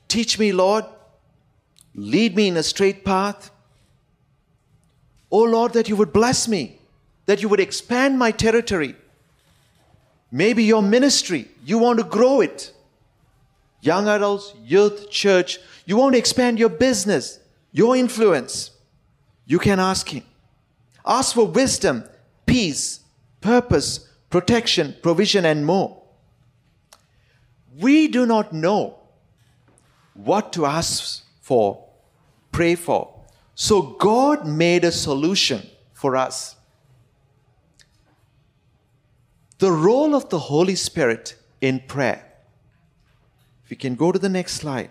Teach 0.08 0.38
me, 0.38 0.52
Lord. 0.52 0.84
Lead 1.94 2.36
me 2.36 2.48
in 2.48 2.56
a 2.56 2.62
straight 2.62 3.04
path. 3.04 3.50
Oh 5.30 5.42
Lord, 5.42 5.72
that 5.72 5.88
you 5.88 5.96
would 5.96 6.12
bless 6.12 6.46
me, 6.46 6.78
that 7.26 7.42
you 7.42 7.48
would 7.48 7.60
expand 7.60 8.18
my 8.18 8.30
territory. 8.30 8.94
Maybe 10.30 10.64
your 10.64 10.82
ministry, 10.82 11.48
you 11.64 11.78
want 11.78 11.98
to 11.98 12.04
grow 12.04 12.40
it. 12.40 12.72
Young 13.80 14.08
adults, 14.08 14.54
youth, 14.64 15.10
church, 15.10 15.58
you 15.84 15.96
want 15.96 16.14
to 16.14 16.18
expand 16.18 16.58
your 16.58 16.68
business, 16.68 17.38
your 17.72 17.96
influence. 17.96 18.70
You 19.46 19.58
can 19.58 19.78
ask 19.78 20.08
Him. 20.08 20.24
Ask 21.04 21.34
for 21.34 21.46
wisdom, 21.46 22.04
peace, 22.44 23.00
purpose, 23.40 24.08
protection, 24.30 24.96
provision, 25.02 25.44
and 25.44 25.64
more. 25.64 26.02
We 27.78 28.08
do 28.08 28.26
not 28.26 28.52
know 28.52 28.98
what 30.14 30.52
to 30.54 30.66
ask 30.66 31.24
for, 31.40 31.84
pray 32.52 32.74
for. 32.74 33.12
So 33.54 33.82
God 33.82 34.46
made 34.46 34.84
a 34.84 34.92
solution 34.92 35.66
for 35.92 36.16
us. 36.16 36.56
The 39.58 39.72
role 39.72 40.14
of 40.14 40.28
the 40.28 40.38
Holy 40.38 40.74
Spirit 40.74 41.36
in 41.60 41.80
prayer. 41.80 42.24
If 43.64 43.70
we 43.70 43.76
can 43.76 43.94
go 43.94 44.12
to 44.12 44.18
the 44.18 44.28
next 44.28 44.54
slide. 44.54 44.90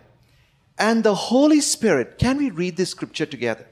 And 0.78 1.04
the 1.04 1.16
Holy 1.16 1.62
Spirit, 1.62 2.18
can 2.18 2.38
we 2.38 2.50
read 2.50 2.76
this 2.76 2.90
scripture 2.90 3.26
together? 3.26 3.66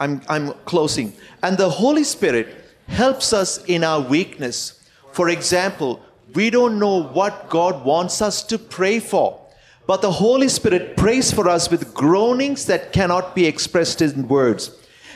I'm, 0.00 0.22
I'm 0.28 0.52
closing. 0.64 1.12
And 1.42 1.58
the 1.58 1.68
Holy 1.68 2.04
Spirit 2.04 2.67
helps 2.88 3.32
us 3.32 3.64
in 3.66 3.84
our 3.84 4.00
weakness. 4.00 4.82
For 5.12 5.28
example, 5.28 6.02
we 6.34 6.50
don't 6.50 6.78
know 6.78 7.02
what 7.02 7.48
God 7.48 7.84
wants 7.84 8.20
us 8.20 8.42
to 8.44 8.58
pray 8.58 8.98
for, 8.98 9.40
but 9.86 10.02
the 10.02 10.12
Holy 10.12 10.48
Spirit 10.48 10.96
prays 10.96 11.32
for 11.32 11.48
us 11.48 11.70
with 11.70 11.94
groanings 11.94 12.66
that 12.66 12.92
cannot 12.92 13.34
be 13.34 13.46
expressed 13.46 14.02
in 14.02 14.28
words. 14.28 14.70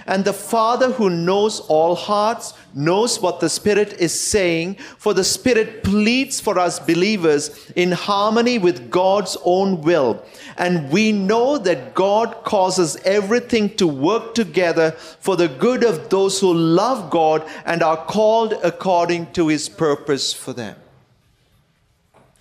And 0.06 0.24
the 0.24 0.32
Father 0.32 0.90
who 0.92 1.10
knows 1.10 1.60
all 1.60 1.94
hearts 1.94 2.54
knows 2.74 3.20
what 3.20 3.40
the 3.40 3.48
Spirit 3.48 3.94
is 3.94 4.18
saying, 4.18 4.76
for 4.98 5.14
the 5.14 5.24
Spirit 5.24 5.84
pleads 5.84 6.40
for 6.40 6.58
us 6.58 6.78
believers 6.78 7.70
in 7.76 7.92
harmony 7.92 8.58
with 8.58 8.90
God's 8.90 9.36
own 9.44 9.82
will. 9.82 10.24
And 10.56 10.90
we 10.90 11.12
know 11.12 11.58
that 11.58 11.94
God 11.94 12.44
causes 12.44 12.96
everything 13.04 13.76
to 13.76 13.86
work 13.86 14.34
together 14.34 14.92
for 14.92 15.36
the 15.36 15.48
good 15.48 15.84
of 15.84 16.08
those 16.08 16.40
who 16.40 16.52
love 16.52 17.10
God 17.10 17.48
and 17.64 17.82
are 17.82 17.96
called 17.96 18.54
according 18.62 19.32
to 19.32 19.48
his 19.48 19.68
purpose 19.68 20.32
for 20.32 20.52
them. 20.52 20.76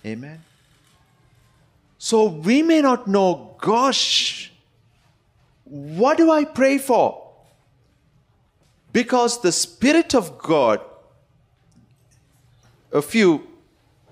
Amen. 0.04 0.42
So 1.98 2.26
we 2.26 2.62
may 2.62 2.82
not 2.82 3.06
know, 3.06 3.54
gosh, 3.60 4.52
what 5.64 6.16
do 6.16 6.32
I 6.32 6.44
pray 6.44 6.78
for? 6.78 7.21
Because 8.92 9.40
the 9.40 9.52
Spirit 9.52 10.14
of 10.14 10.38
God, 10.38 10.80
a 12.92 13.00
few 13.00 13.46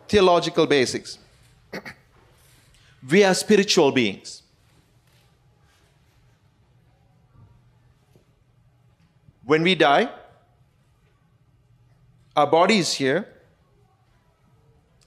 theological 0.09 0.67
basics. 0.67 1.19
We 3.09 3.23
are 3.25 3.35
spiritual 3.35 3.93
beings. 3.93 4.43
When 9.45 9.63
we 9.63 9.75
die, 9.75 10.11
our 12.37 12.47
body 12.47 12.79
is 12.79 12.93
here, 12.95 13.27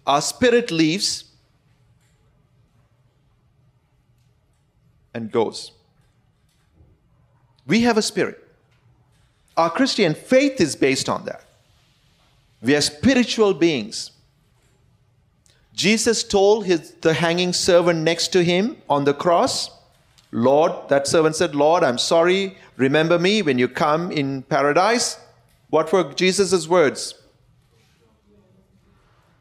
our 0.05 0.21
spirit 0.21 0.69
leaves 0.69 1.25
and 5.13 5.31
goes. 5.31 5.71
We 7.65 7.81
have 7.81 7.97
a 7.97 8.01
spirit. 8.01 8.42
Our 9.55 9.69
Christian 9.69 10.13
faith 10.13 10.59
is 10.59 10.75
based 10.75 11.09
on 11.09 11.25
that. 11.25 11.43
We 12.61 12.75
are 12.75 12.81
spiritual 12.81 13.53
beings. 13.53 14.11
Jesus 15.73 16.23
told 16.23 16.65
his, 16.65 16.91
the 17.01 17.13
hanging 17.13 17.53
servant 17.53 17.99
next 17.99 18.29
to 18.29 18.43
him 18.43 18.77
on 18.89 19.05
the 19.05 19.13
cross, 19.13 19.69
Lord, 20.31 20.89
that 20.89 21.07
servant 21.07 21.35
said, 21.35 21.53
Lord, 21.53 21.83
I'm 21.83 21.99
sorry. 21.99 22.57
Remember 22.77 23.19
me 23.19 23.43
when 23.43 23.59
you 23.59 23.67
come 23.67 24.11
in 24.11 24.41
paradise. 24.41 25.19
What 25.69 25.93
were 25.93 26.11
Jesus' 26.13 26.67
words? 26.67 27.13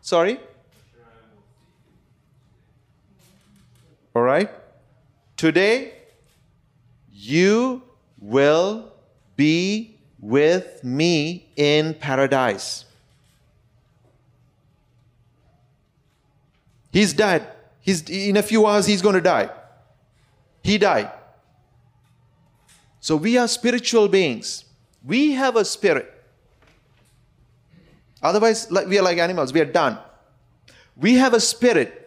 Sorry? 0.02 0.38
All 4.14 4.22
right? 4.22 4.50
Today, 5.36 5.94
you 7.10 7.82
will 8.20 8.92
be 9.36 9.98
with 10.22 10.84
me 10.84 11.48
in 11.56 11.94
paradise. 11.94 12.84
He's 16.92 17.12
dead. 17.12 17.46
He's, 17.80 18.08
in 18.08 18.36
a 18.36 18.42
few 18.42 18.64
hours, 18.64 18.86
he's 18.86 19.02
going 19.02 19.16
to 19.16 19.20
die. 19.20 19.50
He 20.62 20.78
died. 20.78 21.10
So 23.00 23.16
we 23.16 23.36
are 23.36 23.48
spiritual 23.48 24.06
beings. 24.06 24.64
We 25.04 25.32
have 25.32 25.56
a 25.56 25.64
spirit. 25.64 26.08
Otherwise, 28.22 28.68
we 28.86 28.98
are 28.98 29.02
like 29.02 29.18
animals. 29.18 29.52
We 29.52 29.60
are 29.60 29.72
done. 29.72 29.98
We 30.96 31.14
have 31.14 31.34
a 31.34 31.40
spirit. 31.40 31.98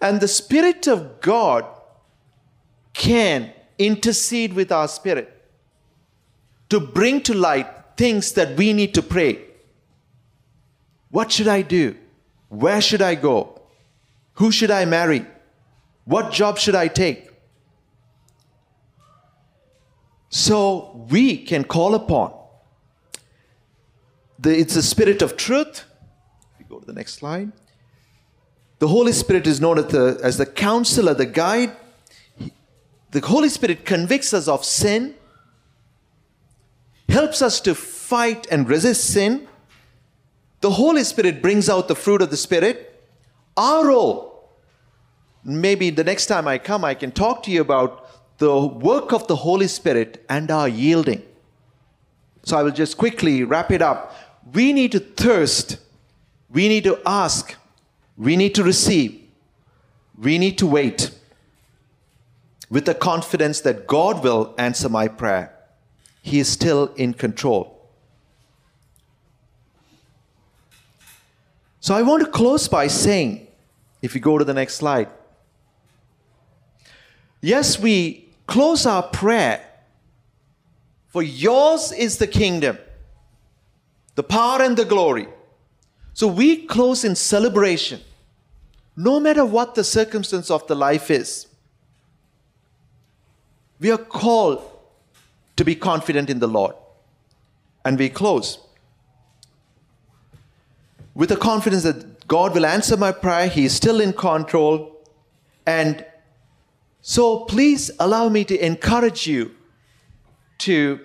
And 0.00 0.20
the 0.20 0.26
Spirit 0.26 0.88
of 0.88 1.20
God 1.20 1.64
can 2.92 3.52
intercede 3.78 4.52
with 4.54 4.72
our 4.72 4.88
spirit 4.88 5.37
to 6.68 6.80
bring 6.80 7.20
to 7.22 7.34
light 7.34 7.66
things 7.96 8.32
that 8.32 8.56
we 8.56 8.72
need 8.72 8.94
to 8.94 9.02
pray. 9.02 9.40
What 11.10 11.32
should 11.32 11.48
I 11.48 11.62
do? 11.62 11.96
Where 12.48 12.80
should 12.80 13.02
I 13.02 13.14
go? 13.14 13.60
Who 14.34 14.50
should 14.50 14.70
I 14.70 14.84
marry? 14.84 15.26
What 16.04 16.32
job 16.32 16.58
should 16.58 16.74
I 16.74 16.88
take? 16.88 17.30
So 20.28 21.06
we 21.10 21.38
can 21.38 21.64
call 21.64 21.94
upon. 21.94 22.34
The, 24.38 24.56
it's 24.56 24.74
the 24.74 24.82
spirit 24.82 25.22
of 25.22 25.36
truth. 25.36 25.84
We 26.58 26.64
go 26.64 26.78
to 26.78 26.86
the 26.86 26.92
next 26.92 27.14
slide. 27.14 27.52
The 28.78 28.88
Holy 28.88 29.12
Spirit 29.12 29.46
is 29.46 29.60
known 29.60 29.78
as 29.78 29.86
the, 29.86 30.20
as 30.22 30.38
the 30.38 30.46
counselor, 30.46 31.14
the 31.14 31.26
guide, 31.26 31.74
the 33.10 33.20
Holy 33.20 33.48
Spirit 33.48 33.84
convicts 33.84 34.32
us 34.32 34.46
of 34.46 34.64
sin, 34.64 35.14
helps 37.08 37.42
us 37.42 37.60
to 37.60 37.74
fight 37.74 38.46
and 38.50 38.68
resist 38.68 39.04
sin. 39.04 39.48
The 40.60 40.70
Holy 40.70 41.04
Spirit 41.04 41.40
brings 41.40 41.68
out 41.68 41.88
the 41.88 41.94
fruit 41.94 42.22
of 42.22 42.30
the 42.30 42.36
Spirit. 42.36 43.06
Our 43.56 43.88
role, 43.88 44.50
maybe 45.44 45.90
the 45.90 46.04
next 46.04 46.26
time 46.26 46.46
I 46.46 46.58
come, 46.58 46.84
I 46.84 46.94
can 46.94 47.12
talk 47.12 47.42
to 47.44 47.50
you 47.50 47.60
about 47.60 48.38
the 48.38 48.66
work 48.66 49.12
of 49.12 49.26
the 49.26 49.36
Holy 49.36 49.68
Spirit 49.68 50.24
and 50.28 50.50
our 50.50 50.68
yielding. 50.68 51.22
So 52.44 52.56
I 52.56 52.62
will 52.62 52.70
just 52.70 52.96
quickly 52.96 53.42
wrap 53.44 53.70
it 53.70 53.82
up. 53.82 54.14
We 54.52 54.72
need 54.72 54.92
to 54.92 55.00
thirst, 55.00 55.78
we 56.48 56.68
need 56.68 56.84
to 56.84 57.00
ask, 57.04 57.54
we 58.16 58.36
need 58.36 58.54
to 58.54 58.64
receive, 58.64 59.22
we 60.16 60.38
need 60.38 60.56
to 60.58 60.66
wait 60.66 61.10
with 62.70 62.84
the 62.84 62.94
confidence 62.94 63.60
that 63.62 63.86
God 63.86 64.22
will 64.22 64.54
answer 64.58 64.88
my 64.88 65.08
prayer. 65.08 65.57
He 66.28 66.40
is 66.40 66.48
still 66.48 66.92
in 66.96 67.14
control. 67.14 67.74
So 71.80 71.94
I 71.94 72.02
want 72.02 72.22
to 72.22 72.30
close 72.30 72.68
by 72.68 72.88
saying, 72.88 73.46
if 74.02 74.14
you 74.14 74.20
go 74.20 74.36
to 74.36 74.44
the 74.44 74.52
next 74.52 74.74
slide, 74.74 75.08
yes, 77.40 77.78
we 77.78 78.28
close 78.46 78.84
our 78.84 79.02
prayer, 79.02 79.64
for 81.06 81.22
yours 81.22 81.92
is 81.92 82.18
the 82.18 82.26
kingdom, 82.26 82.76
the 84.14 84.22
power 84.22 84.60
and 84.60 84.76
the 84.76 84.84
glory. 84.84 85.28
So 86.12 86.28
we 86.28 86.66
close 86.66 87.04
in 87.04 87.16
celebration, 87.16 88.00
no 88.94 89.18
matter 89.18 89.46
what 89.46 89.74
the 89.74 89.84
circumstance 89.84 90.50
of 90.50 90.66
the 90.66 90.74
life 90.74 91.10
is. 91.10 91.46
We 93.80 93.90
are 93.90 93.96
called 93.96 94.77
to 95.58 95.64
be 95.64 95.74
confident 95.74 96.30
in 96.30 96.38
the 96.38 96.46
Lord. 96.46 96.74
And 97.84 97.98
we 97.98 98.08
close 98.08 98.58
with 101.14 101.30
the 101.30 101.36
confidence 101.36 101.82
that 101.82 102.28
God 102.28 102.54
will 102.54 102.64
answer 102.64 102.96
my 102.96 103.10
prayer, 103.10 103.48
He 103.48 103.64
is 103.64 103.74
still 103.74 104.00
in 104.00 104.12
control. 104.12 105.04
And 105.66 106.06
so 107.02 107.40
please 107.40 107.90
allow 107.98 108.28
me 108.28 108.44
to 108.44 108.64
encourage 108.64 109.26
you 109.26 109.50
to 110.58 111.00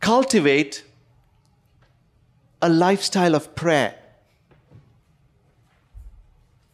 cultivate 0.00 0.82
a 2.60 2.68
lifestyle 2.68 3.36
of 3.36 3.54
prayer. 3.54 3.94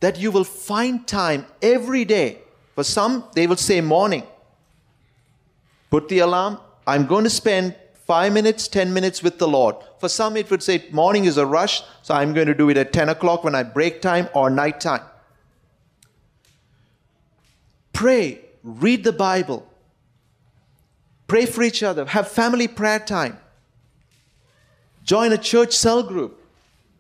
That 0.01 0.19
you 0.19 0.31
will 0.31 0.45
find 0.45 1.07
time 1.07 1.45
every 1.61 2.07
day. 2.07 2.39
For 2.75 2.85
some, 2.85 3.25
they 3.35 3.47
will 3.47 3.57
say 3.57 3.83
morning 3.83 4.23
put 5.91 6.09
the 6.09 6.21
alarm. 6.21 6.59
I'm 6.87 7.07
going 7.07 7.25
to 7.25 7.31
spend 7.31 7.77
five 8.07 8.33
minutes, 8.33 8.69
10 8.69 8.93
minutes 8.93 9.23
with 9.23 9.39
the 9.39 9.49
Lord. 9.49 9.77
For 9.99 10.09
some, 10.09 10.37
it 10.37 10.51
would 10.51 10.63
say 10.63 10.85
morning 10.91 11.25
is 11.25 11.37
a 11.37 11.47
rush, 11.47 11.83
so 12.03 12.15
I'm 12.15 12.35
going 12.35 12.49
to 12.49 12.55
do 12.55 12.69
it 12.71 12.77
at 12.77 12.93
10 12.93 13.09
o'clock 13.09 13.45
when 13.45 13.55
I 13.55 13.63
break 13.63 14.03
time 14.03 14.29
or 14.35 14.51
night 14.51 14.81
time. 14.81 15.03
Pray, 17.93 18.41
read 18.65 19.05
the 19.05 19.13
Bible, 19.13 19.67
pray 21.29 21.47
for 21.47 21.63
each 21.63 21.83
other, 21.83 22.05
have 22.07 22.27
family 22.27 22.67
prayer 22.67 22.99
time, 22.99 23.39
join 25.05 25.33
a 25.33 25.39
church 25.39 25.77
cell 25.77 26.03
group, 26.03 26.45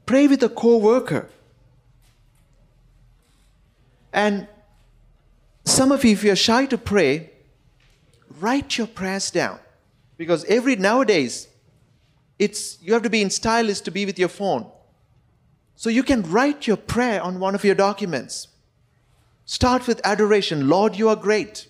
pray 0.06 0.28
with 0.28 0.42
a 0.44 0.48
co 0.48 0.76
worker. 0.76 1.28
And 4.12 4.46
some 5.64 5.90
of 5.90 6.04
you, 6.04 6.12
if 6.12 6.22
you're 6.22 6.36
shy 6.36 6.66
to 6.66 6.78
pray, 6.78 7.30
write 8.38 8.78
your 8.78 8.86
prayers 8.86 9.30
down. 9.30 9.58
Because 10.22 10.44
every 10.44 10.76
nowadays, 10.76 11.48
it's 12.38 12.80
you 12.80 12.92
have 12.92 13.02
to 13.02 13.10
be 13.10 13.22
in 13.22 13.28
style 13.28 13.68
is 13.68 13.80
to 13.80 13.90
be 13.90 14.06
with 14.06 14.20
your 14.20 14.28
phone. 14.28 14.70
So 15.74 15.90
you 15.90 16.04
can 16.04 16.22
write 16.30 16.68
your 16.68 16.76
prayer 16.76 17.20
on 17.20 17.40
one 17.40 17.56
of 17.56 17.64
your 17.64 17.74
documents. 17.74 18.46
Start 19.46 19.88
with 19.88 20.00
adoration. 20.04 20.68
Lord, 20.68 20.94
you 20.94 21.08
are 21.08 21.16
great. 21.16 21.66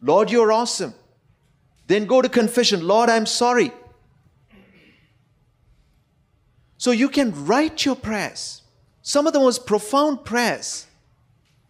Lord, 0.00 0.30
you 0.30 0.40
are 0.40 0.52
awesome. 0.52 0.94
Then 1.88 2.06
go 2.06 2.22
to 2.22 2.28
confession. 2.28 2.86
Lord, 2.86 3.10
I'm 3.10 3.26
sorry. 3.26 3.72
So 6.78 6.92
you 6.92 7.08
can 7.08 7.44
write 7.44 7.84
your 7.84 7.96
prayers. 7.96 8.62
Some 9.02 9.26
of 9.26 9.32
the 9.32 9.40
most 9.40 9.66
profound 9.66 10.24
prayers 10.24 10.86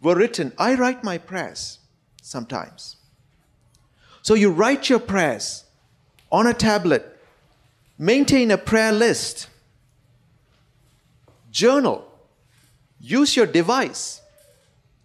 were 0.03 0.17
written. 0.17 0.53
I 0.59 0.75
write 0.75 1.03
my 1.03 1.17
prayers 1.17 1.79
sometimes. 2.21 2.97
So 4.23 4.35
you 4.35 4.51
write 4.51 4.89
your 4.89 4.99
prayers 4.99 5.65
on 6.31 6.47
a 6.47 6.55
tablet, 6.55 7.19
maintain 7.99 8.51
a 8.51 8.59
prayer 8.59 8.93
list, 8.93 9.49
journal, 11.51 12.07
use 13.01 13.37
your 13.37 13.47
device 13.47 14.21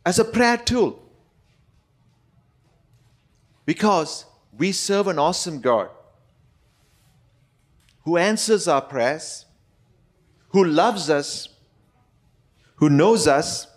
as 0.05 0.19
a 0.19 0.25
prayer 0.25 0.57
tool. 0.57 1.01
Because 3.65 4.25
we 4.57 4.71
serve 4.71 5.07
an 5.07 5.17
awesome 5.17 5.59
God 5.59 5.89
who 8.03 8.17
answers 8.17 8.67
our 8.67 8.81
prayers, 8.81 9.45
who 10.49 10.63
loves 10.63 11.09
us, 11.09 11.49
who 12.75 12.89
knows 12.89 13.27
us, 13.27 13.67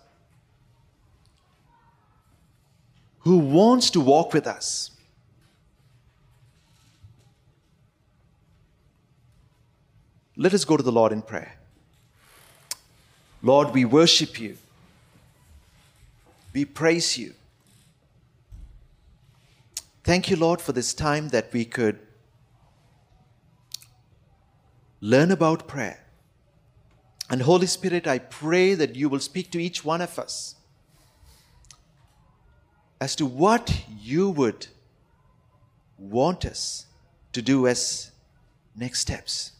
who 3.20 3.39
wants 3.39 3.91
to 3.91 4.01
walk 4.01 4.34
with 4.34 4.47
us. 4.47 4.91
Let 10.41 10.55
us 10.55 10.64
go 10.64 10.76
to 10.76 10.82
the 10.84 10.93
Lord 10.93 11.11
in 11.11 11.20
prayer. 11.20 11.57
Lord, 13.43 13.74
we 13.74 13.84
worship 13.84 14.39
you. 14.39 14.57
We 16.53 16.64
praise 16.64 17.18
you. 17.18 17.34
Thank 20.05 20.30
you, 20.30 20.36
Lord, 20.36 20.61
for 20.61 20.70
this 20.70 20.95
time 20.95 21.30
that 21.30 21.53
we 21.53 21.64
could 21.64 21.99
learn 25.01 25.32
about 25.32 25.66
prayer. 25.66 26.05
And 27.28 27.43
Holy 27.43 27.66
Spirit, 27.66 28.07
I 28.07 28.18
pray 28.18 28.74
that 28.74 28.95
you 28.95 29.09
will 29.09 29.18
speak 29.18 29.51
to 29.51 29.59
each 29.59 29.84
one 29.84 30.01
of 30.01 30.20
us 30.20 30.55
as 33.01 33.16
to 33.16 33.26
what 33.26 33.82
you 34.01 34.30
would 34.30 34.68
want 35.99 36.45
us 36.45 36.86
to 37.32 37.43
do 37.43 37.66
as 37.66 38.12
next 38.76 39.01
steps. 39.01 39.53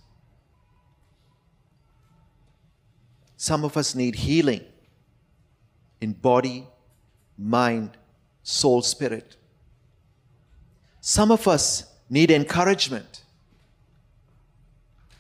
Some 3.41 3.65
of 3.65 3.77
us 3.77 3.95
need 3.95 4.17
healing 4.17 4.63
in 6.01 6.13
body, 6.13 6.67
mind, 7.39 7.97
soul, 8.43 8.83
spirit. 8.83 9.37
Some 11.01 11.31
of 11.31 11.47
us 11.47 11.85
need 12.11 12.33
encouragement. 12.33 13.23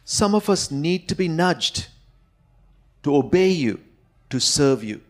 Some 0.04 0.34
of 0.34 0.50
us 0.50 0.72
need 0.72 1.08
to 1.08 1.14
be 1.14 1.28
nudged 1.28 1.86
to 3.04 3.14
obey 3.14 3.50
you, 3.50 3.78
to 4.30 4.40
serve 4.40 4.82
you. 4.82 5.00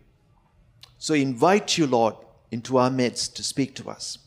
So 0.98 1.14
invite 1.14 1.78
you, 1.78 1.86
Lord, 1.86 2.14
into 2.50 2.76
our 2.76 2.90
midst 2.90 3.36
to 3.36 3.42
speak 3.42 3.74
to 3.76 3.88
us. 3.88 4.18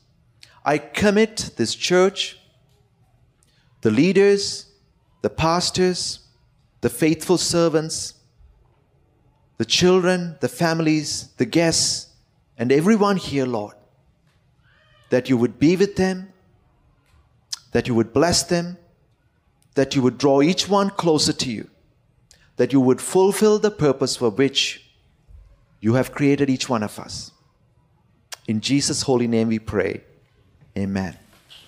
I 0.65 0.79
commit 0.79 1.51
this 1.55 1.75
church, 1.75 2.39
the 3.81 3.91
leaders, 3.91 4.65
the 5.21 5.29
pastors, 5.29 6.21
the 6.81 6.89
faithful 6.89 7.37
servants, 7.37 8.15
the 9.61 9.65
children, 9.65 10.35
the 10.39 10.49
families, 10.49 11.27
the 11.37 11.45
guests, 11.45 12.07
and 12.57 12.71
everyone 12.71 13.15
here, 13.15 13.45
Lord, 13.45 13.75
that 15.11 15.29
you 15.29 15.37
would 15.37 15.59
be 15.59 15.75
with 15.75 15.97
them, 15.97 16.33
that 17.71 17.87
you 17.87 17.93
would 17.93 18.11
bless 18.11 18.41
them, 18.41 18.79
that 19.75 19.95
you 19.95 20.01
would 20.01 20.17
draw 20.17 20.41
each 20.41 20.67
one 20.67 20.89
closer 20.89 21.31
to 21.31 21.51
you, 21.51 21.69
that 22.55 22.73
you 22.73 22.81
would 22.81 22.99
fulfill 22.99 23.59
the 23.59 23.69
purpose 23.69 24.15
for 24.15 24.31
which 24.31 24.83
you 25.79 25.93
have 25.93 26.11
created 26.11 26.49
each 26.49 26.67
one 26.67 26.81
of 26.81 26.97
us. 26.97 27.31
In 28.47 28.61
Jesus' 28.61 29.03
holy 29.03 29.27
name 29.27 29.49
we 29.49 29.59
pray. 29.59 30.01
Amen. 30.75 31.19